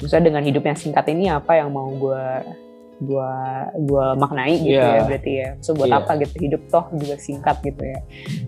Maksudnya 0.00 0.32
dengan 0.32 0.42
hidup 0.46 0.62
yang 0.64 0.78
singkat 0.78 1.04
ini 1.12 1.28
apa 1.28 1.58
yang 1.60 1.68
mau 1.68 1.90
gue 1.92 2.24
gua 2.98 3.30
gua 3.86 4.18
maknai 4.18 4.58
gitu 4.58 4.74
Iya. 4.74 4.98
ya 4.98 5.02
berarti 5.06 5.32
ya. 5.38 5.48
So 5.62 5.76
buat 5.76 5.86
Iya. 5.90 6.02
apa 6.02 6.12
gitu 6.18 6.34
hidup 6.50 6.62
toh 6.66 6.86
juga 6.98 7.14
singkat 7.20 7.56
gitu 7.62 7.82
ya. 7.82 8.00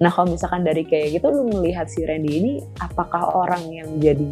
Nah 0.03 0.11
kalau 0.11 0.35
misalkan 0.35 0.67
dari 0.67 0.83
kayak 0.83 1.21
gitu 1.21 1.27
lu 1.31 1.43
melihat 1.53 1.87
si 1.87 2.03
Randy 2.03 2.33
ini 2.39 2.53
apakah 2.83 3.31
orang 3.37 3.63
yang 3.71 3.89
jadi 4.03 4.27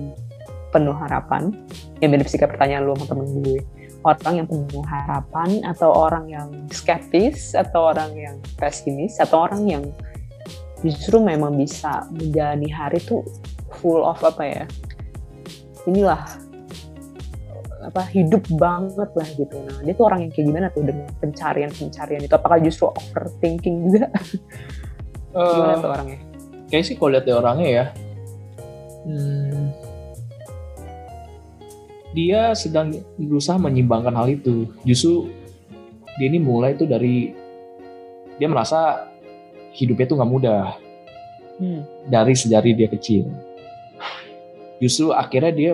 penuh 0.74 0.96
harapan? 0.96 1.54
Yang 2.02 2.10
mirip 2.10 2.26
sih 2.32 2.38
kayak 2.40 2.56
pertanyaan 2.58 2.82
lu 2.86 2.96
sama 2.98 3.06
temen 3.14 3.28
gue. 3.44 3.60
Orang 4.06 4.34
yang 4.38 4.46
penuh 4.46 4.84
harapan 4.86 5.58
atau 5.66 5.90
orang 5.90 6.30
yang 6.30 6.48
skeptis 6.70 7.52
atau 7.52 7.90
orang 7.90 8.14
yang 8.14 8.36
pesimis 8.54 9.18
atau 9.18 9.44
orang 9.44 9.66
yang 9.66 9.84
justru 10.80 11.18
memang 11.18 11.58
bisa 11.58 12.06
menjalani 12.14 12.70
hari 12.70 13.02
tuh 13.02 13.26
full 13.82 14.06
of 14.06 14.22
apa 14.22 14.42
ya 14.46 14.64
inilah 15.84 16.22
apa 17.78 18.02
hidup 18.10 18.46
banget 18.54 19.10
lah 19.10 19.28
gitu. 19.34 19.54
Nah 19.58 19.82
dia 19.82 19.94
tuh 19.94 20.06
orang 20.06 20.26
yang 20.26 20.30
kayak 20.30 20.46
gimana 20.46 20.66
tuh 20.70 20.82
dengan 20.86 21.08
pencarian 21.18 21.70
pencarian 21.72 22.22
itu? 22.22 22.34
Apakah 22.34 22.58
justru 22.60 22.86
overthinking 22.90 23.90
juga? 23.90 24.08
Gimana 25.28 25.74
Eh, 25.74 25.82
tuh 25.82 25.90
orangnya? 25.90 26.18
kayak 26.68 26.84
sih 26.84 26.94
kalau 26.94 27.10
lihat 27.12 27.24
dari 27.24 27.36
orangnya 27.36 27.68
ya 27.68 27.84
hmm, 29.02 29.62
dia 32.16 32.56
sedang 32.56 32.92
berusaha 33.20 33.60
menyimbangkan 33.60 34.14
hal 34.16 34.28
itu. 34.32 34.68
Justru 34.84 35.28
dia 36.16 36.26
ini 36.28 36.40
mulai 36.40 36.74
tuh 36.74 36.88
dari 36.88 37.32
dia 38.38 38.48
merasa 38.48 39.08
hidupnya 39.74 40.06
tuh 40.08 40.16
nggak 40.18 40.32
mudah. 40.32 40.64
Hmm. 41.58 41.82
dari 42.06 42.38
sejari 42.38 42.70
dia 42.70 42.86
kecil. 42.86 43.26
Justru 44.78 45.10
akhirnya 45.10 45.50
dia 45.50 45.72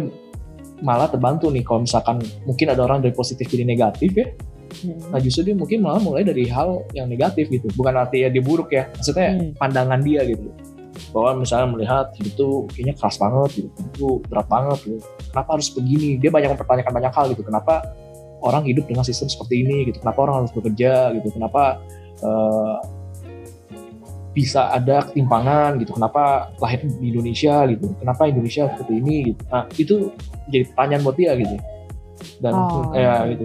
malah 0.80 1.12
terbantu 1.12 1.52
nih 1.52 1.60
kalau 1.60 1.84
misalkan 1.84 2.24
mungkin 2.48 2.72
ada 2.72 2.88
orang 2.88 3.04
dari 3.04 3.12
positif 3.12 3.44
jadi 3.52 3.68
negatif 3.68 4.10
ya. 4.16 4.32
Hmm. 4.80 4.96
nah 5.12 5.20
justru 5.20 5.46
dia 5.46 5.54
mungkin 5.54 5.84
malah 5.84 6.00
mulai 6.00 6.24
dari 6.24 6.48
hal 6.48 6.88
yang 6.96 7.04
negatif 7.04 7.52
gitu. 7.52 7.68
Bukan 7.76 8.00
artinya 8.00 8.32
dia 8.32 8.40
buruk 8.40 8.72
ya 8.72 8.88
maksudnya 8.96 9.36
Hmm. 9.36 9.52
pandangan 9.60 10.00
dia 10.00 10.24
gitu. 10.24 10.48
Bahwa 11.12 11.44
misalnya 11.44 11.68
melihat 11.68 12.06
hidup 12.16 12.32
tuh 12.32 12.54
kayaknya 12.72 12.94
keras 12.96 13.16
banget 13.20 13.50
gitu 13.52 13.68
tuh 13.92 14.14
berat 14.24 14.48
banget 14.48 14.78
gitu 14.88 15.04
kenapa 15.34 15.58
harus 15.58 15.68
begini? 15.74 16.14
Dia 16.22 16.30
banyak 16.30 16.54
mempertanyakan 16.54 16.92
banyak 16.94 17.12
hal 17.12 17.26
gitu. 17.34 17.42
Kenapa 17.42 17.82
orang 18.38 18.62
hidup 18.62 18.86
dengan 18.86 19.02
sistem 19.02 19.26
seperti 19.26 19.66
ini 19.66 19.90
gitu? 19.90 19.98
Kenapa 19.98 20.18
orang 20.22 20.46
harus 20.46 20.54
bekerja 20.54 21.10
gitu? 21.18 21.28
Kenapa 21.34 21.82
eh, 22.22 22.76
bisa 24.34 24.70
ada 24.70 25.10
ketimpangan 25.10 25.82
gitu? 25.82 25.98
Kenapa 25.98 26.54
lahir 26.62 26.86
di 26.86 27.10
Indonesia 27.10 27.66
gitu? 27.66 27.90
Kenapa 27.98 28.30
Indonesia 28.30 28.70
seperti 28.70 28.94
ini 29.02 29.16
gitu? 29.34 29.42
Nah 29.50 29.62
itu 29.74 29.94
jadi 30.50 30.64
pertanyaan 30.70 31.02
buat 31.02 31.16
dia 31.18 31.32
gitu. 31.34 31.56
Dan 32.38 32.52
Oh, 32.54 32.94
ya 32.94 33.26
gitu. 33.34 33.44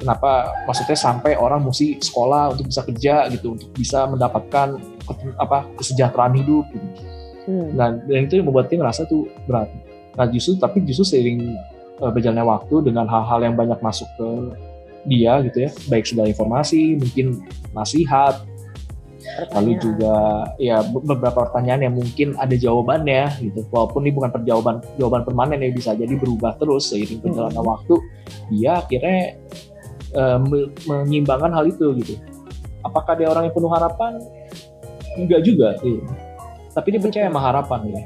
Kenapa 0.00 0.56
maksudnya 0.64 0.96
sampai 0.96 1.36
orang 1.36 1.60
mesti 1.60 2.00
sekolah 2.00 2.56
untuk 2.56 2.72
bisa 2.72 2.80
kerja 2.84 3.28
gitu? 3.32 3.56
Untuk 3.56 3.68
bisa 3.76 4.08
mendapatkan 4.08 4.80
apa 5.36 5.68
kesejahteraan 5.76 6.36
hidup 6.40 6.64
gitu. 6.72 6.86
Hmm. 7.48 7.68
Nah, 7.76 7.88
dan 8.08 8.20
itu 8.24 8.40
yang 8.40 8.48
membuat 8.48 8.72
dia 8.72 8.80
merasa 8.80 9.04
tuh 9.04 9.28
berat. 9.44 9.68
Nah, 10.18 10.26
justru 10.30 10.58
tapi 10.58 10.82
justru 10.82 11.04
seiring 11.06 11.54
uh, 12.02 12.10
berjalannya 12.10 12.46
waktu 12.46 12.74
dengan 12.82 13.06
hal-hal 13.06 13.40
yang 13.44 13.54
banyak 13.54 13.78
masuk 13.78 14.08
ke 14.18 14.28
dia 15.08 15.40
gitu 15.48 15.64
ya, 15.64 15.70
baik 15.88 16.04
segala 16.04 16.28
informasi, 16.28 17.00
mungkin 17.00 17.40
nasihat, 17.72 18.44
lalu 19.54 19.78
Pertanyaan. 19.78 19.80
juga 19.80 20.14
ya 20.60 20.76
be- 20.84 21.04
beberapa 21.06 21.48
pertanyaan 21.48 21.80
yang 21.88 21.94
mungkin 21.96 22.36
ada 22.36 22.52
jawabannya 22.52 23.40
gitu. 23.40 23.64
Walaupun 23.72 24.04
ini 24.04 24.12
bukan 24.12 24.30
perjawaban 24.34 24.76
jawaban 25.00 25.22
permanen 25.24 25.62
ya 25.64 25.70
bisa 25.72 25.96
jadi 25.96 26.12
berubah 26.20 26.58
terus 26.60 26.92
seiring 26.92 27.22
perjalanan 27.22 27.62
Hmm. 27.64 27.72
waktu, 27.72 27.94
dia 28.52 28.82
akhirnya 28.82 29.18
uh, 30.18 30.38
me- 30.42 30.72
menyimbangkan 30.84 31.52
hal 31.54 31.64
itu 31.64 31.96
gitu. 32.02 32.20
Apakah 32.84 33.16
dia 33.16 33.28
orang 33.32 33.48
yang 33.48 33.54
penuh 33.56 33.72
harapan? 33.72 34.20
Enggak 35.16 35.40
juga, 35.44 35.76
iya. 35.80 36.00
Tapi 36.76 36.86
dia 36.92 37.00
percaya 37.00 37.26
sama 37.28 37.40
harapan 37.40 37.80
ya. 37.92 38.02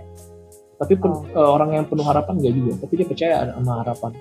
Tapi 0.75 0.95
pen- 0.97 1.22
Oh. 1.35 1.39
uh, 1.39 1.51
orang 1.55 1.70
yang 1.72 1.85
penuh 1.87 2.03
harapan 2.03 2.35
enggak 2.39 2.55
juga, 2.55 2.72
tapi 2.83 2.93
dia 2.99 3.07
percaya 3.07 3.35
sama 3.47 3.72
harapan. 3.81 4.12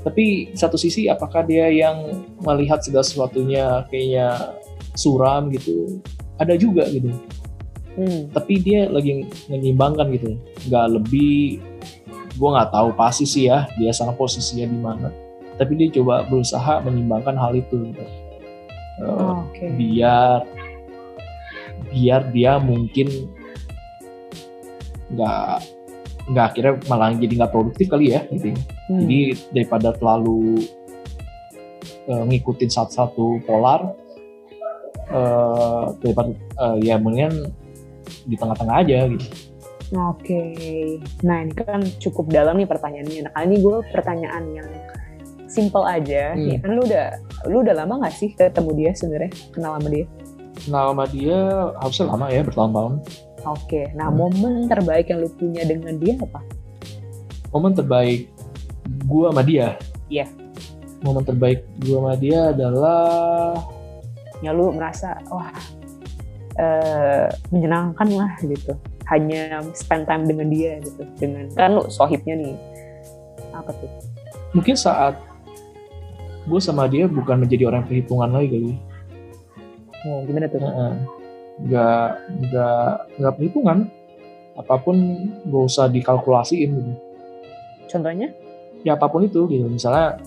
Tapi 0.00 0.24
satu 0.56 0.74
sisi 0.74 1.06
apakah 1.06 1.44
dia 1.44 1.68
yang 1.68 2.08
melihat 2.40 2.80
segala 2.80 3.04
sesuatunya 3.04 3.84
kayaknya 3.86 4.56
suram 4.94 5.52
gitu? 5.52 6.00
Ada 6.40 6.56
juga 6.56 6.88
gitu 6.88 7.12
Hmm. 7.90 8.30
tapi 8.30 8.62
dia 8.62 8.86
lagi 8.86 9.26
menyimbangkan 9.50 10.14
gitu 10.14 10.38
nggak 10.70 10.86
lebih 10.94 11.58
gue 12.32 12.48
nggak 12.48 12.70
tahu 12.70 12.94
pasti 12.94 13.26
sih 13.26 13.50
ya 13.50 13.66
dia 13.76 13.90
sana 13.90 14.14
posisinya 14.14 14.62
di 14.64 14.78
mana 14.78 15.08
tapi 15.58 15.74
dia 15.74 15.90
coba 15.98 16.22
berusaha 16.24 16.80
menyimbangkan 16.80 17.34
hal 17.34 17.52
itu 17.52 17.90
gitu. 17.90 18.00
Eh, 18.00 19.04
Oh, 19.04 19.42
Oke. 19.42 19.68
biar 19.74 20.46
biar 21.90 22.30
dia 22.30 22.56
mungkin 22.56 23.10
nggak 25.10 25.60
nggak 26.28 26.44
akhirnya 26.52 26.74
malah 26.90 27.14
jadi 27.16 27.34
nggak 27.40 27.52
produktif 27.52 27.86
kali 27.88 28.12
ya 28.12 28.26
gitu 28.28 28.52
Hmm. 28.90 29.06
jadi 29.06 29.20
daripada 29.54 29.88
terlalu 29.94 30.66
eh, 32.10 32.22
ngikutin 32.26 32.70
satu-satu 32.70 33.46
polar 33.46 33.94
eh 35.10 35.84
daripada 36.02 36.30
eh, 36.34 36.76
ya 36.84 36.98
mendingan 36.98 37.50
di 38.26 38.34
tengah-tengah 38.34 38.76
aja 38.82 39.06
gitu 39.10 39.26
Oke, 39.90 40.54
nah 41.26 41.42
ini 41.42 41.50
kan 41.50 41.82
cukup 41.98 42.30
dalam 42.30 42.62
nih 42.62 42.68
pertanyaannya. 42.70 43.26
Nah 43.26 43.42
ini 43.42 43.58
gue 43.58 43.82
pertanyaan 43.90 44.46
yang 44.54 44.70
simple 45.50 45.82
aja. 45.82 46.30
Hmm. 46.38 46.46
Ya, 46.46 46.56
kan 46.62 46.78
lu 46.78 46.86
udah 46.86 47.06
lu 47.50 47.66
udah 47.66 47.74
lama 47.74 48.06
gak 48.06 48.14
sih 48.14 48.30
ketemu 48.30 48.70
dia 48.78 48.90
sebenarnya 48.94 49.34
kenal 49.50 49.82
sama 49.82 49.88
dia? 49.90 50.06
Nah, 50.70 50.82
sama 50.94 51.04
dia 51.10 51.38
harusnya 51.82 52.06
lama 52.06 52.26
ya 52.30 52.42
bertahun-tahun. 52.46 52.94
Oke, 53.44 53.88
nah 53.96 54.12
Hmm. 54.12 54.20
momen 54.20 54.68
terbaik 54.68 55.08
yang 55.08 55.24
lu 55.24 55.30
punya 55.32 55.64
dengan 55.64 55.96
dia 55.96 56.12
apa? 56.20 56.40
Momen 57.50 57.72
terbaik 57.72 58.28
gua 59.08 59.32
sama 59.32 59.42
dia. 59.42 59.80
Iya. 60.12 60.28
Momen 61.00 61.24
terbaik 61.24 61.64
gua 61.80 61.96
sama 62.04 62.14
dia 62.20 62.52
adalah 62.52 63.56
Ya 64.40 64.56
lu 64.56 64.72
merasa 64.72 65.20
wah 65.28 65.52
eh, 66.56 67.28
menyenangkan 67.52 68.08
lah 68.12 68.32
gitu. 68.40 68.72
Hanya 69.08 69.60
spend 69.76 70.08
time 70.08 70.24
dengan 70.24 70.48
dia 70.48 70.80
gitu. 70.80 71.02
Dengan 71.20 71.48
kan 71.52 71.76
lu 71.76 71.84
sohibnya 71.88 72.36
nih. 72.36 72.56
Apa 73.52 73.72
tuh? 73.76 73.90
mungkin 74.50 74.74
saat 74.74 75.14
gue 76.42 76.58
sama 76.58 76.90
dia 76.90 77.06
bukan 77.06 77.46
menjadi 77.46 77.70
orang 77.70 77.86
perhitungan 77.86 78.34
lagi 78.34 78.48
kali. 78.50 78.72
Oh, 80.10 80.26
gimana 80.26 80.50
tuh? 80.50 80.58
Heeh. 80.58 80.92
Nggak 81.66 82.06
nggak 82.48 82.88
nggak 83.20 83.34
perhitungan. 83.36 83.78
Apa 84.58 84.76
pun 84.76 84.96
gak 85.48 85.64
usah 85.72 85.88
dikalkulasiin 85.88 86.70
gitu. 86.74 86.92
Contohnya? 87.88 88.28
Ya 88.84 88.96
apa 88.96 89.08
pun 89.08 89.24
itu 89.24 89.48
gitu. 89.48 89.66
Misalnya 89.66 90.20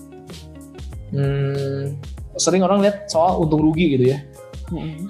hmm, 1.14 1.94
sering 2.34 2.66
orang 2.66 2.82
lihat 2.82 3.06
soal 3.06 3.38
untung 3.38 3.62
rugi 3.62 3.94
gitu 3.94 4.10
ya. 4.10 4.18
Mm-mm. 4.74 5.06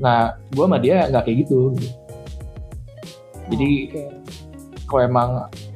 Nah, 0.00 0.34
gue 0.50 0.64
sama 0.64 0.78
dia 0.80 1.06
nggak 1.12 1.22
kayak 1.28 1.38
gitu. 1.46 1.76
gitu. 1.76 1.90
Jadi 3.52 3.70
Oke. 3.90 4.02
kalau 4.88 5.02
emang 5.04 5.30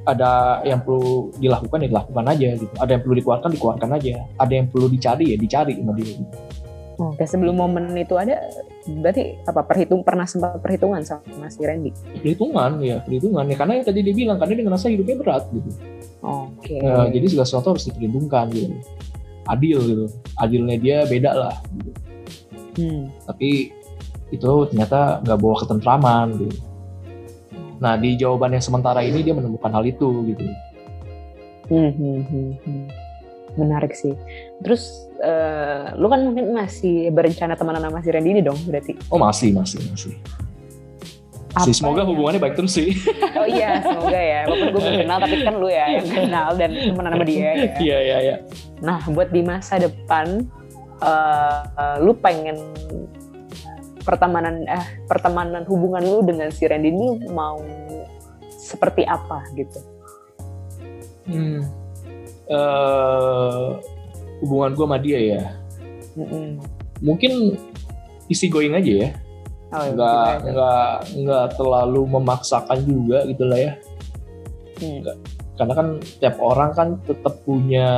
ada 0.06 0.62
yang 0.62 0.80
perlu 0.80 1.34
dilakukan 1.36 1.82
ya 1.84 1.88
dilakukan 1.90 2.24
aja 2.30 2.48
gitu. 2.56 2.74
Ada 2.78 2.90
yang 2.96 3.02
perlu 3.02 3.14
dikeluarkan 3.20 3.50
dikeluarkan 3.58 3.90
aja. 4.00 4.14
Ada 4.38 4.52
yang 4.54 4.66
perlu 4.70 4.86
dicari 4.88 5.24
ya 5.34 5.36
dicari 5.36 5.72
sama 5.76 5.92
dia. 5.98 6.10
Gitu. 6.14 6.36
Oke, 6.96 7.24
sebelum 7.28 7.60
momen 7.60 7.92
itu 7.92 8.16
ada, 8.16 8.40
berarti 8.86 9.42
apa 9.42 9.60
perhitung 9.66 10.00
pernah 10.06 10.24
sempat 10.24 10.62
perhitungan 10.62 11.02
sama 11.02 11.50
si 11.50 11.60
Randy? 11.66 11.90
Perhitungan 12.22 12.78
ya 12.82 13.02
perhitungan 13.02 13.44
ya 13.50 13.56
karena 13.58 13.72
yang 13.82 13.86
tadi 13.86 14.00
dia 14.06 14.14
bilang 14.14 14.38
karena 14.38 14.52
dia 14.54 14.64
ngerasa 14.70 14.86
hidupnya 14.90 15.16
berat 15.18 15.44
gitu. 15.50 15.70
Oke. 16.22 16.78
Ya, 16.78 17.06
jadi 17.10 17.26
segala 17.26 17.46
sesuatu 17.46 17.68
harus 17.74 17.84
diperhitungkan 17.90 18.46
gitu. 18.54 18.74
Adil 19.46 19.78
gitu. 19.82 20.04
Adilnya 20.38 20.76
dia 20.78 20.96
beda 21.06 21.30
lah. 21.34 21.54
Gitu. 21.74 21.90
Hmm. 22.76 23.02
Tapi 23.26 23.74
itu 24.30 24.52
ternyata 24.70 25.22
nggak 25.22 25.38
bawa 25.38 25.56
ketentraman 25.62 26.26
gitu. 26.38 26.56
Nah 27.82 27.94
di 28.00 28.16
jawaban 28.16 28.56
yang 28.56 28.64
sementara 28.64 29.02
ini 29.04 29.22
dia 29.22 29.34
menemukan 29.34 29.70
hal 29.70 29.84
itu 29.84 30.08
gitu. 30.30 30.42
Hmm, 31.66 31.90
hmm, 31.90 32.20
hmm, 32.22 32.52
hmm. 32.62 32.86
Menarik 33.56 33.96
sih. 33.96 34.12
Terus 34.60 35.08
uh, 35.20 35.96
lu 35.96 36.06
kan 36.12 36.20
mungkin 36.24 36.52
masih 36.52 37.08
berencana 37.12 37.56
temenan 37.56 37.88
sama 37.88 38.00
si 38.04 38.08
Randy 38.12 38.30
ini 38.36 38.42
dong 38.44 38.58
berarti? 38.68 38.96
Oh 39.08 39.20
masih, 39.20 39.52
masih, 39.56 39.80
masih. 39.88 40.14
Apa 41.56 41.72
semoga 41.72 42.04
ya? 42.04 42.08
hubungannya 42.12 42.40
baik 42.40 42.54
terus 42.60 42.76
sih. 42.76 42.92
Oh 43.36 43.44
iya, 43.44 43.84
semoga 43.84 44.16
ya. 44.16 44.48
Walaupun 44.48 44.68
gue 44.72 44.80
belum 44.80 44.96
kenal, 45.04 45.18
tapi 45.20 45.36
kan 45.44 45.54
lu 45.60 45.68
ya 45.68 45.84
yang 45.92 46.08
kenal 46.08 46.48
dan 46.56 46.70
temenan 46.72 47.12
sama 47.12 47.24
dia. 47.28 47.36
Ya. 47.36 47.52
Iya, 47.52 47.98
iya, 48.00 48.16
iya. 48.20 48.36
Nah, 48.80 49.00
buat 49.12 49.28
di 49.28 49.44
masa 49.44 49.76
depan, 49.76 50.48
uh, 51.04 51.60
uh, 51.76 51.96
lu 52.00 52.16
pengen 52.16 52.56
pertemanan 54.02 54.62
eh 54.70 54.86
pertemanan 55.10 55.66
hubungan 55.68 56.00
lu 56.00 56.22
dengan 56.22 56.48
si 56.48 56.64
Randy 56.64 56.94
ini 56.94 57.28
mau 57.28 57.60
seperti 58.56 59.04
apa 59.04 59.44
gitu? 59.58 59.80
Hmm. 61.26 61.85
Uh, 62.46 63.82
hubungan 64.38 64.78
gue 64.78 64.86
sama 64.86 64.98
dia 65.02 65.18
ya. 65.18 65.42
Mm-mm. 66.14 66.62
Mungkin 67.02 67.58
isi 68.30 68.46
going 68.46 68.74
aja 68.74 68.92
ya. 69.06 69.10
Oh, 69.74 69.82
ya, 69.82 69.90
nggak 69.98 70.30
nggak 70.46 70.90
nggak 71.26 71.46
terlalu 71.58 72.00
memaksakan 72.06 72.86
juga 72.86 73.26
gitulah 73.26 73.58
ya. 73.58 73.72
Hmm. 74.78 75.02
Karena 75.58 75.72
kan 75.74 75.86
tiap 76.22 76.36
orang 76.38 76.70
kan 76.76 76.88
tetap 77.02 77.42
punya 77.42 77.88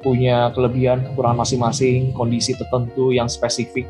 punya 0.00 0.48
kelebihan 0.56 1.04
kekurangan 1.12 1.44
masing-masing, 1.44 2.16
kondisi 2.16 2.56
tertentu 2.56 3.12
yang 3.12 3.28
spesifik 3.28 3.86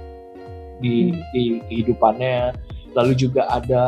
di, 0.83 1.15
hmm. 1.15 1.23
di 1.33 1.43
kehidupannya. 1.71 2.53
Lalu 2.93 3.13
juga 3.15 3.47
ada 3.47 3.85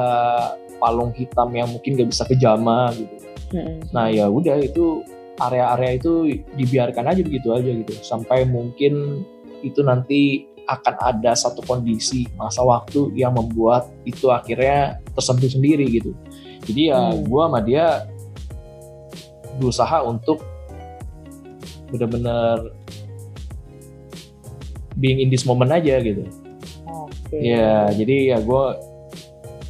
palung 0.79 1.11
hitam 1.13 1.51
yang 1.51 1.67
mungkin 1.69 1.99
gak 1.99 2.11
bisa 2.15 2.23
kejama 2.25 2.95
gitu. 2.95 3.22
Hmm. 3.53 3.79
Nah 3.93 4.09
ya 4.09 4.27
udah 4.33 4.59
itu 4.59 5.05
area-area 5.41 5.97
itu 5.97 6.43
dibiarkan 6.57 7.09
aja 7.09 7.21
begitu 7.25 7.53
aja 7.53 7.71
gitu 7.73 7.93
sampai 8.05 8.45
mungkin 8.45 9.25
itu 9.65 9.81
nanti 9.81 10.51
akan 10.67 10.95
ada 11.03 11.35
satu 11.35 11.61
kondisi 11.67 12.29
masa 12.39 12.63
waktu 12.63 13.11
yang 13.19 13.35
membuat 13.35 13.91
itu 14.07 14.31
akhirnya 14.31 15.03
tersentuh 15.13 15.51
sendiri 15.51 15.87
gitu. 15.91 16.15
Jadi 16.65 16.95
ya 16.95 17.13
hmm. 17.13 17.27
gue 17.27 17.43
sama 17.43 17.61
dia 17.61 18.07
berusaha 19.59 20.01
untuk 20.07 20.41
benar-benar 21.93 22.73
being 24.97 25.21
in 25.21 25.29
this 25.29 25.45
moment 25.45 25.73
aja 25.73 26.01
gitu. 26.01 26.25
Okay. 27.29 27.53
Ya, 27.57 27.89
jadi 27.93 28.37
ya 28.37 28.39
gue 28.45 28.65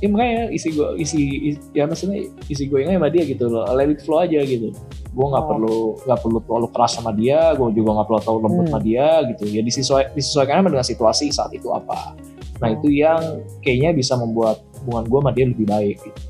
ya 0.02 0.10
makanya 0.10 0.50
isi 0.50 0.68
gue 0.74 0.88
isi, 0.98 1.20
isi 1.54 1.58
ya 1.78 1.86
maksudnya 1.86 2.26
isi 2.50 2.66
gue 2.66 2.82
sama 2.82 3.06
dia 3.06 3.22
gitu 3.22 3.46
loh 3.46 3.62
let 3.70 3.86
it 3.86 4.02
flow 4.02 4.26
aja 4.26 4.42
gitu 4.42 4.74
gue 5.14 5.26
nggak 5.30 5.44
oh. 5.46 5.48
perlu 5.54 5.76
nggak 6.02 6.18
perlu 6.18 6.38
terlalu 6.42 6.68
keras 6.74 6.92
sama 6.98 7.14
dia 7.14 7.54
gue 7.54 7.68
juga 7.70 8.02
nggak 8.02 8.06
perlu 8.10 8.20
terlalu 8.26 8.40
lembut 8.42 8.64
hmm. 8.66 8.72
sama 8.74 8.80
dia 8.82 9.06
gitu 9.30 9.44
ya 9.46 9.62
disesuai 9.62 10.04
disesuaikan 10.18 10.66
dengan 10.66 10.82
situasi 10.82 11.30
saat 11.30 11.54
itu 11.54 11.70
apa 11.70 12.18
nah 12.58 12.66
oh. 12.66 12.74
itu 12.74 12.90
yang 12.90 13.22
kayaknya 13.62 13.94
bisa 13.94 14.18
membuat 14.18 14.58
hubungan 14.82 15.06
gue 15.06 15.18
sama 15.22 15.30
dia 15.30 15.46
lebih 15.46 15.66
baik 15.70 15.96
gitu. 16.02 16.20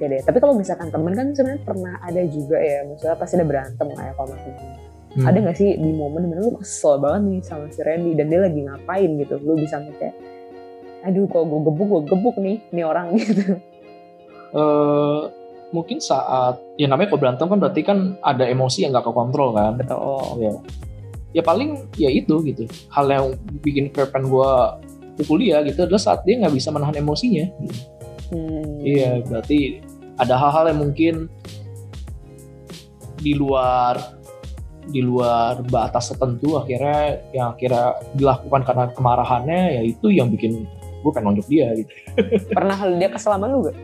Oke 0.00 0.08
deh, 0.08 0.20
tapi 0.24 0.40
kalau 0.40 0.56
misalkan 0.56 0.88
temen 0.88 1.12
kan 1.12 1.28
sebenarnya 1.36 1.60
pernah 1.60 1.94
ada 2.00 2.22
juga 2.24 2.56
ya, 2.56 2.88
misalnya 2.88 3.16
pasti 3.20 3.36
ada 3.36 3.44
berantem 3.44 3.86
kayak 3.92 4.14
kalau 4.16 4.32
hmm. 4.32 5.26
ada 5.28 5.36
nggak 5.44 5.56
sih 5.60 5.76
di 5.76 5.90
momen 5.92 6.24
di 6.24 6.28
mana 6.32 6.40
lu 6.40 6.56
kesel 6.56 6.96
banget 6.96 7.20
nih 7.28 7.40
sama 7.44 7.64
si 7.68 7.80
Randy 7.84 8.12
dan 8.16 8.26
dia 8.32 8.40
lagi 8.40 8.60
ngapain 8.64 9.10
gitu 9.20 9.34
lu 9.44 9.60
bisa 9.60 9.76
kayak 10.00 10.14
aduh 11.00 11.24
kok 11.26 11.42
gue 11.48 11.60
gebuk 11.64 11.86
gue 11.88 12.00
gebuk 12.12 12.36
nih 12.40 12.56
nih 12.72 12.84
orang 12.84 13.14
gitu. 13.18 13.56
Uh, 14.50 15.30
mungkin 15.70 16.02
saat 16.02 16.58
ya 16.74 16.90
namanya 16.90 17.14
kalau 17.14 17.22
berantem 17.22 17.46
kan 17.46 17.58
berarti 17.62 17.80
kan 17.86 18.18
ada 18.20 18.44
emosi 18.50 18.84
yang 18.84 18.92
gak 18.92 19.06
kekontrol 19.06 19.54
kan? 19.54 19.78
Betul. 19.78 19.96
Oh. 19.96 20.36
ya 20.36 20.52
ya 21.30 21.42
paling 21.46 21.88
ya 21.94 22.10
itu 22.10 22.42
gitu. 22.44 22.66
Hal 22.90 23.06
yang 23.08 23.26
bikin 23.62 23.94
Verpen 23.94 24.26
gue 24.26 24.52
pukul 25.20 25.46
dia 25.46 25.62
gitu 25.62 25.84
adalah 25.86 26.02
saat 26.02 26.24
dia 26.26 26.40
nggak 26.40 26.54
bisa 26.54 26.72
menahan 26.74 26.96
emosinya. 26.98 27.46
Hmm. 28.30 28.78
iya 28.86 29.18
berarti 29.26 29.82
ada 30.14 30.38
hal-hal 30.38 30.70
yang 30.70 30.80
mungkin 30.86 31.14
di 33.18 33.34
luar 33.34 33.98
di 34.86 35.02
luar 35.02 35.66
batas 35.66 36.14
tertentu 36.14 36.54
akhirnya 36.54 37.20
yang 37.34 37.58
akhirnya 37.58 37.98
dilakukan 38.14 38.62
karena 38.62 38.84
kemarahannya 38.94 39.60
ya 39.76 39.82
itu 39.82 40.14
yang 40.14 40.30
bikin 40.30 40.66
gue 41.00 41.10
pengen 41.12 41.26
nonjok 41.32 41.46
dia 41.48 41.66
gitu 41.74 41.92
pernah 42.56 42.76
dia 42.96 43.08
kesel 43.08 43.32
sama 43.34 43.46
lu 43.48 43.68
gak? 43.68 43.76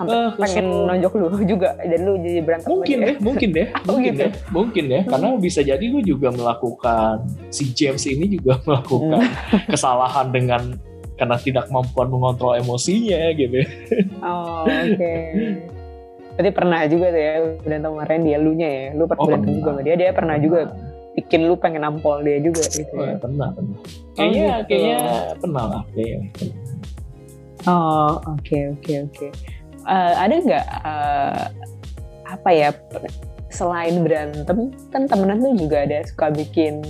sampai 0.00 0.16
uh, 0.16 0.32
pengen 0.40 0.66
nonjok 0.88 1.12
lu 1.20 1.26
juga 1.52 1.76
dan 1.76 2.00
lu 2.08 2.12
jadi 2.24 2.40
berantem 2.40 2.68
mungkin 2.72 2.96
deh 3.04 3.16
mungkin 3.20 3.48
deh 3.52 3.68
oh, 3.76 3.84
mungkin 3.92 4.12
gitu. 4.16 4.22
deh 4.24 4.30
mungkin 4.48 4.84
deh 4.88 5.02
karena 5.04 5.28
bisa 5.36 5.60
jadi 5.60 5.84
gue 5.84 6.02
juga 6.02 6.28
melakukan 6.32 7.14
si 7.52 7.68
James 7.76 8.04
ini 8.08 8.40
juga 8.40 8.56
melakukan 8.64 9.20
hmm. 9.28 9.68
kesalahan 9.76 10.32
dengan 10.32 10.62
karena 11.20 11.36
tidak 11.36 11.68
kemampuan 11.68 12.08
mengontrol 12.08 12.56
emosinya 12.56 13.28
gitu 13.36 13.60
oh 14.24 14.64
oke 14.64 14.96
okay. 14.96 15.28
Berarti 16.40 16.56
pernah 16.56 16.80
juga 16.88 17.06
tuh 17.12 17.20
ya 17.20 17.34
berantem 17.60 17.90
sama 17.92 18.02
Randy 18.08 18.30
ya, 18.32 18.38
lu 18.40 18.56
nya 18.56 18.68
ya. 18.70 18.86
Lu 18.96 19.04
pernah 19.04 19.20
oh, 19.20 19.28
berantem 19.28 19.52
juga 19.60 19.68
sama 19.76 19.82
dia, 19.84 19.94
dia 20.00 20.08
pernah 20.16 20.36
juga 20.40 20.60
bikin 21.20 21.46
lu 21.46 21.54
pengen 21.60 21.84
nampol 21.84 22.24
dia 22.24 22.40
juga 22.40 22.64
gitu 22.72 22.94
oh, 22.96 23.04
ya. 23.04 23.16
Pernah, 23.20 23.48
pernah. 23.52 23.78
Kayaknya, 24.16 24.40
oh, 24.40 24.56
gitu. 24.56 24.68
kayaknya 24.68 24.98
pernah 25.36 25.64
lah. 25.68 25.82
Kayaknya. 25.92 26.28
Oh, 27.68 28.12
oke, 28.24 28.40
okay, 28.40 28.62
oke, 28.72 28.80
okay, 28.80 28.96
oke. 29.04 29.12
Okay. 29.12 29.30
Uh, 29.84 30.12
ada 30.16 30.34
nggak 30.40 30.66
uh, 30.84 31.42
apa 32.30 32.50
ya 32.52 32.68
selain 33.50 34.06
berantem 34.06 34.70
kan 34.94 35.04
temenan 35.10 35.42
tuh 35.42 35.54
juga 35.58 35.82
ada 35.82 36.06
suka 36.06 36.30
bikin 36.30 36.80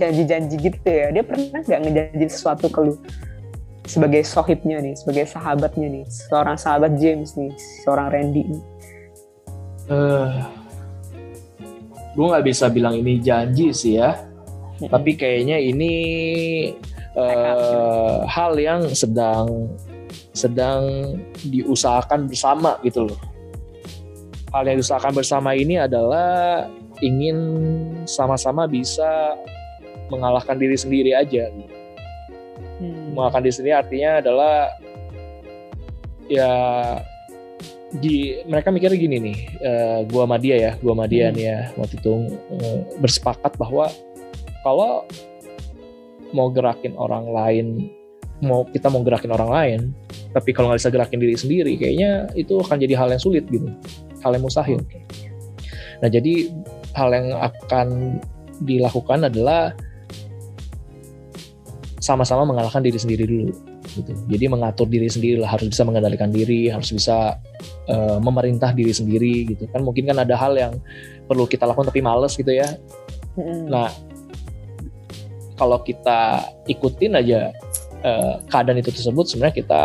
janji-janji 0.00 0.56
gitu 0.56 0.88
ya 0.88 1.12
dia 1.12 1.20
pernah 1.26 1.60
nggak 1.60 1.80
ngejanji 1.84 2.26
sesuatu 2.32 2.66
ke 2.72 2.80
lu 2.80 2.94
sebagai 3.84 4.22
sohibnya 4.24 4.80
nih 4.80 4.94
sebagai 4.96 5.28
sahabatnya 5.28 5.88
nih 5.90 6.04
seorang 6.08 6.56
sahabat 6.56 6.96
James 6.96 7.36
nih 7.36 7.52
seorang 7.84 8.08
Randy 8.08 8.48
nih 8.48 8.62
uh, 9.92 10.46
gue 12.14 12.26
nggak 12.26 12.46
bisa 12.46 12.66
bilang 12.70 12.98
ini 12.98 13.22
janji 13.22 13.70
sih 13.70 13.98
ya 13.98 14.18
hmm. 14.18 14.90
tapi 14.90 15.14
kayaknya 15.14 15.62
ini 15.62 15.92
uh, 17.14 18.26
hal 18.26 18.58
yang 18.58 18.86
sedang 18.90 19.70
sedang 20.34 21.14
diusahakan 21.46 22.26
bersama 22.26 22.78
gitu 22.82 23.06
loh 23.10 23.20
hal 24.50 24.66
yang 24.66 24.82
diusahakan 24.82 25.14
bersama 25.14 25.54
ini 25.54 25.78
adalah 25.78 26.66
ingin 27.00 27.38
sama-sama 28.04 28.66
bisa 28.66 29.38
mengalahkan 30.10 30.58
diri 30.58 30.74
sendiri 30.74 31.14
aja 31.14 31.46
hmm. 32.82 33.14
mengalahkan 33.14 33.46
diri 33.46 33.54
sendiri 33.54 33.74
artinya 33.78 34.10
adalah 34.18 34.56
ya 36.26 36.52
di 37.98 38.38
mereka 38.46 38.70
mikirnya 38.70 38.98
gini 38.98 39.16
nih, 39.18 39.38
uh, 39.66 39.98
gua 40.06 40.22
sama 40.28 40.38
dia 40.38 40.56
ya, 40.56 40.72
gua 40.78 40.94
sama 40.94 41.06
dia 41.10 41.26
hmm. 41.28 41.34
nih 41.34 41.44
ya 41.44 41.58
waktu 41.74 41.94
itu 41.98 42.12
uh, 42.54 42.78
bersepakat 43.02 43.52
bahwa 43.58 43.90
kalau 44.62 45.02
mau 46.30 46.46
gerakin 46.54 46.94
orang 46.94 47.26
lain, 47.34 47.90
mau 48.38 48.62
kita 48.68 48.86
mau 48.86 49.02
gerakin 49.02 49.34
orang 49.34 49.50
lain, 49.50 49.80
tapi 50.30 50.54
kalau 50.54 50.70
nggak 50.70 50.78
bisa 50.78 50.92
gerakin 50.94 51.18
diri 51.18 51.34
sendiri, 51.34 51.72
kayaknya 51.74 52.30
itu 52.38 52.54
akan 52.62 52.78
jadi 52.78 52.94
hal 52.94 53.10
yang 53.10 53.18
sulit 53.18 53.42
gitu, 53.50 53.66
hal 54.22 54.30
yang 54.38 54.44
mustahil. 54.46 54.78
Nah 55.98 56.08
jadi 56.08 56.54
hal 56.94 57.10
yang 57.10 57.28
akan 57.34 58.18
dilakukan 58.62 59.26
adalah 59.26 59.74
sama-sama 62.00 62.48
mengalahkan 62.48 62.80
diri 62.80 62.96
sendiri 62.96 63.24
dulu 63.26 63.52
gitu. 63.98 64.12
Jadi 64.30 64.44
mengatur 64.46 64.86
diri 64.86 65.10
sendiri 65.10 65.42
lah, 65.42 65.50
harus 65.52 65.68
bisa 65.68 65.82
mengendalikan 65.82 66.30
diri, 66.30 66.70
harus 66.70 66.94
bisa 66.94 67.36
uh, 67.88 68.18
memerintah 68.20 68.74
diri 68.74 68.92
sendiri 68.92 69.48
gitu 69.54 69.64
kan. 69.70 69.80
Mungkin 69.80 70.10
kan 70.10 70.18
ada 70.20 70.34
hal 70.36 70.52
yang 70.58 70.76
perlu 71.24 71.46
kita 71.46 71.64
lakukan 71.64 71.88
tapi 71.88 72.02
males 72.04 72.34
gitu 72.36 72.50
ya. 72.50 72.68
Mm. 73.38 73.70
Nah, 73.70 73.88
kalau 75.56 75.80
kita 75.84 76.44
ikutin 76.66 77.20
aja 77.20 77.52
uh, 78.04 78.40
keadaan 78.48 78.80
itu 78.80 78.90
tersebut, 78.92 79.28
sebenarnya 79.28 79.56
kita 79.60 79.82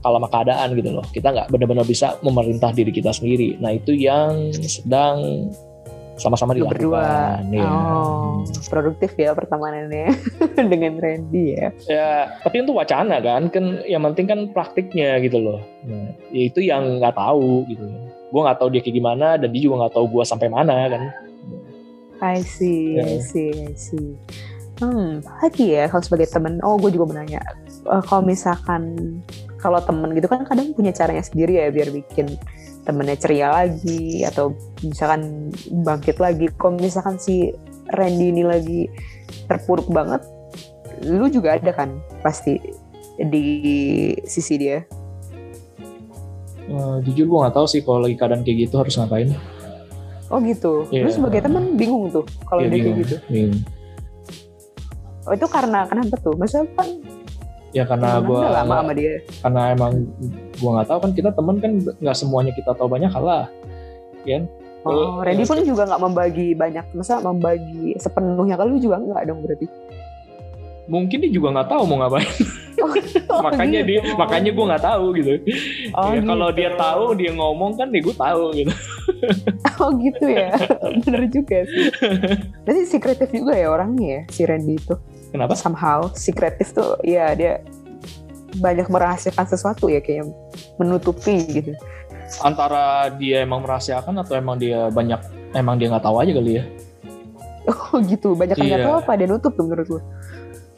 kalah 0.00 0.18
sama 0.20 0.28
keadaan 0.32 0.68
gitu 0.76 0.90
loh. 0.96 1.04
Kita 1.12 1.28
nggak 1.32 1.48
benar-benar 1.52 1.84
bisa 1.84 2.16
memerintah 2.24 2.72
diri 2.72 2.90
kita 2.90 3.12
sendiri. 3.12 3.60
Nah 3.60 3.76
itu 3.76 3.92
yang 3.92 4.52
sedang 4.64 5.48
sama-sama 6.20 6.52
dilakukan. 6.52 6.76
Berdua. 6.76 7.40
Ya. 7.48 7.64
Oh, 7.64 8.44
produktif 8.68 9.16
ya 9.16 9.32
pertemanannya 9.32 10.12
dengan 10.72 11.00
Randy 11.00 11.56
ya. 11.56 11.66
Ya, 11.88 12.12
tapi 12.44 12.62
itu 12.62 12.76
wacana 12.76 13.18
kan, 13.18 13.48
kan 13.48 13.80
yang 13.88 14.04
penting 14.12 14.28
kan 14.28 14.40
praktiknya 14.52 15.16
gitu 15.24 15.40
loh. 15.40 15.60
Nah, 15.88 16.12
ya 16.30 16.42
itu 16.52 16.60
yang 16.60 17.00
nggak 17.00 17.16
tahu 17.16 17.64
gitu. 17.72 17.84
Gue 18.30 18.40
nggak 18.44 18.58
tahu 18.60 18.68
dia 18.70 18.84
kayak 18.84 18.96
gimana 19.00 19.40
dan 19.40 19.48
dia 19.50 19.62
juga 19.64 19.88
nggak 19.88 19.94
tahu 19.96 20.06
gue 20.06 20.24
sampai 20.28 20.48
mana 20.52 20.86
kan. 20.86 21.02
I 22.20 22.44
see, 22.44 23.00
yeah. 23.00 23.08
I 23.08 23.18
see, 23.24 23.48
I 23.48 23.72
see. 23.72 24.12
Hmm, 24.80 25.24
lagi 25.40 25.76
ya 25.76 25.88
kalau 25.88 26.04
sebagai 26.04 26.28
temen. 26.28 26.60
Oh, 26.60 26.76
gue 26.76 26.92
juga 26.92 27.08
mau 27.08 27.16
nanya. 27.16 27.40
Uh, 27.88 28.04
kalau 28.04 28.24
misalkan 28.24 28.96
kalau 29.60 29.80
temen 29.84 30.12
gitu 30.16 30.24
kan 30.28 30.44
kadang 30.48 30.72
punya 30.72 30.92
caranya 30.92 31.20
sendiri 31.20 31.60
ya 31.60 31.68
biar 31.68 31.92
bikin 31.92 32.32
temennya 32.84 33.16
ceria 33.20 33.48
lagi 33.52 34.24
atau 34.24 34.56
misalkan 34.80 35.52
bangkit 35.84 36.16
lagi. 36.16 36.48
Kalau 36.56 36.76
misalkan 36.80 37.20
si 37.20 37.52
Randy 37.92 38.32
ini 38.32 38.42
lagi 38.46 38.80
terpuruk 39.46 39.90
banget, 39.90 40.22
lu 41.04 41.28
juga 41.28 41.58
ada 41.58 41.70
kan 41.74 42.00
pasti 42.24 42.56
di 43.20 43.46
sisi 44.24 44.54
dia. 44.56 44.80
Uh, 46.70 47.02
jujur 47.02 47.26
gue 47.26 47.38
nggak 47.42 47.54
tahu 47.58 47.66
sih 47.66 47.82
kalau 47.82 48.06
lagi 48.06 48.14
keadaan 48.14 48.46
kayak 48.46 48.70
gitu 48.70 48.78
harus 48.78 48.94
ngapain. 48.94 49.34
Oh 50.30 50.38
gitu. 50.38 50.86
Iya. 50.94 51.04
Lu 51.04 51.10
sebagai 51.10 51.42
temen 51.42 51.74
bingung 51.74 52.06
tuh 52.14 52.22
kalau 52.46 52.62
Iya, 52.62 52.70
dia 52.70 52.78
kayak 52.78 52.84
bingung, 52.86 52.98
gitu. 53.02 53.16
bingung. 53.26 53.60
Oh 55.26 55.32
itu 55.34 55.46
karena 55.50 55.84
kenapa 55.90 56.14
tuh? 56.22 56.34
Maksudnya 56.38 56.70
kan 56.78 56.88
Ya 57.70 57.84
karena 57.84 58.18
gue 58.18 58.34
lama 58.36 58.74
sama 58.78 58.92
dia. 58.92 59.22
karena 59.40 59.62
emang 59.70 59.92
gue 60.52 60.70
nggak 60.70 60.88
tahu 60.88 60.98
kan 61.00 61.10
kita 61.12 61.30
temen 61.30 61.56
kan 61.56 61.70
nggak 61.96 62.16
semuanya 62.16 62.50
kita 62.50 62.74
tahu 62.74 62.88
banyak 62.88 63.08
kalah 63.08 63.46
kan 64.22 64.44
Oh, 64.80 65.20
Randy 65.20 65.44
pun 65.44 65.60
juga 65.60 65.84
nggak 65.84 66.00
membagi 66.00 66.48
banyak, 66.52 66.96
masa 66.96 67.20
membagi 67.20 67.94
sepenuhnya 67.94 68.56
ke 68.56 68.64
lu 68.64 68.76
juga 68.76 68.96
nggak 68.96 69.22
dong 69.24 69.40
berarti. 69.40 69.68
mungkin 70.86 71.20
dia 71.20 71.30
juga 71.30 71.52
nggak 71.52 71.68
tahu 71.68 71.82
mau 71.84 71.96
ngapain 72.00 72.26
Oh, 73.30 73.38
makanya 73.46 73.80
dia 73.80 74.00
gitu. 74.00 74.16
makanya 74.16 74.50
gue 74.50 74.64
nggak 74.66 74.82
tahu 74.82 75.04
gitu 75.14 75.30
Oh, 75.92 76.10
Ya, 76.10 76.20
kalau 76.24 76.48
gitu. 76.48 76.58
dia 76.58 76.70
tahu 76.74 77.04
dia 77.14 77.30
ngomong 77.30 77.72
kan 77.76 77.86
ya 77.88 78.00
gue 78.00 78.16
tahu 78.16 78.44
gitu 78.52 78.72
Oh 79.78 79.90
gitu 79.94 80.24
ya, 80.26 80.48
bener 81.04 81.22
juga 81.28 81.58
sih. 81.62 81.88
Berarti 82.60 82.82
sekretif 82.84 83.28
juga 83.30 83.52
ya 83.52 83.68
orangnya 83.68 84.06
ya, 84.06 84.22
si 84.28 84.42
Randy 84.42 84.76
itu. 84.76 84.94
Kenapa 85.30 85.54
Somehow, 85.54 86.10
sekretif 86.12 86.70
tuh, 86.70 86.98
ya 87.00 87.32
dia 87.32 87.62
banyak 88.56 88.86
merahasiakan 88.86 89.46
sesuatu 89.46 89.86
ya, 89.86 90.02
kayak 90.02 90.26
menutupi 90.76 91.38
gitu. 91.46 91.72
antara 92.42 93.10
dia 93.14 93.42
emang 93.42 93.62
merahasiakan 93.62 94.22
atau 94.22 94.34
emang 94.34 94.54
dia 94.54 94.86
banyak 94.86 95.18
emang 95.50 95.74
dia 95.74 95.90
nggak 95.90 96.02
tahu 96.02 96.18
aja 96.18 96.30
kali 96.30 96.58
ya 96.58 96.64
Oh 97.66 97.98
gitu, 98.02 98.34
banyak 98.34 98.54
yang 98.56 98.68
nggak 98.70 98.82
Iya. 98.82 98.86
tahu 98.86 98.96
apa 98.98 99.12
dia 99.14 99.26
nutup 99.26 99.52
tuh 99.54 99.64
menurut 99.66 99.86
lu. 99.86 99.98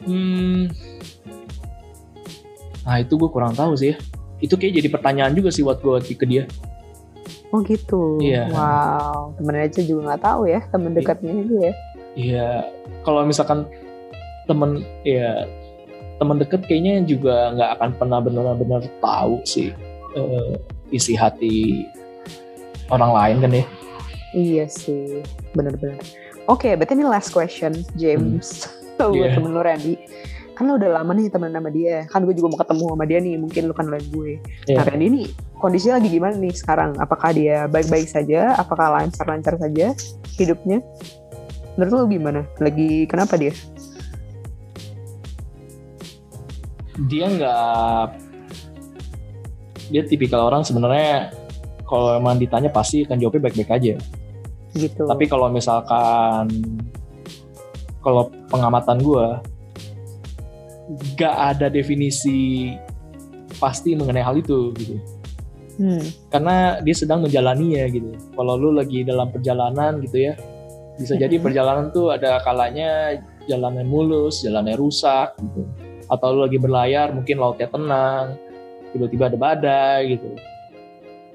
hmm 0.03 0.63
nah 2.83 2.99
itu 2.99 3.15
gue 3.15 3.31
kurang 3.31 3.55
tahu 3.55 3.79
sih 3.79 3.95
ya 3.95 3.97
itu 4.43 4.59
kayak 4.59 4.83
jadi 4.83 4.89
pertanyaan 4.91 5.33
juga 5.33 5.55
sih 5.55 5.63
buat 5.63 5.79
gue 5.79 6.03
ke 6.03 6.27
dia 6.27 6.45
Oh 7.53 7.61
gitu. 7.69 8.17
Iya. 8.17 8.49
Wow, 8.49 9.37
temen 9.37 9.61
aja 9.61 9.85
juga 9.85 10.01
nggak 10.09 10.23
tahu 10.25 10.49
ya, 10.49 10.65
temen 10.73 10.97
dekatnya 10.97 11.37
itu 11.37 11.55
ya. 11.61 11.73
Iya, 12.17 12.49
kalau 13.05 13.29
misalkan 13.29 13.69
temen 14.45 14.83
ya 15.03 15.47
temen 16.17 16.39
deket 16.39 16.63
kayaknya 16.67 17.03
juga 17.03 17.51
nggak 17.53 17.71
akan 17.79 17.91
pernah 17.99 18.19
benar-benar 18.23 18.83
tahu 18.99 19.43
sih 19.43 19.75
eh, 20.15 20.53
isi 20.93 21.17
hati 21.17 21.87
orang 22.93 23.11
lain 23.11 23.37
kan 23.41 23.53
ya. 23.57 23.65
Iya 24.33 24.65
sih, 24.69 25.21
bener-bener. 25.53 25.97
Oke, 26.49 26.73
berarti 26.73 26.97
ini 26.97 27.05
last 27.05 27.33
question, 27.33 27.73
James. 27.97 28.69
Buat 29.01 29.13
Iya. 29.13 29.37
temen 29.37 29.53
lu 29.53 29.61
Randy. 29.61 29.95
Kan 30.53 30.69
lu 30.69 30.77
udah 30.77 31.01
lama 31.01 31.13
nih 31.17 31.29
temen 31.29 31.53
sama 31.53 31.69
dia. 31.69 32.05
Kan 32.09 32.25
gue 32.25 32.33
juga 32.33 32.53
mau 32.53 32.61
ketemu 32.61 32.85
sama 32.93 33.05
dia 33.05 33.19
nih. 33.21 33.35
Mungkin 33.41 33.63
lu 33.69 33.75
kan 33.77 33.89
lain 33.89 34.05
gue. 34.09 34.41
Iya. 34.69 34.77
Nah 34.81 34.85
Randy 34.85 35.07
ini 35.09 35.23
kondisinya 35.57 36.01
lagi 36.01 36.09
gimana 36.13 36.35
nih 36.37 36.53
sekarang? 36.53 36.97
Apakah 36.97 37.33
dia 37.33 37.69
baik-baik 37.69 38.09
saja? 38.09 38.57
Apakah 38.57 38.93
lancar-lancar 39.01 39.57
saja 39.61 39.97
hidupnya? 40.37 40.81
Menurut 41.77 42.05
lu 42.05 42.21
gimana? 42.21 42.41
Lagi 42.57 43.05
kenapa 43.09 43.37
dia? 43.37 43.53
Dia 47.09 47.27
nggak 47.27 48.05
dia 49.93 50.03
tipikal 50.09 50.49
orang 50.49 50.65
sebenarnya 50.65 51.35
kalau 51.85 52.17
emang 52.17 52.41
ditanya 52.41 52.73
pasti 52.73 53.05
akan 53.05 53.21
jawabnya 53.21 53.51
baik-baik 53.51 53.71
aja. 53.71 53.95
Gitu. 54.73 55.05
Tapi 55.05 55.25
kalau 55.29 55.53
misalkan 55.53 56.49
kalau 58.01 58.33
pengamatan 58.49 58.99
gue 59.05 59.27
gak 61.15 61.37
ada 61.57 61.67
definisi 61.69 62.73
pasti 63.61 63.95
mengenai 63.95 64.25
hal 64.25 64.41
itu 64.41 64.73
gitu. 64.81 64.97
Hmm, 65.81 66.05
karena 66.29 66.81
dia 66.85 66.97
sedang 66.97 67.25
menjalaninya 67.25 67.85
gitu. 67.89 68.13
Kalau 68.37 68.57
lu 68.61 68.77
lagi 68.77 69.05
dalam 69.05 69.33
perjalanan 69.33 70.01
gitu 70.05 70.21
ya, 70.21 70.37
bisa 71.01 71.17
jadi 71.17 71.37
Mhm. 71.41 71.45
perjalanan 71.45 71.87
tuh 71.95 72.13
ada 72.13 72.41
kalanya 72.45 73.17
jalannya 73.49 73.85
mulus, 73.85 74.45
jalannya 74.45 74.77
rusak 74.77 75.33
gitu. 75.41 75.63
Atau 76.13 76.37
lu 76.37 76.45
lagi 76.45 76.61
berlayar, 76.61 77.09
mungkin 77.17 77.41
lautnya 77.41 77.73
tenang, 77.73 78.37
tiba-tiba 78.93 79.33
ada 79.33 79.39
badai 79.41 80.01
gitu. 80.13 80.29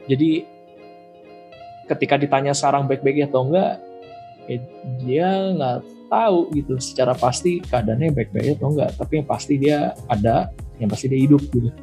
Jadi 0.06 0.46
ketika 1.90 2.16
ditanya 2.16 2.54
sekarang 2.54 2.86
baik-baik 2.86 3.26
atau 3.26 3.48
enggak, 3.50 3.82
ya 4.46 4.58
dia 5.02 5.30
nggak 5.58 5.78
tahu 6.08 6.38
gitu 6.56 6.80
secara 6.80 7.12
pasti 7.18 7.60
keadaannya 7.60 8.14
baik-baik 8.14 8.62
atau 8.62 8.70
enggak. 8.72 8.94
Tapi 8.96 9.12
yang 9.20 9.28
pasti 9.28 9.54
dia 9.58 9.78
ada, 10.06 10.54
yang 10.78 10.90
pasti 10.94 11.10
dia 11.10 11.20
hidup 11.20 11.42
gitu. 11.50 11.74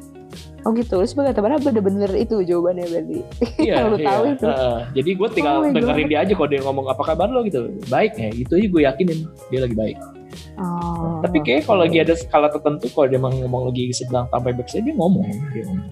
Oh 0.65 0.73
gitu. 0.73 0.97
Lu 0.97 1.05
sebagai 1.05 1.37
temen 1.37 1.53
bener-bener 1.61 2.09
itu 2.17 2.41
jawabannya 2.41 2.85
berarti. 2.89 3.19
Iya, 3.61 3.85
Lu 3.91 3.97
iya. 4.01 4.07
tahu 4.09 4.23
itu. 4.33 4.45
Heeh. 4.49 4.77
jadi 4.97 5.09
gue 5.13 5.29
tinggal 5.29 5.55
Oh 5.61 5.69
dengerin 5.69 6.05
God. 6.07 6.09
dia 6.09 6.19
aja 6.25 6.33
kalau 6.33 6.49
dia 6.49 6.61
ngomong 6.65 6.85
apa 6.89 7.03
kabar 7.05 7.27
lo 7.29 7.45
gitu. 7.45 7.69
Baik 7.85 8.17
ya, 8.17 8.29
itu 8.33 8.51
aja 8.57 8.65
gue 8.65 8.81
yakinin 8.81 9.19
dia 9.53 9.59
lagi 9.61 9.75
baik. 9.77 9.97
Oh, 10.55 11.19
Tapi 11.19 11.43
kayak 11.43 11.67
kalau 11.67 11.83
lagi 11.83 11.99
ada 11.99 12.15
skala 12.15 12.47
tertentu, 12.47 12.87
kalau 12.95 13.11
dia 13.11 13.19
emang 13.19 13.35
ngomong 13.43 13.71
lagi 13.71 13.91
sedang 13.91 14.27
sampai 14.31 14.55
baik 14.55 14.71
saja 14.71 14.87
dia 14.87 14.95
ngomong. 14.95 15.27
Dia 15.51 15.63
ngomong. 15.67 15.89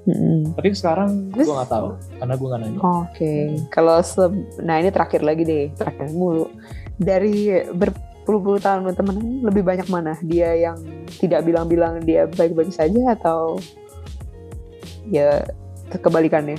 Mm-mm. 0.00 0.56
Tapi 0.56 0.68
sekarang 0.72 1.28
gue 1.32 1.44
nggak 1.44 1.70
tahu, 1.70 1.92
karena 2.16 2.34
gue 2.36 2.48
nggak 2.48 2.60
nanya. 2.64 2.78
Oke, 2.80 3.32
kalau 3.68 4.00
se- 4.00 4.32
nah 4.64 4.80
ini 4.80 4.88
terakhir 4.88 5.20
lagi 5.20 5.44
deh, 5.44 5.68
terakhir 5.76 6.08
mulu. 6.16 6.48
Dari 6.96 7.64
berpuluh-puluh 7.72 8.60
tahun 8.60 8.96
temen 8.96 9.44
lebih 9.44 9.60
banyak 9.60 9.88
mana? 9.92 10.16
Dia 10.24 10.56
yang 10.56 10.80
tidak 11.20 11.44
bilang-bilang 11.44 12.00
dia 12.00 12.24
baik-baik 12.28 12.72
saja 12.72 13.12
atau 13.12 13.60
ya 15.08 15.44
kebalikannya? 15.92 16.56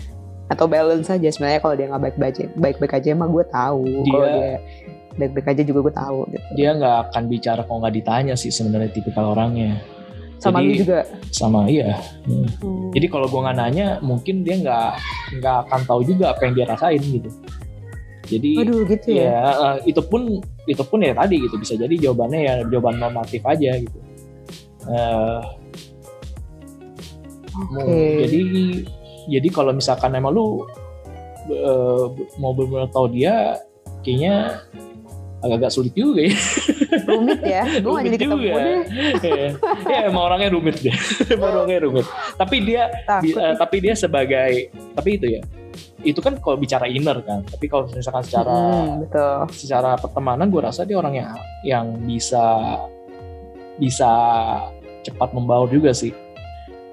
Atau 0.49 0.69
balance 0.69 1.09
saja 1.09 1.26
sebenarnya 1.32 1.61
kalau 1.65 1.76
dia 1.78 1.88
nggak 1.89 2.03
baik-baik 2.11 2.36
baik-baik 2.59 2.93
aja 2.97 3.07
emang 3.13 3.34
gue 3.34 3.45
tahu. 3.49 4.05
Kalau 4.05 4.28
dia 4.38 4.53
baik-baik 5.22 5.47
aja 5.53 5.63
juga 5.63 5.80
gue 5.86 5.93
tahu. 5.93 6.19
Gitu. 6.30 6.45
Dia 6.57 6.69
nggak 6.74 6.95
akan 7.09 7.24
bicara 7.30 7.61
kalau 7.63 7.80
nggak 7.86 7.95
ditanya 7.95 8.34
sih 8.34 8.49
sebenarnya 8.49 8.89
tipikal 8.89 9.32
orangnya. 9.32 9.78
Sama 10.41 10.57
Jadi- 10.57 10.67
lu 10.67 10.74
juga. 10.82 10.99
Sama 11.30 11.59
iya. 11.69 12.01
Hmm. 12.26 12.49
Hmm. 12.59 12.89
Jadi 12.91 13.05
kalau 13.07 13.30
gue 13.30 13.39
nggak 13.39 13.57
nanya, 13.57 13.88
mungkin 14.01 14.41
dia 14.41 14.55
nggak 14.57 14.89
nggak 15.38 15.55
akan 15.69 15.82
tahu 15.86 16.01
juga 16.01 16.34
apa 16.34 16.41
yang 16.43 16.53
dia 16.57 16.65
rasain 16.65 17.01
gitu. 17.01 17.30
Jadi 18.32 18.63
Aduh 18.63 18.88
gitu 18.88 19.07
ya. 19.11 19.28
ya 19.28 19.39
eh, 19.51 19.91
itu 19.91 20.01
pun 20.01 20.39
itu 20.63 20.84
pun 20.88 21.03
ya 21.03 21.11
tadi 21.11 21.36
gitu 21.38 21.57
bisa 21.57 21.76
jadi 21.76 21.91
jawabannya 21.99 22.39
ya 22.39 22.53
jawaban 22.69 22.95
normatif 22.95 23.43
aja 23.43 23.76
gitu 23.76 23.99
Eh, 24.82 25.41
Oke. 27.51 27.76
mau- 27.76 27.91
jadi 28.24 28.39
jadi 29.28 29.47
kalau 29.51 29.76
misalkan 29.76 30.15
emang 30.15 30.32
lu 30.32 30.63
eh, 31.49 32.05
mau 32.39 32.55
benar-benar 32.55 32.88
tahu 32.89 33.11
dia 33.11 33.59
kayaknya 34.01 34.63
agak-agak 35.41 35.71
sulit 35.71 35.91
juga 35.91 36.21
ya 36.23 36.35
Rumit 37.01 37.39
ya. 37.41 37.63
Gue 37.83 37.91
gak 37.91 38.03
jadi 38.05 38.17
ketemu 38.19 38.37
juga. 38.37 38.61
deh. 38.61 39.49
ya 39.85 39.99
emang 40.05 40.23
orangnya 40.23 40.49
rumit 40.51 40.75
deh 40.79 40.95
emang 41.33 41.49
orangnya 41.55 41.79
rumit 41.81 42.05
tapi 42.35 42.55
dia 42.61 42.83
bi- 43.19 43.31
Takut. 43.31 43.37
eh, 43.37 43.53
tapi 43.55 43.75
dia 43.79 43.93
sebagai 43.95 44.51
tapi 44.91 45.09
itu 45.15 45.27
ya 45.29 45.41
itu 46.01 46.17
kan 46.17 46.33
kalau 46.35 46.57
bicara 46.57 46.85
inner 46.85 47.21
kan 47.21 47.41
tapi 47.43 47.65
kalau 47.65 47.85
misalkan 47.87 48.21
secara 48.21 48.49
Hmm, 48.49 49.01
betul. 49.01 49.37
secara 49.51 49.93
pertemanan 49.95 50.47
gue 50.47 50.59
rasa 50.59 50.81
dia 50.81 50.95
orang 50.95 51.13
yang 51.15 51.31
yang 51.63 51.85
bisa 52.01 52.43
bisa 53.77 54.11
cepat 55.01 55.29
membaur 55.31 55.65
juga 55.67 55.89
sih 55.91 56.13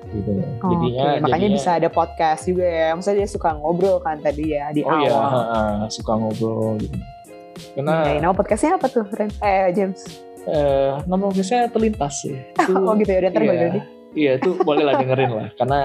gitu 0.08 0.40
Oh, 0.58 0.72
jadinya 0.72 1.04
oke. 1.10 1.20
makanya 1.20 1.36
jadinya- 1.42 1.56
bisa 1.58 1.70
ada 1.74 1.88
podcast 1.90 2.42
juga 2.44 2.64
ya. 2.64 2.88
Maksudnya 2.90 3.18
dia 3.18 3.28
suka 3.28 3.48
ngobrol 3.52 4.00
kan 4.00 4.16
tadi 4.18 4.44
ya 4.50 4.72
di 4.72 4.80
oh 4.80 4.96
iya 4.96 5.12
awal. 5.12 5.28
heeh, 5.28 5.72
suka 5.90 6.12
ngobrol 6.14 6.80
gitu 6.80 6.96
Karena 7.74 7.94
nama 8.18 8.34
podcastnya 8.34 8.76
apa 8.76 8.86
tuh, 8.86 9.04
Ren? 9.12 9.30
Eh, 9.40 9.70
James. 9.72 10.00
eh, 10.44 10.92
nama 11.04 11.28
biasanya 11.28 11.68
terlintas 11.68 12.24
sih 12.24 12.32
itu, 12.32 12.72
Oh 12.88 12.96
gitu 12.96 13.10
ya, 13.10 13.18
udah 13.20 13.30
ntar 13.30 13.42
iya, 13.44 13.52
lagi. 13.52 13.80
iya 14.16 14.30
itu 14.40 14.50
boleh 14.68 14.80
lah 14.80 14.96
dengerin 14.96 15.28
lah 15.28 15.48
karena 15.54 15.80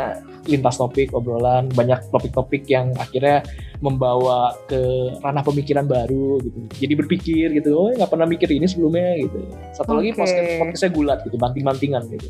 lintas 0.47 0.79
topik 0.79 1.11
obrolan 1.11 1.67
banyak 1.67 1.99
topik-topik 2.07 2.63
yang 2.71 2.95
akhirnya 2.95 3.43
membawa 3.83 4.55
ke 4.71 4.79
ranah 5.19 5.43
pemikiran 5.43 5.83
baru 5.83 6.39
gitu 6.39 6.59
jadi 6.79 6.93
berpikir 6.95 7.47
gitu 7.51 7.75
oh 7.75 7.91
nggak 7.91 8.07
pernah 8.07 8.23
mikir 8.23 8.47
ini 8.47 8.63
sebelumnya 8.63 9.19
gitu 9.19 9.43
satu 9.75 9.99
lagi 9.99 10.15
Oke. 10.15 10.23
podcast 10.23 10.51
podcastnya 10.63 10.91
gulat 10.95 11.19
gitu 11.27 11.35
banting-bantingan 11.35 12.03
gitu 12.07 12.29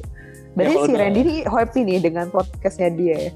Berarti 0.53 0.73
kalau 0.73 0.85
si 0.89 0.93
Randy 0.93 1.19
ini 1.21 1.35
happy 1.45 1.79
nih 1.81 1.97
dengan 2.01 2.25
podcastnya 2.29 2.89
dia 2.93 3.17
ya? 3.29 3.31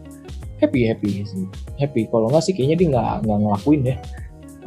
happy 0.57 0.89
happy 0.89 1.21
sih 1.21 1.45
happy 1.77 2.09
kalau 2.09 2.33
nggak 2.33 2.41
sih 2.41 2.53
kayaknya 2.57 2.77
dia 2.81 2.87
nggak 2.97 3.13
ngelakuin 3.29 3.81
ya 3.93 3.95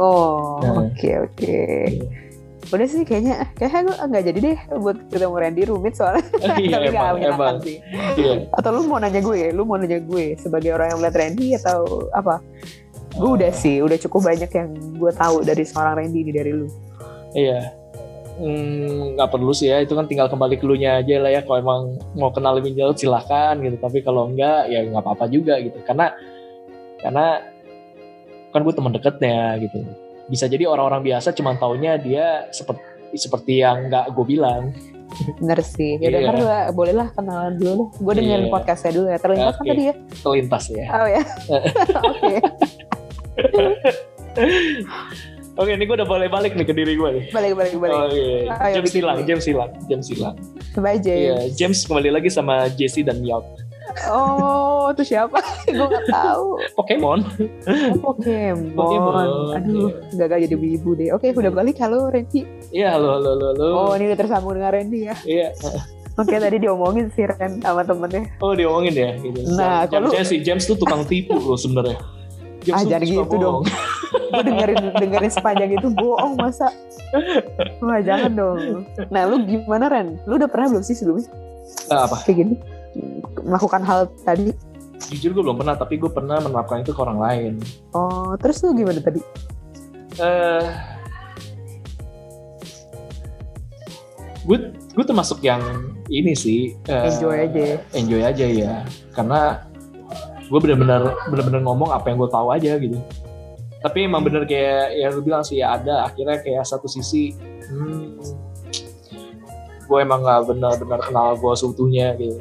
Oh, 0.00 0.64
Nah. 0.64 0.88
oke 0.88 1.10
oke. 1.28 1.58
udah 2.70 2.86
sih 2.86 3.02
kayaknya 3.02 3.50
kayaknya 3.58 3.80
gue 3.82 3.96
nggak 3.98 4.24
jadi 4.30 4.38
deh 4.38 4.58
buat 4.78 4.96
ketemu 5.10 5.36
Randy 5.36 5.62
rumit 5.66 5.94
soalnya. 5.98 6.22
Iya 6.62 6.78
tapi 6.78 6.86
emang 6.88 7.18
emang. 7.18 7.56
sih 7.60 7.82
iya. 8.14 8.46
Atau 8.54 8.70
lu 8.72 8.86
mau 8.86 8.96
nanya 8.96 9.18
gue 9.18 9.50
lu 9.50 9.66
mau 9.66 9.74
nanya 9.74 9.98
gue 9.98 10.38
sebagai 10.38 10.72
orang 10.72 10.94
yang 10.94 10.98
melihat 11.02 11.16
Randy 11.18 11.58
atau 11.58 12.06
apa? 12.14 12.38
Gue 13.12 13.42
udah 13.42 13.50
sih 13.50 13.82
udah 13.82 13.98
cukup 13.98 14.22
banyak 14.22 14.50
yang 14.54 14.68
gue 14.96 15.12
tahu 15.12 15.42
dari 15.42 15.66
seorang 15.66 15.98
Randy 15.98 16.18
ini 16.22 16.32
dari 16.32 16.52
lu. 16.54 16.70
Iya. 17.34 17.74
Hmm, 18.40 19.18
nggak 19.18 19.30
perlu 19.34 19.52
sih 19.52 19.68
ya 19.68 19.82
itu 19.82 19.92
kan 19.92 20.08
tinggal 20.08 20.30
kembali 20.30 20.56
ke 20.56 20.64
lu 20.64 20.78
nya 20.78 21.02
aja 21.02 21.18
lah 21.18 21.28
ya. 21.28 21.42
Kalau 21.42 21.58
emang 21.58 21.80
mau 22.14 22.30
kenal 22.30 22.54
lebih 22.56 22.72
jauh 22.72 22.94
silahkan 22.94 23.58
gitu. 23.58 23.76
Tapi 23.76 24.00
kalau 24.00 24.30
enggak 24.30 24.70
ya 24.70 24.86
nggak 24.86 25.02
apa-apa 25.02 25.26
juga 25.26 25.58
gitu. 25.58 25.76
Karena 25.82 26.14
karena 27.02 27.42
kan 28.50 28.60
gue 28.60 28.72
teman 28.72 28.90
deketnya 28.90 29.58
gitu. 29.58 29.78
Bisa 30.26 30.46
jadi 30.46 30.64
orang-orang 30.64 31.02
biasa 31.04 31.30
cuma 31.30 31.54
taunya 31.54 31.94
dia 31.94 32.46
seperti 32.50 32.82
seperti 33.12 33.52
yang 33.58 33.86
nggak 33.86 34.10
gue 34.10 34.24
bilang. 34.24 34.70
Bener 35.36 35.58
sih. 35.60 35.98
Yaudah 35.98 36.10
Iya. 36.16 36.28
kan 36.28 36.34
gue 36.36 36.58
boleh 36.72 36.94
lah 36.94 37.08
kenalan 37.10 37.54
dulu 37.54 37.72
deh 37.76 37.88
gue 37.98 38.12
dengerin 38.16 38.46
Iya. 38.46 38.52
podcastnya 38.52 38.92
dulu 38.92 39.06
ya. 39.06 39.18
Terlintas 39.18 39.54
kan 39.54 39.62
Oke. 39.62 39.70
tadi 39.70 39.82
ya? 39.82 39.94
Kelintas 40.20 40.64
ya. 40.68 40.84
Oh 40.88 41.08
ya. 41.08 41.22
Oke. 42.08 42.34
Oke 45.56 45.70
ini 45.74 45.84
gue 45.84 45.92
udah 45.92 46.08
boleh 46.08 46.28
balik 46.30 46.54
nih 46.54 46.62
ke 46.62 46.72
diri 46.72 46.94
gue 46.94 47.08
nih. 47.10 47.24
Balik 47.30 47.52
balik 47.52 47.74
balik. 47.76 47.98
Oke, 48.06 48.24
Ayo, 48.48 48.74
James 48.78 48.86
bikin 48.86 48.96
hilang, 48.96 49.16
gue. 49.16 49.26
James 49.26 49.44
hilang, 49.44 49.70
James 49.84 50.06
hilang. 50.08 50.34
bye 50.74 50.96
James. 50.96 51.20
Iya, 51.20 51.36
James 51.52 51.78
kembali 51.84 52.10
lagi 52.10 52.28
sama 52.30 52.54
Jesse 52.70 53.02
dan 53.02 53.18
Miyok. 53.18 53.44
Oh 54.06 54.90
itu 54.90 55.02
siapa 55.06 55.38
gue 55.66 55.76
nggak 55.76 56.06
tahu 56.06 56.58
Pokemon. 56.74 57.20
Oh, 58.00 58.12
Pokemon. 58.12 58.72
Pokemon, 58.72 59.28
Aduh, 59.54 59.88
gagal 60.14 60.46
jadi 60.46 60.56
wibu 60.56 60.94
deh. 60.94 61.10
Oke, 61.10 61.30
udah 61.30 61.50
balik. 61.50 61.76
Halo, 61.78 62.08
Randy. 62.08 62.46
Iya, 62.70 62.94
halo, 62.94 63.18
halo, 63.18 63.28
halo, 63.32 63.46
halo. 63.52 63.66
Oh, 63.72 63.92
ini 63.94 64.08
udah 64.08 64.18
tersambung 64.18 64.54
dengan 64.54 64.72
Randy 64.72 65.00
ya. 65.06 65.14
Iya. 65.22 65.48
Oke, 66.16 66.36
tadi 66.36 66.56
diomongin 66.58 67.08
si 67.10 67.22
Ren 67.22 67.60
sama 67.60 67.80
temennya. 67.80 68.28
Oh, 68.38 68.52
diomongin 68.52 68.92
ya 68.92 69.10
gitu. 69.16 69.40
Nah, 69.50 69.86
kalau- 69.86 70.10
James, 70.10 70.30
James 70.42 70.64
tuh 70.64 70.74
tukang 70.74 71.04
tipu 71.04 71.34
loh 71.34 71.56
sebenarnya. 71.56 71.96
James 72.60 72.76
Ah, 72.76 72.84
jangan 72.86 73.06
gitu 73.06 73.36
dong. 73.36 73.64
Gue 74.30 74.42
dengerin 74.42 74.92
dengerin 74.94 75.32
sepanjang 75.32 75.70
itu 75.72 75.88
bohong 75.90 76.36
masa. 76.36 76.68
Wah, 77.80 77.98
jangan 78.00 78.32
dong. 78.32 78.84
Nah, 79.08 79.22
lu 79.24 79.42
gimana 79.42 79.88
Ren? 79.88 80.20
Lu 80.24 80.36
udah 80.36 80.46
pernah 80.46 80.70
belum 80.70 80.84
sih 80.84 80.92
sebelumnya 80.92 81.30
Eh, 81.86 81.94
apa? 81.96 82.20
kayak 82.22 82.36
gini? 82.36 82.54
Melakukan 83.40 83.82
hal 83.82 84.10
tadi. 84.22 84.50
Jujur 85.10 85.32
gue 85.32 85.42
belum 85.42 85.58
pernah, 85.58 85.74
tapi 85.74 85.96
gue 85.96 86.10
pernah 86.12 86.38
menerapkan 86.38 86.84
itu 86.84 86.92
ke 86.92 87.00
orang 87.00 87.18
lain. 87.18 87.52
Oh, 87.96 88.36
terus 88.36 88.60
lu 88.62 88.76
gimana 88.76 89.00
tadi? 89.00 89.18
Eh, 90.20 90.64
gue 94.44 94.58
gue 94.74 95.04
termasuk 95.04 95.40
yang 95.40 95.62
ini 96.12 96.34
sih. 96.36 96.76
eh, 96.84 97.08
Enjoy 97.08 97.36
aja. 97.36 97.64
Enjoy 97.96 98.22
aja 98.22 98.46
ya, 98.46 98.74
karena 99.16 99.64
gue 100.50 100.58
bener-bener 100.58 101.14
bener-bener 101.30 101.62
ngomong 101.62 101.94
apa 101.94 102.10
yang 102.10 102.18
gue 102.20 102.30
tahu 102.30 102.48
aja 102.52 102.72
gitu. 102.76 102.98
Tapi 103.80 104.04
emang 104.04 104.20
bener 104.20 104.44
kayak 104.44 104.92
ya 105.00 105.08
lu 105.08 105.24
bilang 105.24 105.40
sih 105.40 105.64
ya 105.64 105.80
ada 105.80 106.04
akhirnya 106.04 106.44
kayak 106.44 106.68
satu 106.68 106.84
sisi, 106.84 107.32
hmm, 107.72 108.20
gue 109.88 109.98
emang 109.98 110.20
nggak 110.20 110.40
benar-benar 110.44 111.00
kenal 111.08 111.32
gue 111.40 111.54
seutuhnya 111.56 112.12
gitu. 112.20 112.36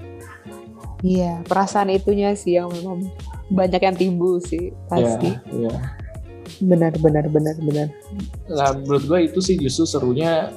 Iya, 0.99 1.39
perasaan 1.47 1.95
itunya 1.95 2.35
sih 2.35 2.59
yang 2.59 2.67
memang 2.67 3.07
banyak 3.47 3.81
yang 3.81 3.95
timbul 3.95 4.43
sih 4.43 4.75
pasti. 4.91 5.31
Iya, 5.31 5.71
iya. 5.71 5.73
Benar, 6.59 6.91
benar, 6.99 7.25
benar, 7.31 7.55
benar. 7.63 7.87
Nah, 8.51 8.69
menurut 8.75 9.03
gue 9.07 9.19
itu 9.31 9.39
sih 9.39 9.55
justru 9.55 9.87
serunya 9.87 10.51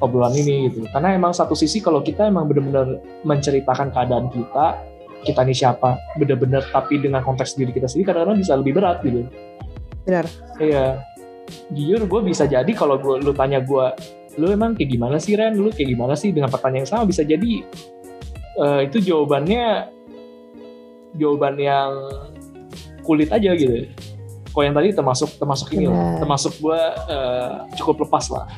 obrolan 0.00 0.32
ini 0.32 0.72
gitu. 0.72 0.88
Karena 0.88 1.12
emang 1.12 1.36
satu 1.36 1.52
sisi 1.52 1.84
kalau 1.84 2.00
kita 2.00 2.24
emang 2.24 2.48
benar-benar 2.48 3.00
menceritakan 3.24 3.92
keadaan 3.92 4.32
kita, 4.32 4.80
kita 5.28 5.40
ini 5.44 5.54
siapa, 5.56 6.00
benar-benar 6.16 6.64
tapi 6.72 7.02
dengan 7.02 7.20
konteks 7.20 7.60
diri 7.60 7.74
kita 7.74 7.90
sendiri 7.90 8.12
kadang-kadang 8.12 8.40
bisa 8.40 8.52
lebih 8.56 8.72
berat 8.80 9.04
gitu. 9.04 9.28
Benar. 10.08 10.24
Iya. 10.56 11.04
Jujur 11.70 12.00
gue 12.08 12.20
bisa 12.26 12.48
jadi 12.48 12.72
kalau 12.72 12.96
gue 12.96 13.22
lu 13.22 13.36
tanya 13.36 13.60
gue, 13.60 13.86
lu 14.40 14.46
emang 14.50 14.72
kayak 14.72 14.88
gimana 14.88 15.16
sih 15.20 15.36
Ren? 15.36 15.52
Lu 15.58 15.68
kayak 15.68 15.88
gimana 15.92 16.14
sih 16.16 16.32
dengan 16.32 16.48
pertanyaan 16.48 16.84
yang 16.84 16.90
sama 16.90 17.04
bisa 17.04 17.22
jadi 17.26 17.62
eh, 18.56 18.80
itu 18.88 18.98
jawabannya 19.02 19.92
jawaban 21.16 21.56
yang 21.56 21.90
kulit 23.02 23.30
aja 23.30 23.54
gitu. 23.54 23.88
Kalau 24.50 24.64
yang 24.64 24.76
tadi 24.76 24.88
termasuk 24.92 25.30
termasuk 25.36 25.68
ini 25.76 25.86
lah, 25.86 26.16
termasuk 26.16 26.56
gue 26.58 26.80
eh, 27.12 27.50
cukup 27.76 28.08
lepas 28.08 28.32
lah. 28.32 28.48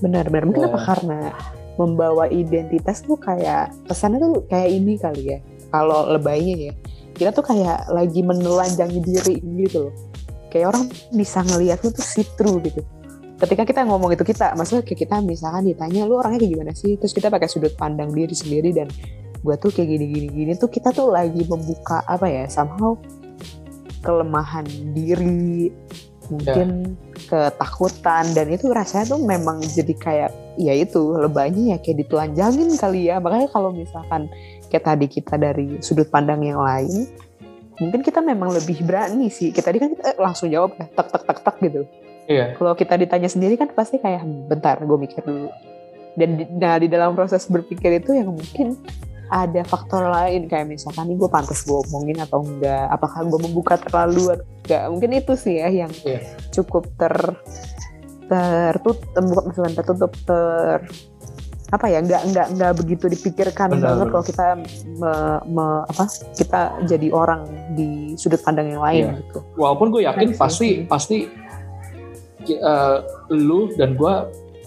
Benar, 0.00 0.28
benar. 0.28 0.44
Mungkin 0.44 0.62
Ya. 0.64 0.70
apa 0.72 0.80
karena 0.84 1.20
membawa 1.74 2.28
identitas 2.28 3.02
tuh 3.02 3.16
kayak 3.18 3.72
pesannya 3.88 4.20
tuh 4.20 4.44
kayak 4.46 4.68
ini 4.70 4.94
kali 5.00 5.22
ya. 5.32 5.38
Kalau 5.72 6.06
lebaynya 6.12 6.70
ya, 6.70 6.72
kita 7.16 7.30
tuh 7.34 7.42
kayak 7.42 7.88
lagi 7.90 8.20
menelanjangi 8.22 9.00
diri 9.02 9.36
gitu 9.64 9.88
loh. 9.90 9.94
Kayak 10.52 10.76
orang 10.76 10.84
bisa 11.10 11.42
ngeliat 11.42 11.82
lu 11.82 11.90
tuh 11.90 12.04
see 12.04 12.22
through 12.38 12.62
gitu. 12.62 12.84
Ketika 13.44 13.68
kita 13.68 13.84
ngomong 13.84 14.16
itu 14.16 14.24
kita, 14.24 14.56
maksudnya 14.56 14.80
kayak 14.88 15.04
kita 15.04 15.20
misalkan 15.20 15.68
ditanya 15.68 16.08
lu 16.08 16.16
orangnya 16.16 16.40
kayak 16.40 16.52
gimana 16.56 16.72
sih, 16.72 16.96
terus 16.96 17.12
kita 17.12 17.28
pakai 17.28 17.44
sudut 17.44 17.76
pandang 17.76 18.08
diri 18.08 18.32
sendiri 18.32 18.72
dan 18.72 18.88
gua 19.44 19.60
tuh 19.60 19.68
kayak 19.68 19.84
gini 19.84 20.04
gini 20.08 20.28
gini 20.32 20.52
tuh 20.56 20.72
kita 20.72 20.96
tuh 20.96 21.12
lagi 21.12 21.44
membuka 21.44 22.00
apa 22.08 22.24
ya 22.24 22.48
somehow 22.48 22.96
kelemahan 24.00 24.64
diri 24.96 25.68
mungkin 26.32 26.96
ketakutan 27.28 28.24
dan 28.32 28.48
itu 28.48 28.72
rasanya 28.72 29.12
tuh 29.12 29.20
memang 29.20 29.60
jadi 29.60 29.92
kayak 29.92 30.30
ya 30.56 30.72
itu 30.72 31.12
lebaynya 31.12 31.76
ya 31.76 31.78
kayak 31.84 32.08
ditelanjangin 32.08 32.72
kali 32.80 33.12
ya. 33.12 33.20
Makanya 33.20 33.52
kalau 33.52 33.76
misalkan 33.76 34.32
kayak 34.72 34.88
tadi 34.88 35.06
kita 35.12 35.36
dari 35.36 35.84
sudut 35.84 36.08
pandang 36.08 36.40
yang 36.40 36.64
lain 36.64 37.12
mungkin 37.76 38.00
kita 38.00 38.24
memang 38.24 38.56
lebih 38.56 38.80
berani 38.88 39.28
sih. 39.28 39.52
Kita 39.52 39.68
tadi 39.68 39.84
kan 39.84 39.92
kita 39.92 40.02
eh, 40.08 40.16
langsung 40.16 40.48
jawab 40.48 40.72
ya 40.80 40.88
tek 40.88 41.12
tek 41.12 41.22
tek 41.28 41.38
tek 41.44 41.56
gitu 41.60 41.84
Iya. 42.24 42.54
kalau 42.54 42.72
kita 42.72 42.94
ditanya 42.94 43.26
sendiri 43.26 43.54
kan 43.54 43.68
pasti 43.68 43.96
kayak 43.96 44.20
"Hmm, 44.20 44.46
bentar 44.46 44.76
gue 44.78 44.96
mikir 44.96 45.20
dulu 45.20 45.52
dan 46.14 46.28
di, 46.34 46.44
nah, 46.48 46.76
di 46.76 46.86
dalam 46.86 47.12
proses 47.12 47.44
berpikir 47.44 47.98
itu 47.98 48.12
yang 48.12 48.30
mungkin 48.30 48.78
ada 49.26 49.60
faktor 49.62 50.06
lain 50.06 50.46
kayak 50.46 50.68
misalkan 50.68 51.04
nih 51.06 51.16
gue 51.16 51.26
pantas 51.26 51.62
gue 51.62 51.74
omongin 51.74 52.16
atau 52.18 52.40
enggak 52.40 52.86
apakah 52.88 53.24
gue 53.24 53.40
membuka 53.40 53.74
terlalu 53.76 54.30
atau 54.30 54.46
enggak 54.58 54.82
mungkin 54.88 55.10
itu 55.12 55.32
sih 55.34 55.54
ya 55.58 55.68
yang 55.74 55.92
Iya. 56.00 56.20
cukup 56.50 56.86
ter 56.94 57.12
tertutup 58.24 58.96
bukan 59.22 59.42
maksudnya 59.44 59.72
tertutup 59.76 60.12
ter 60.24 60.80
apa 61.66 61.90
ya 61.90 61.98
nggak 61.98 62.22
nggak 62.30 62.46
nggak 62.54 62.72
begitu 62.78 63.04
dipikirkan 63.10 63.68
Benar, 63.68 63.82
banget 63.82 63.98
benar. 63.98 64.12
kalau 64.12 64.24
kita 64.24 64.46
me- 64.94 65.42
me- 65.50 65.84
apa 65.84 66.04
kita 66.32 66.60
jadi 66.86 67.08
orang 67.10 67.40
di 67.74 68.14
sudut 68.14 68.38
pandang 68.38 68.70
yang 68.70 68.78
lain 68.78 69.02
Iya. 69.04 69.18
gitu 69.18 69.38
Walaupun 69.56 69.86
gue 69.90 70.02
yakin 70.06 70.28
pasti 70.36 70.86
pasti 70.86 71.26
eh, 72.50 72.98
lu 73.32 73.72
dan 73.74 73.96
gue 73.96 74.14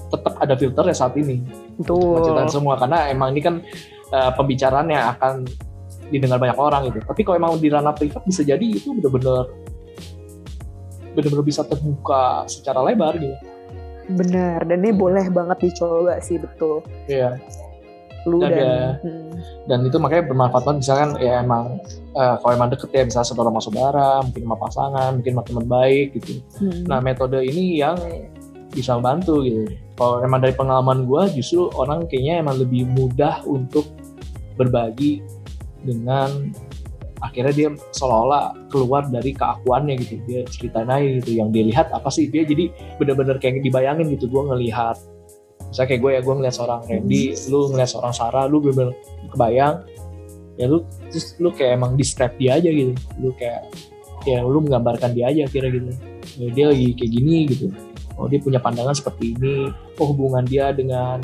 tetap 0.07 0.34
ada 0.39 0.53
filternya 0.55 0.95
saat 0.95 1.13
ini. 1.19 1.43
Betul. 1.78 2.19
Menceritakan 2.19 2.51
semua 2.51 2.75
karena 2.80 3.11
emang 3.11 3.36
ini 3.36 3.41
kan 3.43 3.55
eh, 4.13 4.32
pembicaraan 4.34 4.88
yang 4.88 5.15
akan 5.17 5.34
didengar 6.07 6.39
banyak 6.39 6.57
orang 6.57 6.82
gitu. 6.88 6.99
Tapi 7.03 7.21
kalau 7.28 7.38
emang 7.38 7.59
di 7.59 7.67
ranah 7.67 7.93
privat 7.93 8.23
bisa 8.23 8.41
jadi 8.43 8.63
itu 8.63 8.95
bener-bener 8.95 9.51
bener-bener 11.17 11.45
bisa 11.45 11.65
terbuka 11.65 12.45
secara 12.45 12.80
lebar 12.86 13.17
gitu. 13.17 13.36
Bener, 14.07 14.63
dan 14.63 14.80
ini 14.80 14.95
boleh 14.95 15.28
banget 15.28 15.67
dicoba 15.67 16.15
sih 16.23 16.39
betul. 16.39 16.80
Iya. 17.11 17.36
Lu 18.28 18.38
Dan 18.43 18.51
dan, 18.51 18.91
Hmm, 19.01 19.32
Dan 19.67 19.80
itu 19.88 19.97
makanya 19.99 20.23
bermanfaat 20.28 20.63
banget. 20.67 20.80
Misalkan 20.84 21.09
ya 21.23 21.39
emang 21.39 21.80
eh, 22.11 22.36
kalau 22.43 22.53
emang 22.53 22.69
deket 22.71 22.89
ya 22.91 23.03
misalnya 23.07 23.28
saudara 23.28 23.49
sama 23.49 23.61
saudara, 23.63 24.09
mungkin 24.23 24.43
sama 24.43 24.57
pasangan, 24.59 25.09
mungkin 25.15 25.32
sama 25.34 25.43
teman 25.47 25.65
baik 25.67 26.07
gitu. 26.19 26.32
hmm. 26.59 26.84
Nah 26.91 26.99
metode 26.99 27.39
ini 27.39 27.80
yang 27.80 27.95
bisa 28.71 28.99
membantu 28.99 29.41
gitu. 29.47 29.63
Kalau 29.97 30.21
emang 30.21 30.43
dari 30.43 30.53
pengalaman 30.53 31.09
gue 31.09 31.41
justru 31.41 31.71
orang 31.73 32.05
kayaknya 32.05 32.43
emang 32.45 32.61
lebih 32.61 32.86
mudah 32.86 33.41
untuk 33.47 33.88
berbagi 34.59 35.25
dengan 35.82 36.53
akhirnya 37.17 37.53
dia 37.53 37.69
seolah-olah 37.97 38.53
keluar 38.69 39.09
dari 39.09 39.34
keakuannya 39.34 39.97
gitu. 40.05 40.21
Dia 40.30 40.41
ceritain 40.45 40.89
aja 40.89 41.07
gitu. 41.21 41.32
Yang 41.34 41.49
dia 41.53 41.63
lihat 41.73 41.88
apa 41.89 42.09
sih? 42.13 42.30
Dia 42.30 42.45
jadi 42.45 42.69
bener-bener 43.01 43.41
kayak 43.41 43.65
dibayangin 43.65 44.13
gitu. 44.13 44.30
Gue 44.30 44.45
ngelihat 44.53 44.97
misalnya 45.70 45.89
kayak 45.93 46.01
gue 46.01 46.11
ya 46.15 46.22
gue 46.24 46.34
ngeliat 46.39 46.55
seorang 46.55 46.82
Randy 46.88 47.24
lu 47.51 47.59
ngeliat 47.76 47.89
seorang 47.91 48.13
Sarah 48.15 48.45
lu 48.47 48.63
bener-bener 48.63 48.95
kebayang 49.32 49.76
ya 50.57 50.65
lu 50.65 50.84
terus 51.07 51.38
lu 51.38 51.53
kayak 51.53 51.78
emang 51.78 51.93
distract 51.95 52.36
dia 52.41 52.57
aja 52.57 52.70
gitu. 52.70 52.93
Lu 53.22 53.30
kayak 53.38 53.70
ya 54.26 54.43
lu 54.43 54.59
menggambarkan 54.65 55.13
dia 55.13 55.30
aja 55.30 55.45
kira 55.47 55.70
gitu. 55.70 55.93
Ya, 56.41 56.47
dia 56.51 56.65
lagi 56.74 56.88
kayak 56.97 57.11
gini 57.13 57.38
gitu. 57.47 57.68
Oh 58.18 58.26
dia 58.26 58.41
punya 58.41 58.57
pandangan 58.57 58.97
seperti 58.97 59.38
ini 59.38 59.70
oh 60.01 60.05
hubungan 60.09 60.43
dia 60.43 60.74
dengan 60.74 61.22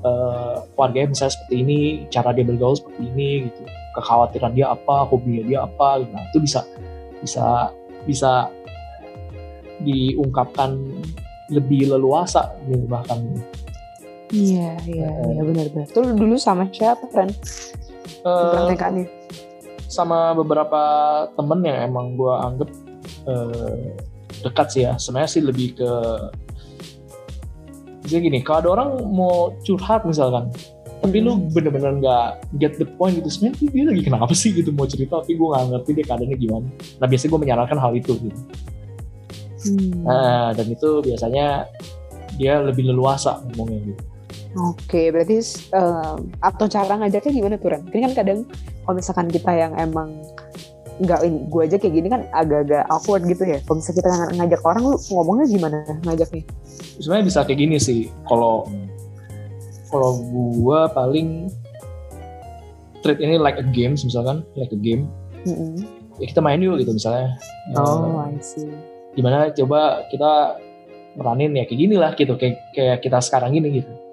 eh, 0.00 0.56
keluarganya 0.72 1.12
misalnya 1.12 1.34
seperti 1.36 1.54
ini 1.60 1.78
cara 2.08 2.32
dia 2.32 2.44
bergaul 2.48 2.74
seperti 2.74 3.02
ini 3.04 3.28
gitu. 3.52 3.62
Kekhawatiran 3.94 4.52
dia 4.56 4.72
apa 4.72 5.06
hobinya 5.06 5.44
dia 5.46 5.58
apa 5.62 6.02
gitu. 6.02 6.10
nah 6.10 6.24
itu 6.32 6.38
bisa 6.42 6.60
bisa 7.22 7.46
bisa 8.08 8.32
diungkapkan 9.84 10.76
lebih 11.52 11.92
leluasa 11.92 12.56
gitu 12.66 12.88
bahkan 12.88 13.20
Iya, 14.34 14.74
iya, 14.90 15.10
iya 15.30 15.42
benar-benar. 15.46 15.86
Tuh 15.94 16.10
dulu 16.10 16.34
sama 16.34 16.66
siapa, 16.74 17.06
Ren? 17.14 17.30
Uh, 18.26 18.66
sama 19.86 20.34
beberapa 20.34 20.82
temen 21.38 21.62
yang 21.62 21.78
emang 21.86 22.18
gue 22.18 22.34
anggap 22.34 22.70
uh, 23.30 23.94
dekat 24.42 24.66
sih 24.74 24.82
ya. 24.90 24.98
Sebenarnya 24.98 25.30
sih 25.30 25.42
lebih 25.46 25.78
ke 25.78 25.90
jadi 28.04 28.28
gini, 28.28 28.38
kalau 28.44 28.58
ada 28.60 28.70
orang 28.76 28.90
mau 29.08 29.56
curhat 29.64 30.04
misalkan, 30.04 30.52
tapi 31.04 31.20
lu 31.20 31.36
hmm. 31.36 31.52
bener-bener 31.52 32.00
nggak 32.00 32.28
get 32.56 32.76
the 32.80 32.88
point 32.96 33.12
gitu 33.20 33.28
sebenarnya 33.28 33.68
dia 33.68 33.84
lagi 33.92 34.02
kenapa 34.08 34.32
sih 34.32 34.56
gitu 34.56 34.72
mau 34.72 34.88
cerita 34.88 35.20
tapi 35.20 35.36
gue 35.36 35.48
nggak 35.52 35.64
ngerti 35.68 35.90
dia 35.92 36.04
keadaannya 36.08 36.38
gimana 36.40 36.66
nah 36.96 37.06
biasanya 37.08 37.30
gue 37.32 37.40
menyarankan 37.44 37.78
hal 37.80 37.92
itu 37.92 38.12
gitu 38.24 38.40
hmm. 39.68 40.00
nah 40.00 40.56
dan 40.56 40.66
itu 40.72 40.88
biasanya 41.04 41.46
dia 42.40 42.56
lebih 42.64 42.88
leluasa 42.88 43.44
ngomongnya 43.52 43.92
gitu 43.92 44.02
Oke, 44.54 45.10
berarti 45.10 45.42
uh, 45.74 46.14
atau 46.38 46.66
cara 46.70 46.94
ngajarnya 46.94 47.32
gimana 47.34 47.58
tuh 47.58 47.74
Ren? 47.74 47.82
Ini 47.90 48.00
kan 48.10 48.12
kadang 48.22 48.38
kalau 48.86 48.94
misalkan 48.94 49.26
kita 49.26 49.50
yang 49.50 49.74
emang 49.74 50.14
nggak 51.02 51.26
ini 51.26 51.38
gue 51.50 51.62
aja 51.66 51.74
kayak 51.74 51.94
gini 51.98 52.06
kan 52.06 52.22
agak-agak 52.30 52.86
awkward 52.86 53.26
gitu 53.26 53.42
ya. 53.42 53.58
Kalau 53.66 53.82
misalnya 53.82 53.98
kita 53.98 54.10
ngajak 54.38 54.60
orang, 54.62 54.82
lu 54.86 54.98
ngomongnya 55.10 55.46
gimana 55.50 55.78
ngajaknya? 56.06 56.42
Sebenarnya 57.02 57.24
bisa 57.26 57.40
kayak 57.42 57.58
gini 57.58 57.76
sih. 57.82 58.00
Kalau 58.30 58.70
kalau 59.90 60.22
gue 60.22 60.80
paling 60.94 61.50
treat 63.02 63.18
ini 63.18 63.42
like 63.42 63.58
a 63.58 63.66
game, 63.74 63.98
misalkan 63.98 64.46
like 64.54 64.70
a 64.70 64.78
game. 64.78 65.10
Mm-hmm. 65.42 65.82
Ya 66.22 66.26
kita 66.30 66.38
main 66.38 66.62
yuk 66.62 66.78
gitu 66.78 66.94
misalnya. 66.94 67.34
Oh, 67.74 68.22
uh, 68.22 68.30
I 68.30 68.38
see. 68.38 68.70
Gimana 69.18 69.50
coba 69.50 70.06
kita 70.14 70.62
meranin 71.18 71.58
ya 71.58 71.66
kayak 71.66 71.78
gini 71.78 71.94
lah 71.98 72.14
gitu 72.14 72.34
kayak 72.34 72.58
kayak 72.74 72.98
kita 73.02 73.22
sekarang 73.22 73.54
gini 73.54 73.82
gitu 73.82 74.03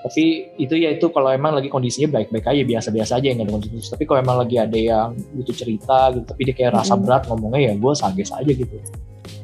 tapi 0.00 0.48
itu 0.56 0.74
ya 0.80 0.96
itu 0.96 1.12
kalau 1.12 1.28
emang 1.28 1.52
lagi 1.52 1.68
kondisinya 1.68 2.08
baik-baik 2.16 2.48
aja 2.48 2.62
biasa-biasa 2.64 3.12
aja 3.20 3.26
yang 3.36 3.44
ada 3.44 3.52
kondisi 3.52 3.84
tapi 3.92 4.08
kalau 4.08 4.24
emang 4.24 4.40
lagi 4.40 4.56
ada 4.56 4.78
yang 4.78 5.12
butuh 5.36 5.52
cerita 5.52 6.08
gitu 6.16 6.24
tapi 6.24 6.40
dia 6.48 6.54
kayak 6.56 6.72
rasa 6.80 6.96
berat 6.96 7.28
ngomongnya 7.28 7.68
ya 7.68 7.72
gue 7.76 7.92
sages 7.92 8.32
aja 8.32 8.48
gitu 8.48 8.80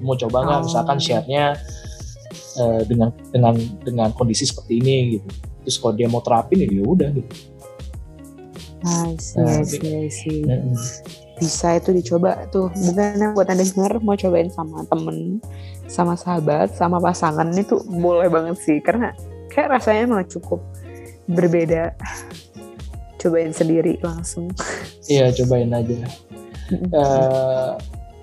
mau 0.01 0.17
coba 0.17 0.49
nggak 0.49 0.61
oh. 0.61 0.65
misalkan 0.65 0.97
share-nya 0.97 1.45
uh, 2.57 2.81
dengan 2.89 3.13
dengan 3.29 3.55
dengan 3.85 4.09
kondisi 4.17 4.49
seperti 4.49 4.81
ini 4.81 5.21
gitu 5.21 5.29
terus 5.69 5.77
kalau 5.77 5.93
dia 5.93 6.09
mau 6.09 6.25
terapin 6.25 6.65
ya, 6.65 6.69
ya 6.73 6.85
udah 6.85 7.11
gitu 7.13 7.35
I 8.87 9.19
see, 9.19 9.41
nah, 9.41 9.51
I 9.51 9.65
see, 9.67 10.47
I 10.47 10.71
see. 10.79 11.03
Bisa 11.43 11.75
itu 11.75 11.91
dicoba 11.91 12.47
tuh. 12.55 12.71
Bukan 12.71 13.35
buat 13.35 13.51
anda 13.51 13.67
dengar 13.67 13.99
mau 13.99 14.15
cobain 14.15 14.47
sama 14.47 14.87
temen, 14.87 15.43
sama 15.91 16.15
sahabat, 16.15 16.71
sama 16.71 17.03
pasangan 17.03 17.51
itu 17.57 17.83
boleh 17.83 18.31
banget 18.31 18.57
sih. 18.63 18.79
Karena 18.79 19.11
kayak 19.57 19.73
rasanya 19.81 20.05
malah 20.05 20.29
cukup 20.29 20.61
berbeda. 21.25 21.97
Cobain 23.17 23.57
sendiri 23.57 23.97
langsung. 24.05 24.53
Iya 25.09 25.33
cobain 25.33 25.73
aja. 25.73 26.05
Uh, 26.93 27.73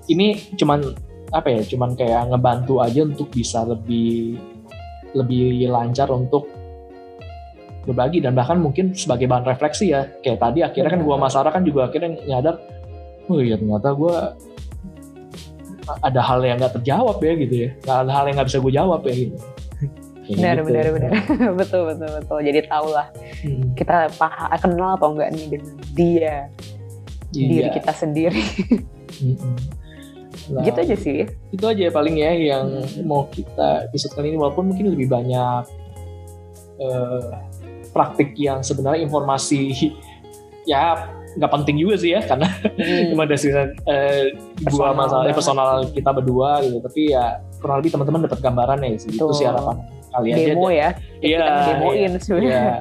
ini 0.06 0.38
cuman 0.54 0.94
apa 1.34 1.50
ya 1.50 1.66
cuman 1.66 1.98
kayak 1.98 2.30
ngebantu 2.30 2.78
aja 2.78 3.02
untuk 3.02 3.34
bisa 3.34 3.66
lebih 3.66 4.38
lebih 5.18 5.66
lancar 5.66 6.06
untuk 6.14 6.46
berbagi 7.84 8.22
dan 8.22 8.38
bahkan 8.38 8.62
mungkin 8.62 8.94
sebagai 8.94 9.26
bahan 9.26 9.42
refleksi 9.42 9.90
ya. 9.90 10.06
Kayak 10.22 10.38
tadi 10.38 10.62
akhirnya 10.62 10.90
kan 10.94 11.02
gua 11.02 11.18
Masara 11.18 11.50
kan 11.50 11.66
juga 11.66 11.90
akhirnya 11.90 12.14
nyadar 12.30 12.62
oh 13.26 13.42
iya 13.42 13.58
ternyata 13.58 13.90
gua 13.90 14.38
ada 16.00 16.20
hal 16.24 16.40
yang 16.46 16.62
nggak 16.62 16.80
terjawab 16.80 17.18
ya 17.18 17.32
gitu 17.36 17.54
ya. 17.66 17.70
Ada 17.84 18.12
hal 18.14 18.24
yang 18.30 18.36
nggak 18.38 18.48
bisa 18.48 18.62
gue 18.62 18.72
jawab 18.72 19.02
ya 19.04 19.14
gitu 19.18 19.36
benar, 20.28 20.54
gitu. 20.60 20.66
benar 20.72 20.86
benar 20.96 21.12
betul 21.60 21.82
betul 21.92 22.08
betul 22.20 22.38
jadi 22.40 22.60
tau 22.66 22.88
lah 22.88 23.06
hmm. 23.44 23.76
kita 23.76 24.08
paham 24.16 24.50
kenal 24.56 24.90
atau 24.96 25.08
enggak 25.12 25.28
nih 25.36 25.46
dengan 25.52 25.74
dia 25.92 26.36
iya. 27.36 27.48
diri 27.48 27.68
kita 27.76 27.92
sendiri 27.92 28.44
hmm. 29.20 29.36
nah, 30.54 30.62
gitu 30.66 30.78
aja 30.80 30.96
sih 30.96 31.28
itu 31.28 31.64
aja 31.64 31.92
paling 31.92 32.16
ya 32.16 32.32
yang 32.32 32.66
hmm. 32.84 33.04
mau 33.04 33.28
kita 33.28 33.88
episode 33.90 34.16
kali 34.16 34.32
ini 34.32 34.38
walaupun 34.40 34.72
mungkin 34.72 34.96
lebih 34.96 35.12
banyak 35.12 35.64
uh, 36.80 37.22
praktik 37.92 38.32
yang 38.40 38.64
sebenarnya 38.64 39.04
informasi 39.04 39.92
ya 40.70 41.12
nggak 41.34 41.50
penting 41.50 41.82
juga 41.82 41.98
sih 41.98 42.14
ya 42.14 42.22
karena 42.22 42.46
hmm. 42.46 43.10
cuma 43.10 43.26
dari 43.26 43.50
uh, 43.50 44.26
dua 44.70 44.94
masalah 44.94 45.26
personal 45.34 45.82
kita 45.90 46.14
berdua 46.14 46.62
gitu 46.62 46.78
tapi 46.78 47.10
ya 47.10 47.42
kurang 47.58 47.82
lebih 47.82 47.90
teman-teman 47.98 48.30
dapat 48.30 48.38
gambaran 48.38 48.78
ya 48.86 48.90
sih 49.02 49.10
itu 49.10 49.24
sih 49.34 49.42
harapan 49.42 49.82
kali 50.14 50.28
aja. 50.30 50.46
demo 50.54 50.68
ya 50.70 50.88
iya 51.20 51.44
demoin 51.74 51.98
iya, 51.98 52.20
sebenarnya. 52.22 52.50
iya. 52.54 52.76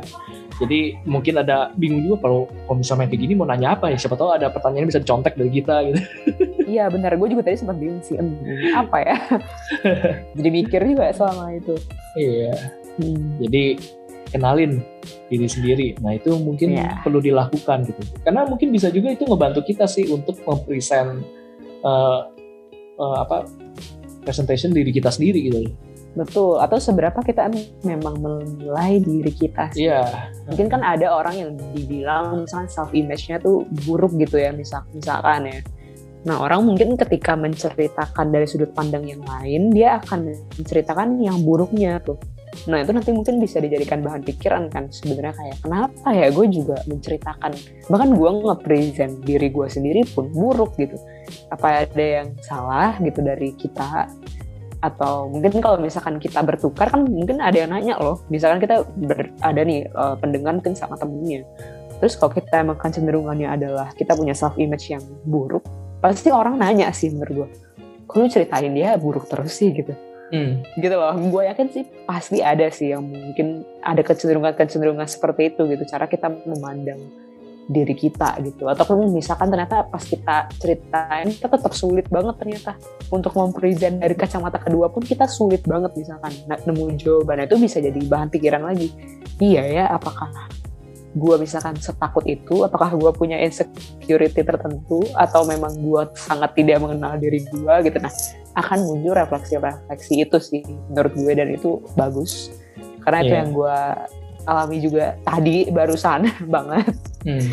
jadi 0.61 0.79
mungkin 1.09 1.34
ada 1.41 1.73
bingung 1.75 2.05
juga 2.05 2.29
kalau 2.29 2.45
kalau 2.69 2.77
misalnya 2.77 3.09
kayak 3.09 3.21
gini 3.25 3.34
mau 3.34 3.49
nanya 3.49 3.73
apa 3.73 3.89
ya? 3.89 3.97
Siapa 3.97 4.13
tahu 4.13 4.38
ada 4.38 4.53
pertanyaan 4.53 4.86
bisa 4.86 5.01
contek 5.01 5.34
dari 5.34 5.49
kita 5.49 5.75
gitu. 5.89 5.99
Iya 6.73 6.88
benar. 6.93 7.17
Gue 7.17 7.27
juga 7.29 7.41
tadi 7.45 7.57
sempat 7.59 7.77
bingung 7.81 7.99
sih 8.05 8.15
apa 8.73 8.97
ya? 9.01 9.17
Jadi 10.38 10.49
mikir 10.53 10.81
juga 10.86 11.09
selama 11.11 11.57
itu. 11.57 11.75
Iya. 12.17 12.53
Hmm. 12.93 13.41
jadi 13.41 13.81
kenalin 14.29 14.86
diri 15.34 15.49
sendiri. 15.49 15.88
Nah 15.97 16.13
itu 16.13 16.29
mungkin 16.38 16.77
yeah. 16.77 17.01
perlu 17.01 17.17
dilakukan 17.17 17.89
gitu. 17.89 18.01
Karena 18.21 18.45
mungkin 18.45 18.69
bisa 18.69 18.93
juga 18.93 19.09
itu 19.13 19.25
ngebantu 19.25 19.65
kita 19.65 19.89
sih 19.89 20.05
untuk 20.13 20.38
mempresent 20.45 21.25
uh, 21.81 22.29
uh, 23.01 23.17
apa 23.21 23.49
presentation 24.23 24.71
diri 24.71 24.89
kita 24.89 25.11
sendiri 25.11 25.39
gitu 25.51 25.59
Betul, 26.14 26.61
atau 26.61 26.78
seberapa 26.78 27.18
kita 27.26 27.49
memang 27.82 28.22
menilai 28.22 29.01
diri 29.01 29.34
kita 29.34 29.74
sih. 29.74 29.89
Iya. 29.89 30.30
Mungkin 30.45 30.70
kan 30.70 30.86
ada 30.86 31.09
orang 31.09 31.36
yang 31.41 31.49
dibilang 31.74 32.45
misalkan 32.45 32.70
self 32.70 32.93
image-nya 32.93 33.41
tuh 33.41 33.66
buruk 33.89 34.14
gitu 34.22 34.38
ya, 34.38 34.53
misal 34.53 34.86
misalkan 34.93 35.49
ya. 35.49 35.59
Nah, 36.24 36.39
orang 36.39 36.64
mungkin 36.64 36.95
ketika 36.95 37.36
menceritakan 37.36 38.32
dari 38.32 38.47
sudut 38.47 38.72
pandang 38.72 39.03
yang 39.03 39.20
lain, 39.28 39.76
dia 39.76 39.99
akan 39.99 40.32
menceritakan 40.55 41.20
yang 41.20 41.43
buruknya 41.43 41.99
tuh. 41.99 42.16
Nah, 42.70 42.80
itu 42.80 42.93
nanti 42.93 43.11
mungkin 43.11 43.41
bisa 43.41 43.59
dijadikan 43.59 43.99
bahan 44.05 44.22
pikiran 44.24 44.70
kan 44.70 44.88
sebenarnya 44.88 45.34
kayak 45.36 45.57
kenapa 45.66 46.07
ya 46.14 46.30
gue 46.30 46.45
juga 46.53 46.78
menceritakan 46.86 47.51
bahkan 47.89 48.09
gue 48.14 48.30
nge-present 48.30 49.14
diri 49.26 49.49
gue 49.49 49.68
sendiri 49.68 50.05
pun 50.14 50.30
buruk 50.30 50.78
gitu. 50.78 50.95
Apa 51.49 51.84
ada 51.84 52.05
yang 52.22 52.38
salah 52.45 52.95
gitu 53.01 53.20
dari 53.26 53.57
kita 53.57 54.07
atau 54.84 55.31
mungkin 55.31 55.63
kalau 55.63 55.79
misalkan 55.79 56.19
kita 56.19 56.43
bertukar 56.43 56.91
kan 56.91 57.07
mungkin 57.07 57.39
ada 57.39 57.55
yang 57.55 57.71
nanya 57.71 57.95
loh. 57.95 58.19
Misalkan 58.27 58.59
kita 58.59 58.84
ber, 58.84 59.31
ada 59.39 59.63
nih 59.63 59.88
uh, 59.95 60.19
pendengar 60.19 60.59
mungkin 60.59 60.75
sama 60.75 60.99
temennya. 60.99 61.47
Terus 62.03 62.19
kalau 62.19 62.36
kita 62.36 62.59
emang 62.59 62.75
kecenderungannya 62.75 63.47
adalah 63.47 63.95
kita 63.95 64.11
punya 64.19 64.36
self 64.36 64.59
image 64.59 64.91
yang 64.91 64.99
buruk 65.23 65.63
pasti 66.03 66.27
orang 66.36 66.59
nanya 66.59 66.91
sih 66.91 67.15
menurut 67.15 67.47
gue 67.47 67.49
kok 68.03 68.19
lu 68.19 68.27
ceritain 68.27 68.75
dia 68.75 68.99
buruk 68.99 69.25
terus 69.31 69.55
sih? 69.55 69.71
Gitu. 69.71 69.95
Hmm. 70.34 70.65
gitu 70.81 70.95
loh. 70.97 71.13
Gue 71.29 71.45
yakin 71.47 71.67
sih 71.71 71.86
pasti 72.03 72.43
ada 72.43 72.67
sih 72.73 72.91
yang 72.91 73.05
mungkin 73.05 73.63
ada 73.86 74.01
kecenderungan 74.03 74.57
kecenderungan 74.57 75.07
seperti 75.07 75.53
itu 75.55 75.63
gitu 75.69 75.84
cara 75.88 76.09
kita 76.09 76.27
memandang 76.43 76.99
diri 77.68 77.95
kita 77.95 78.39
gitu. 78.43 78.68
Ataupun 78.68 79.07
misalkan 79.11 79.47
ternyata 79.47 79.88
pas 79.88 80.03
kita 80.03 80.51
ceritain 80.59 81.28
kita 81.32 81.47
tetap 81.47 81.74
sulit 81.76 82.07
banget 82.11 82.36
ternyata. 82.39 82.76
Untuk 83.14 83.38
mempresent 83.38 84.01
dari 84.01 84.16
kacamata 84.18 84.59
kedua 84.59 84.89
pun 84.89 85.03
kita 85.05 85.30
sulit 85.30 85.64
banget 85.64 85.95
misalkan 85.95 86.34
nemu 86.47 86.97
jawaban. 86.99 87.45
Itu 87.47 87.55
bisa 87.59 87.80
jadi 87.80 87.97
bahan 87.97 88.28
pikiran 88.34 88.64
lagi. 88.64 88.91
Iya 89.39 89.64
ya 89.64 89.86
apakah 89.93 90.30
gue 91.14 91.36
misalkan 91.38 91.78
setakut 91.78 92.26
itu? 92.26 92.66
Apakah 92.66 92.97
gue 92.97 93.11
punya 93.14 93.38
insecurity 93.39 94.41
tertentu? 94.41 95.05
Atau 95.14 95.45
memang 95.45 95.78
gue 95.78 96.01
sangat 96.18 96.57
tidak 96.57 96.82
mengenal 96.82 97.16
diri 97.22 97.45
gue 97.45 97.74
gitu? 97.86 97.97
Nah 98.01 98.11
akan 98.53 98.86
muncul 98.86 99.14
refleksi-refleksi 99.18 100.14
itu 100.30 100.38
sih 100.41 100.61
menurut 100.89 101.14
gue 101.14 101.32
dan 101.34 101.49
itu 101.53 101.82
bagus. 101.97 102.53
Karena 103.05 103.22
yeah. 103.22 103.26
itu 103.26 103.34
iya. 103.34 103.39
yang 103.41 103.49
gue 103.53 103.78
alami 104.43 104.78
juga 104.84 105.05
tadi 105.24 105.57
barusan 105.72 106.22
banget. 106.55 107.12
Hmm. 107.24 107.47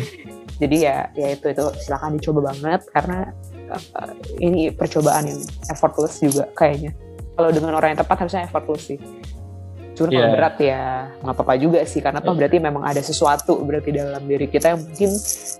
Jadi 0.61 0.77
ya 0.85 1.09
ya 1.17 1.27
itu 1.33 1.49
itu 1.49 1.65
silakan 1.81 2.21
dicoba 2.21 2.53
banget 2.53 2.85
karena 2.93 3.33
uh, 3.71 4.13
ini 4.37 4.69
percobaan 4.69 5.25
yang 5.31 5.39
effortless 5.71 6.21
juga 6.21 6.45
kayaknya. 6.53 6.93
Kalau 7.33 7.49
dengan 7.49 7.73
orang 7.73 7.95
yang 7.95 7.99
tepat 8.03 8.27
harusnya 8.27 8.45
effortless 8.45 8.93
sih. 8.93 8.99
Cuma 9.97 10.07
yeah. 10.07 10.21
kalau 10.21 10.27
iya. 10.27 10.35
berat 10.37 10.55
ya 10.61 10.81
nggak 11.25 11.35
apa-apa 11.35 11.53
juga 11.57 11.79
sih 11.83 11.99
karena 12.03 12.21
yeah. 12.21 12.35
berarti 12.35 12.57
memang 12.61 12.83
ada 12.85 13.01
sesuatu 13.01 13.59
berarti 13.65 13.89
dalam 13.95 14.23
diri 14.27 14.47
kita 14.47 14.75
yang 14.75 14.81
mungkin 14.85 15.11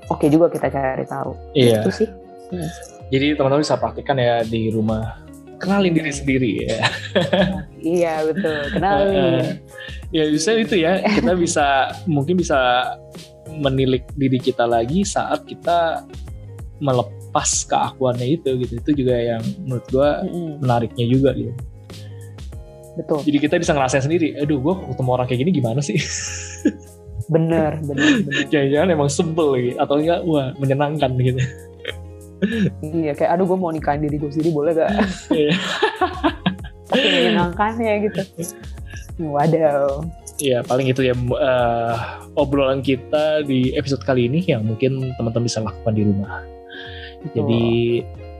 oke 0.07 0.19
okay 0.19 0.27
juga 0.29 0.47
kita 0.53 0.67
cari 0.69 1.05
tahu. 1.07 1.31
Iya. 1.57 1.81
Itu 1.81 1.89
sih. 1.91 2.07
Hmm. 2.51 2.69
Jadi 3.11 3.27
teman-teman 3.35 3.63
bisa 3.63 3.75
praktikkan 3.75 4.15
ya 4.15 4.43
di 4.45 4.71
rumah 4.71 5.19
kenalin 5.61 5.93
diri 5.93 6.11
sendiri 6.11 6.51
ya. 6.65 6.81
iya 7.95 8.13
betul, 8.25 8.59
kenalin. 8.73 9.61
ya 10.09 10.23
bisa 10.27 10.49
itu 10.57 10.75
ya 10.81 11.05
kita 11.05 11.37
bisa 11.37 11.93
mungkin 12.09 12.41
bisa 12.41 12.57
menilik 13.49 14.05
diri 14.13 14.37
kita 14.37 14.69
lagi 14.69 15.01
saat 15.01 15.43
kita 15.49 16.05
melepas 16.81 17.49
keakuannya 17.69 18.41
itu 18.41 18.49
gitu 18.65 18.73
itu 18.81 18.91
juga 19.05 19.15
yang 19.17 19.43
menurut 19.65 19.85
gua 19.93 20.09
menariknya 20.61 21.05
juga 21.09 21.31
gitu. 21.37 21.53
betul. 22.91 23.23
Jadi 23.23 23.37
kita 23.39 23.55
bisa 23.55 23.71
ngerasain 23.71 24.03
sendiri, 24.03 24.35
aduh 24.35 24.59
gue 24.59 24.73
ketemu 24.91 25.09
orang 25.15 25.23
kayak 25.23 25.39
gini 25.47 25.51
gimana 25.55 25.79
sih? 25.79 25.95
Bener, 27.31 27.79
bener, 27.87 28.27
bener. 28.27 28.43
Jangan-jangan 28.51 28.89
emang 28.91 29.07
sebel 29.07 29.49
gitu, 29.63 29.77
atau 29.79 29.95
enggak, 29.95 30.19
wah 30.27 30.51
menyenangkan 30.59 31.15
gitu. 31.15 31.39
iya, 32.83 33.15
kayak 33.15 33.39
aduh 33.39 33.47
gue 33.47 33.55
mau 33.55 33.71
nikahin 33.71 34.03
diri 34.03 34.19
gue 34.19 34.27
sendiri 34.27 34.51
boleh 34.51 34.75
gak? 34.75 34.91
Iya. 35.31 35.55
Tapi 36.91 37.07
menyenangkan 37.07 37.71
ya 37.79 37.93
gitu. 38.03 38.21
Wadaw. 39.23 40.03
Ya 40.41 40.65
paling 40.65 40.89
itu 40.89 41.05
ya 41.05 41.13
uh, 41.13 41.95
obrolan 42.33 42.81
kita 42.81 43.45
di 43.45 43.77
episode 43.77 44.01
kali 44.01 44.25
ini 44.25 44.41
yang 44.43 44.65
mungkin 44.65 45.13
teman-teman 45.13 45.45
bisa 45.45 45.61
lakukan 45.61 45.93
di 45.93 46.01
rumah. 46.01 46.41
Betul. 47.21 47.33
Jadi 47.37 47.65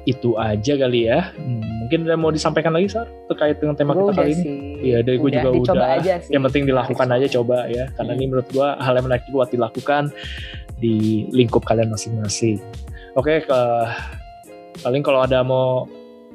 itu 0.10 0.34
aja 0.34 0.74
kali 0.82 1.06
ya. 1.06 1.30
Hmm, 1.38 1.62
mungkin 1.86 2.10
ada 2.10 2.18
mau 2.18 2.34
disampaikan 2.34 2.74
lagi 2.74 2.89
Sar 2.89 3.06
terkait 3.30 3.62
dengan 3.62 3.78
tema 3.78 3.93
Gua 3.93 4.10
kita 4.10 4.12
udah 4.12 4.18
kali 4.18 4.32
ini. 4.34 4.41
sih. 4.41 4.58
Iya, 4.82 4.97
dari 5.06 5.18
gue 5.22 5.30
juga 5.30 5.49
dicoba 5.54 5.78
udah. 5.78 5.97
aja 6.02 6.14
sih. 6.26 6.32
Yang 6.34 6.43
penting 6.49 6.64
dilakukan 6.66 7.08
aja 7.14 7.28
coba 7.38 7.58
ya. 7.70 7.86
Karena 7.93 8.12
Hmm. 8.12 8.18
ini 8.18 8.26
menurut 8.26 8.47
gua 8.49 8.68
hal 8.82 8.93
yang 8.97 9.06
menarik 9.06 9.26
buat 9.30 9.49
dilakukan 9.54 10.04
di 10.82 11.30
lingkup 11.30 11.62
kalian 11.62 11.93
masing-masing. 11.93 12.58
Oke, 13.14 13.45
ke 13.45 13.60
paling 14.82 15.06
kalau 15.06 15.22
ada 15.22 15.45
mau 15.45 15.86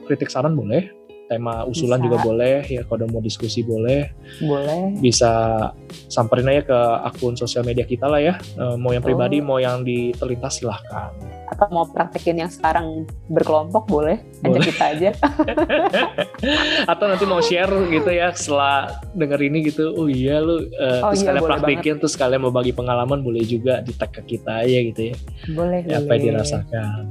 kritik 0.07 0.31
saran 0.31 0.55
boleh. 0.55 0.87
Tema 1.27 1.63
usulan 1.63 1.99
Bisa. 1.99 2.07
juga 2.07 2.17
boleh 2.23 2.63
ya 2.65 2.83
kalau 2.83 3.07
mau 3.07 3.19
diskusi 3.19 3.61
boleh 3.61 4.15
Boleh. 4.39 4.95
bisa 4.97 5.59
samperin 6.07 6.47
aja 6.47 6.63
ke 6.63 6.79
akun 7.03 7.35
sosial 7.35 7.63
media 7.63 7.83
kita 7.83 8.07
lah 8.07 8.23
ya 8.23 8.35
Eh, 8.55 8.77
mau 8.77 8.91
yang 8.91 9.03
Betul. 9.03 9.19
pribadi 9.19 9.37
mau 9.41 9.59
yang 9.59 9.83
di 9.83 10.11
terlintas 10.13 10.59
silahkan 10.59 11.11
Atau 11.47 11.67
mau 11.69 11.83
praktekin 11.85 12.37
yang 12.37 12.47
sekarang 12.47 13.03
berkelompok 13.27 13.87
boleh. 13.87 14.19
Ajak 14.41 14.51
Boleh. 14.53 14.67
kita 14.67 14.85
aja. 14.89 15.11
atau 16.87 17.05
nanti 17.07 17.25
mau 17.25 17.41
share 17.41 17.71
gitu 17.89 18.07
ya 18.09 18.31
setelah 18.31 18.87
denger 19.13 19.41
ini 19.43 19.59
gitu 19.67 19.93
oh 19.93 20.07
iya 20.07 20.39
lu 20.39 20.63
eh, 20.69 21.01
Oh 21.01 21.11
terus 21.11 21.23
iya, 21.23 21.29
kalian 21.33 21.43
praktekin 21.45 21.95
terus 21.97 22.15
kalian 22.15 22.41
mau 22.41 22.53
bagi 22.53 22.71
pengalaman 22.71 23.21
boleh 23.21 23.43
juga 23.43 23.81
di 23.81 23.91
tag 23.91 24.13
ke 24.13 24.23
kita 24.29 24.63
aja 24.63 24.79
gitu 24.85 25.01
ya 25.11 25.17
boleh, 25.51 25.81
Ya, 25.83 25.97
apa 25.97 26.07
boleh. 26.07 26.15
yang 26.15 26.25
dirasakan 26.35 27.03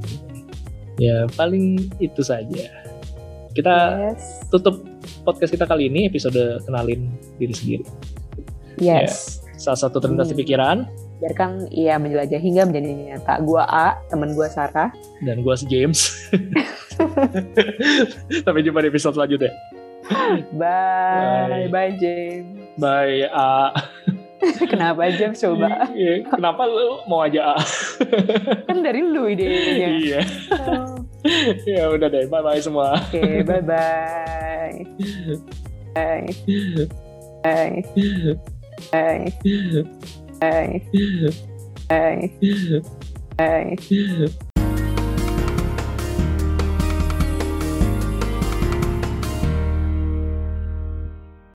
ya 0.96 1.16
paling 1.34 1.66
itu 2.00 2.22
saja 2.22 2.72
kita 3.56 3.76
Yes. 4.12 4.44
tutup 4.48 4.84
podcast 5.24 5.50
kita 5.50 5.64
kali 5.64 5.88
ini 5.88 6.06
episode 6.06 6.60
kenalin 6.62 7.10
diri 7.36 7.52
sendiri 7.52 7.84
Yes. 8.76 9.40
salah 9.56 9.80
satu 9.80 9.98
terlintas 9.98 10.28
di 10.28 10.32
Hmm. 10.32 10.38
pikiran 10.38 10.78
Biarkan 11.16 11.72
ia 11.72 11.96
menjelajah 11.96 12.38
hingga 12.38 12.68
menjadi 12.68 12.92
nyata. 12.92 13.40
Gua 13.40 13.64
A, 13.64 13.96
temen 14.06 14.36
gua 14.36 14.46
Sarah. 14.46 14.92
dan 15.22 15.40
gua 15.40 15.56
si 15.56 15.64
James 15.66 15.96
sampai 18.44 18.62
jumpa 18.62 18.80
di 18.80 18.88
episode 18.90 19.14
selanjutnya 19.16 19.52
Bye. 20.06 20.44
Bye. 20.54 21.66
Bye, 21.68 21.94
James. 21.98 22.46
bye 22.76 23.26
A 23.28 23.72
Kenapa 24.70 25.10
James 25.10 25.40
coba? 25.40 25.88
Iya, 25.90 26.22
kenapa 26.28 26.64
lu 26.64 27.02
mau 27.06 27.24
aja 27.24 27.52
A 27.52 27.54
kan 28.66 28.78
dari 28.80 29.00
lu 29.02 29.26
idenya. 29.26 29.88
iya 29.96 30.20
Oh, 30.62 31.02
ya 31.70 31.90
udah 31.90 32.08
deh 32.08 32.26
bye 32.30 32.42
bye 32.46 32.62
semua 32.62 32.96
Oke, 33.10 33.44
bye-bye. 33.44 34.86
Bye. 35.96 36.30
Bye. 37.44 37.84
Bye. 38.92 39.32
Bye. 40.40 40.82
Bye. 41.88 42.32
Bye. 43.38 44.45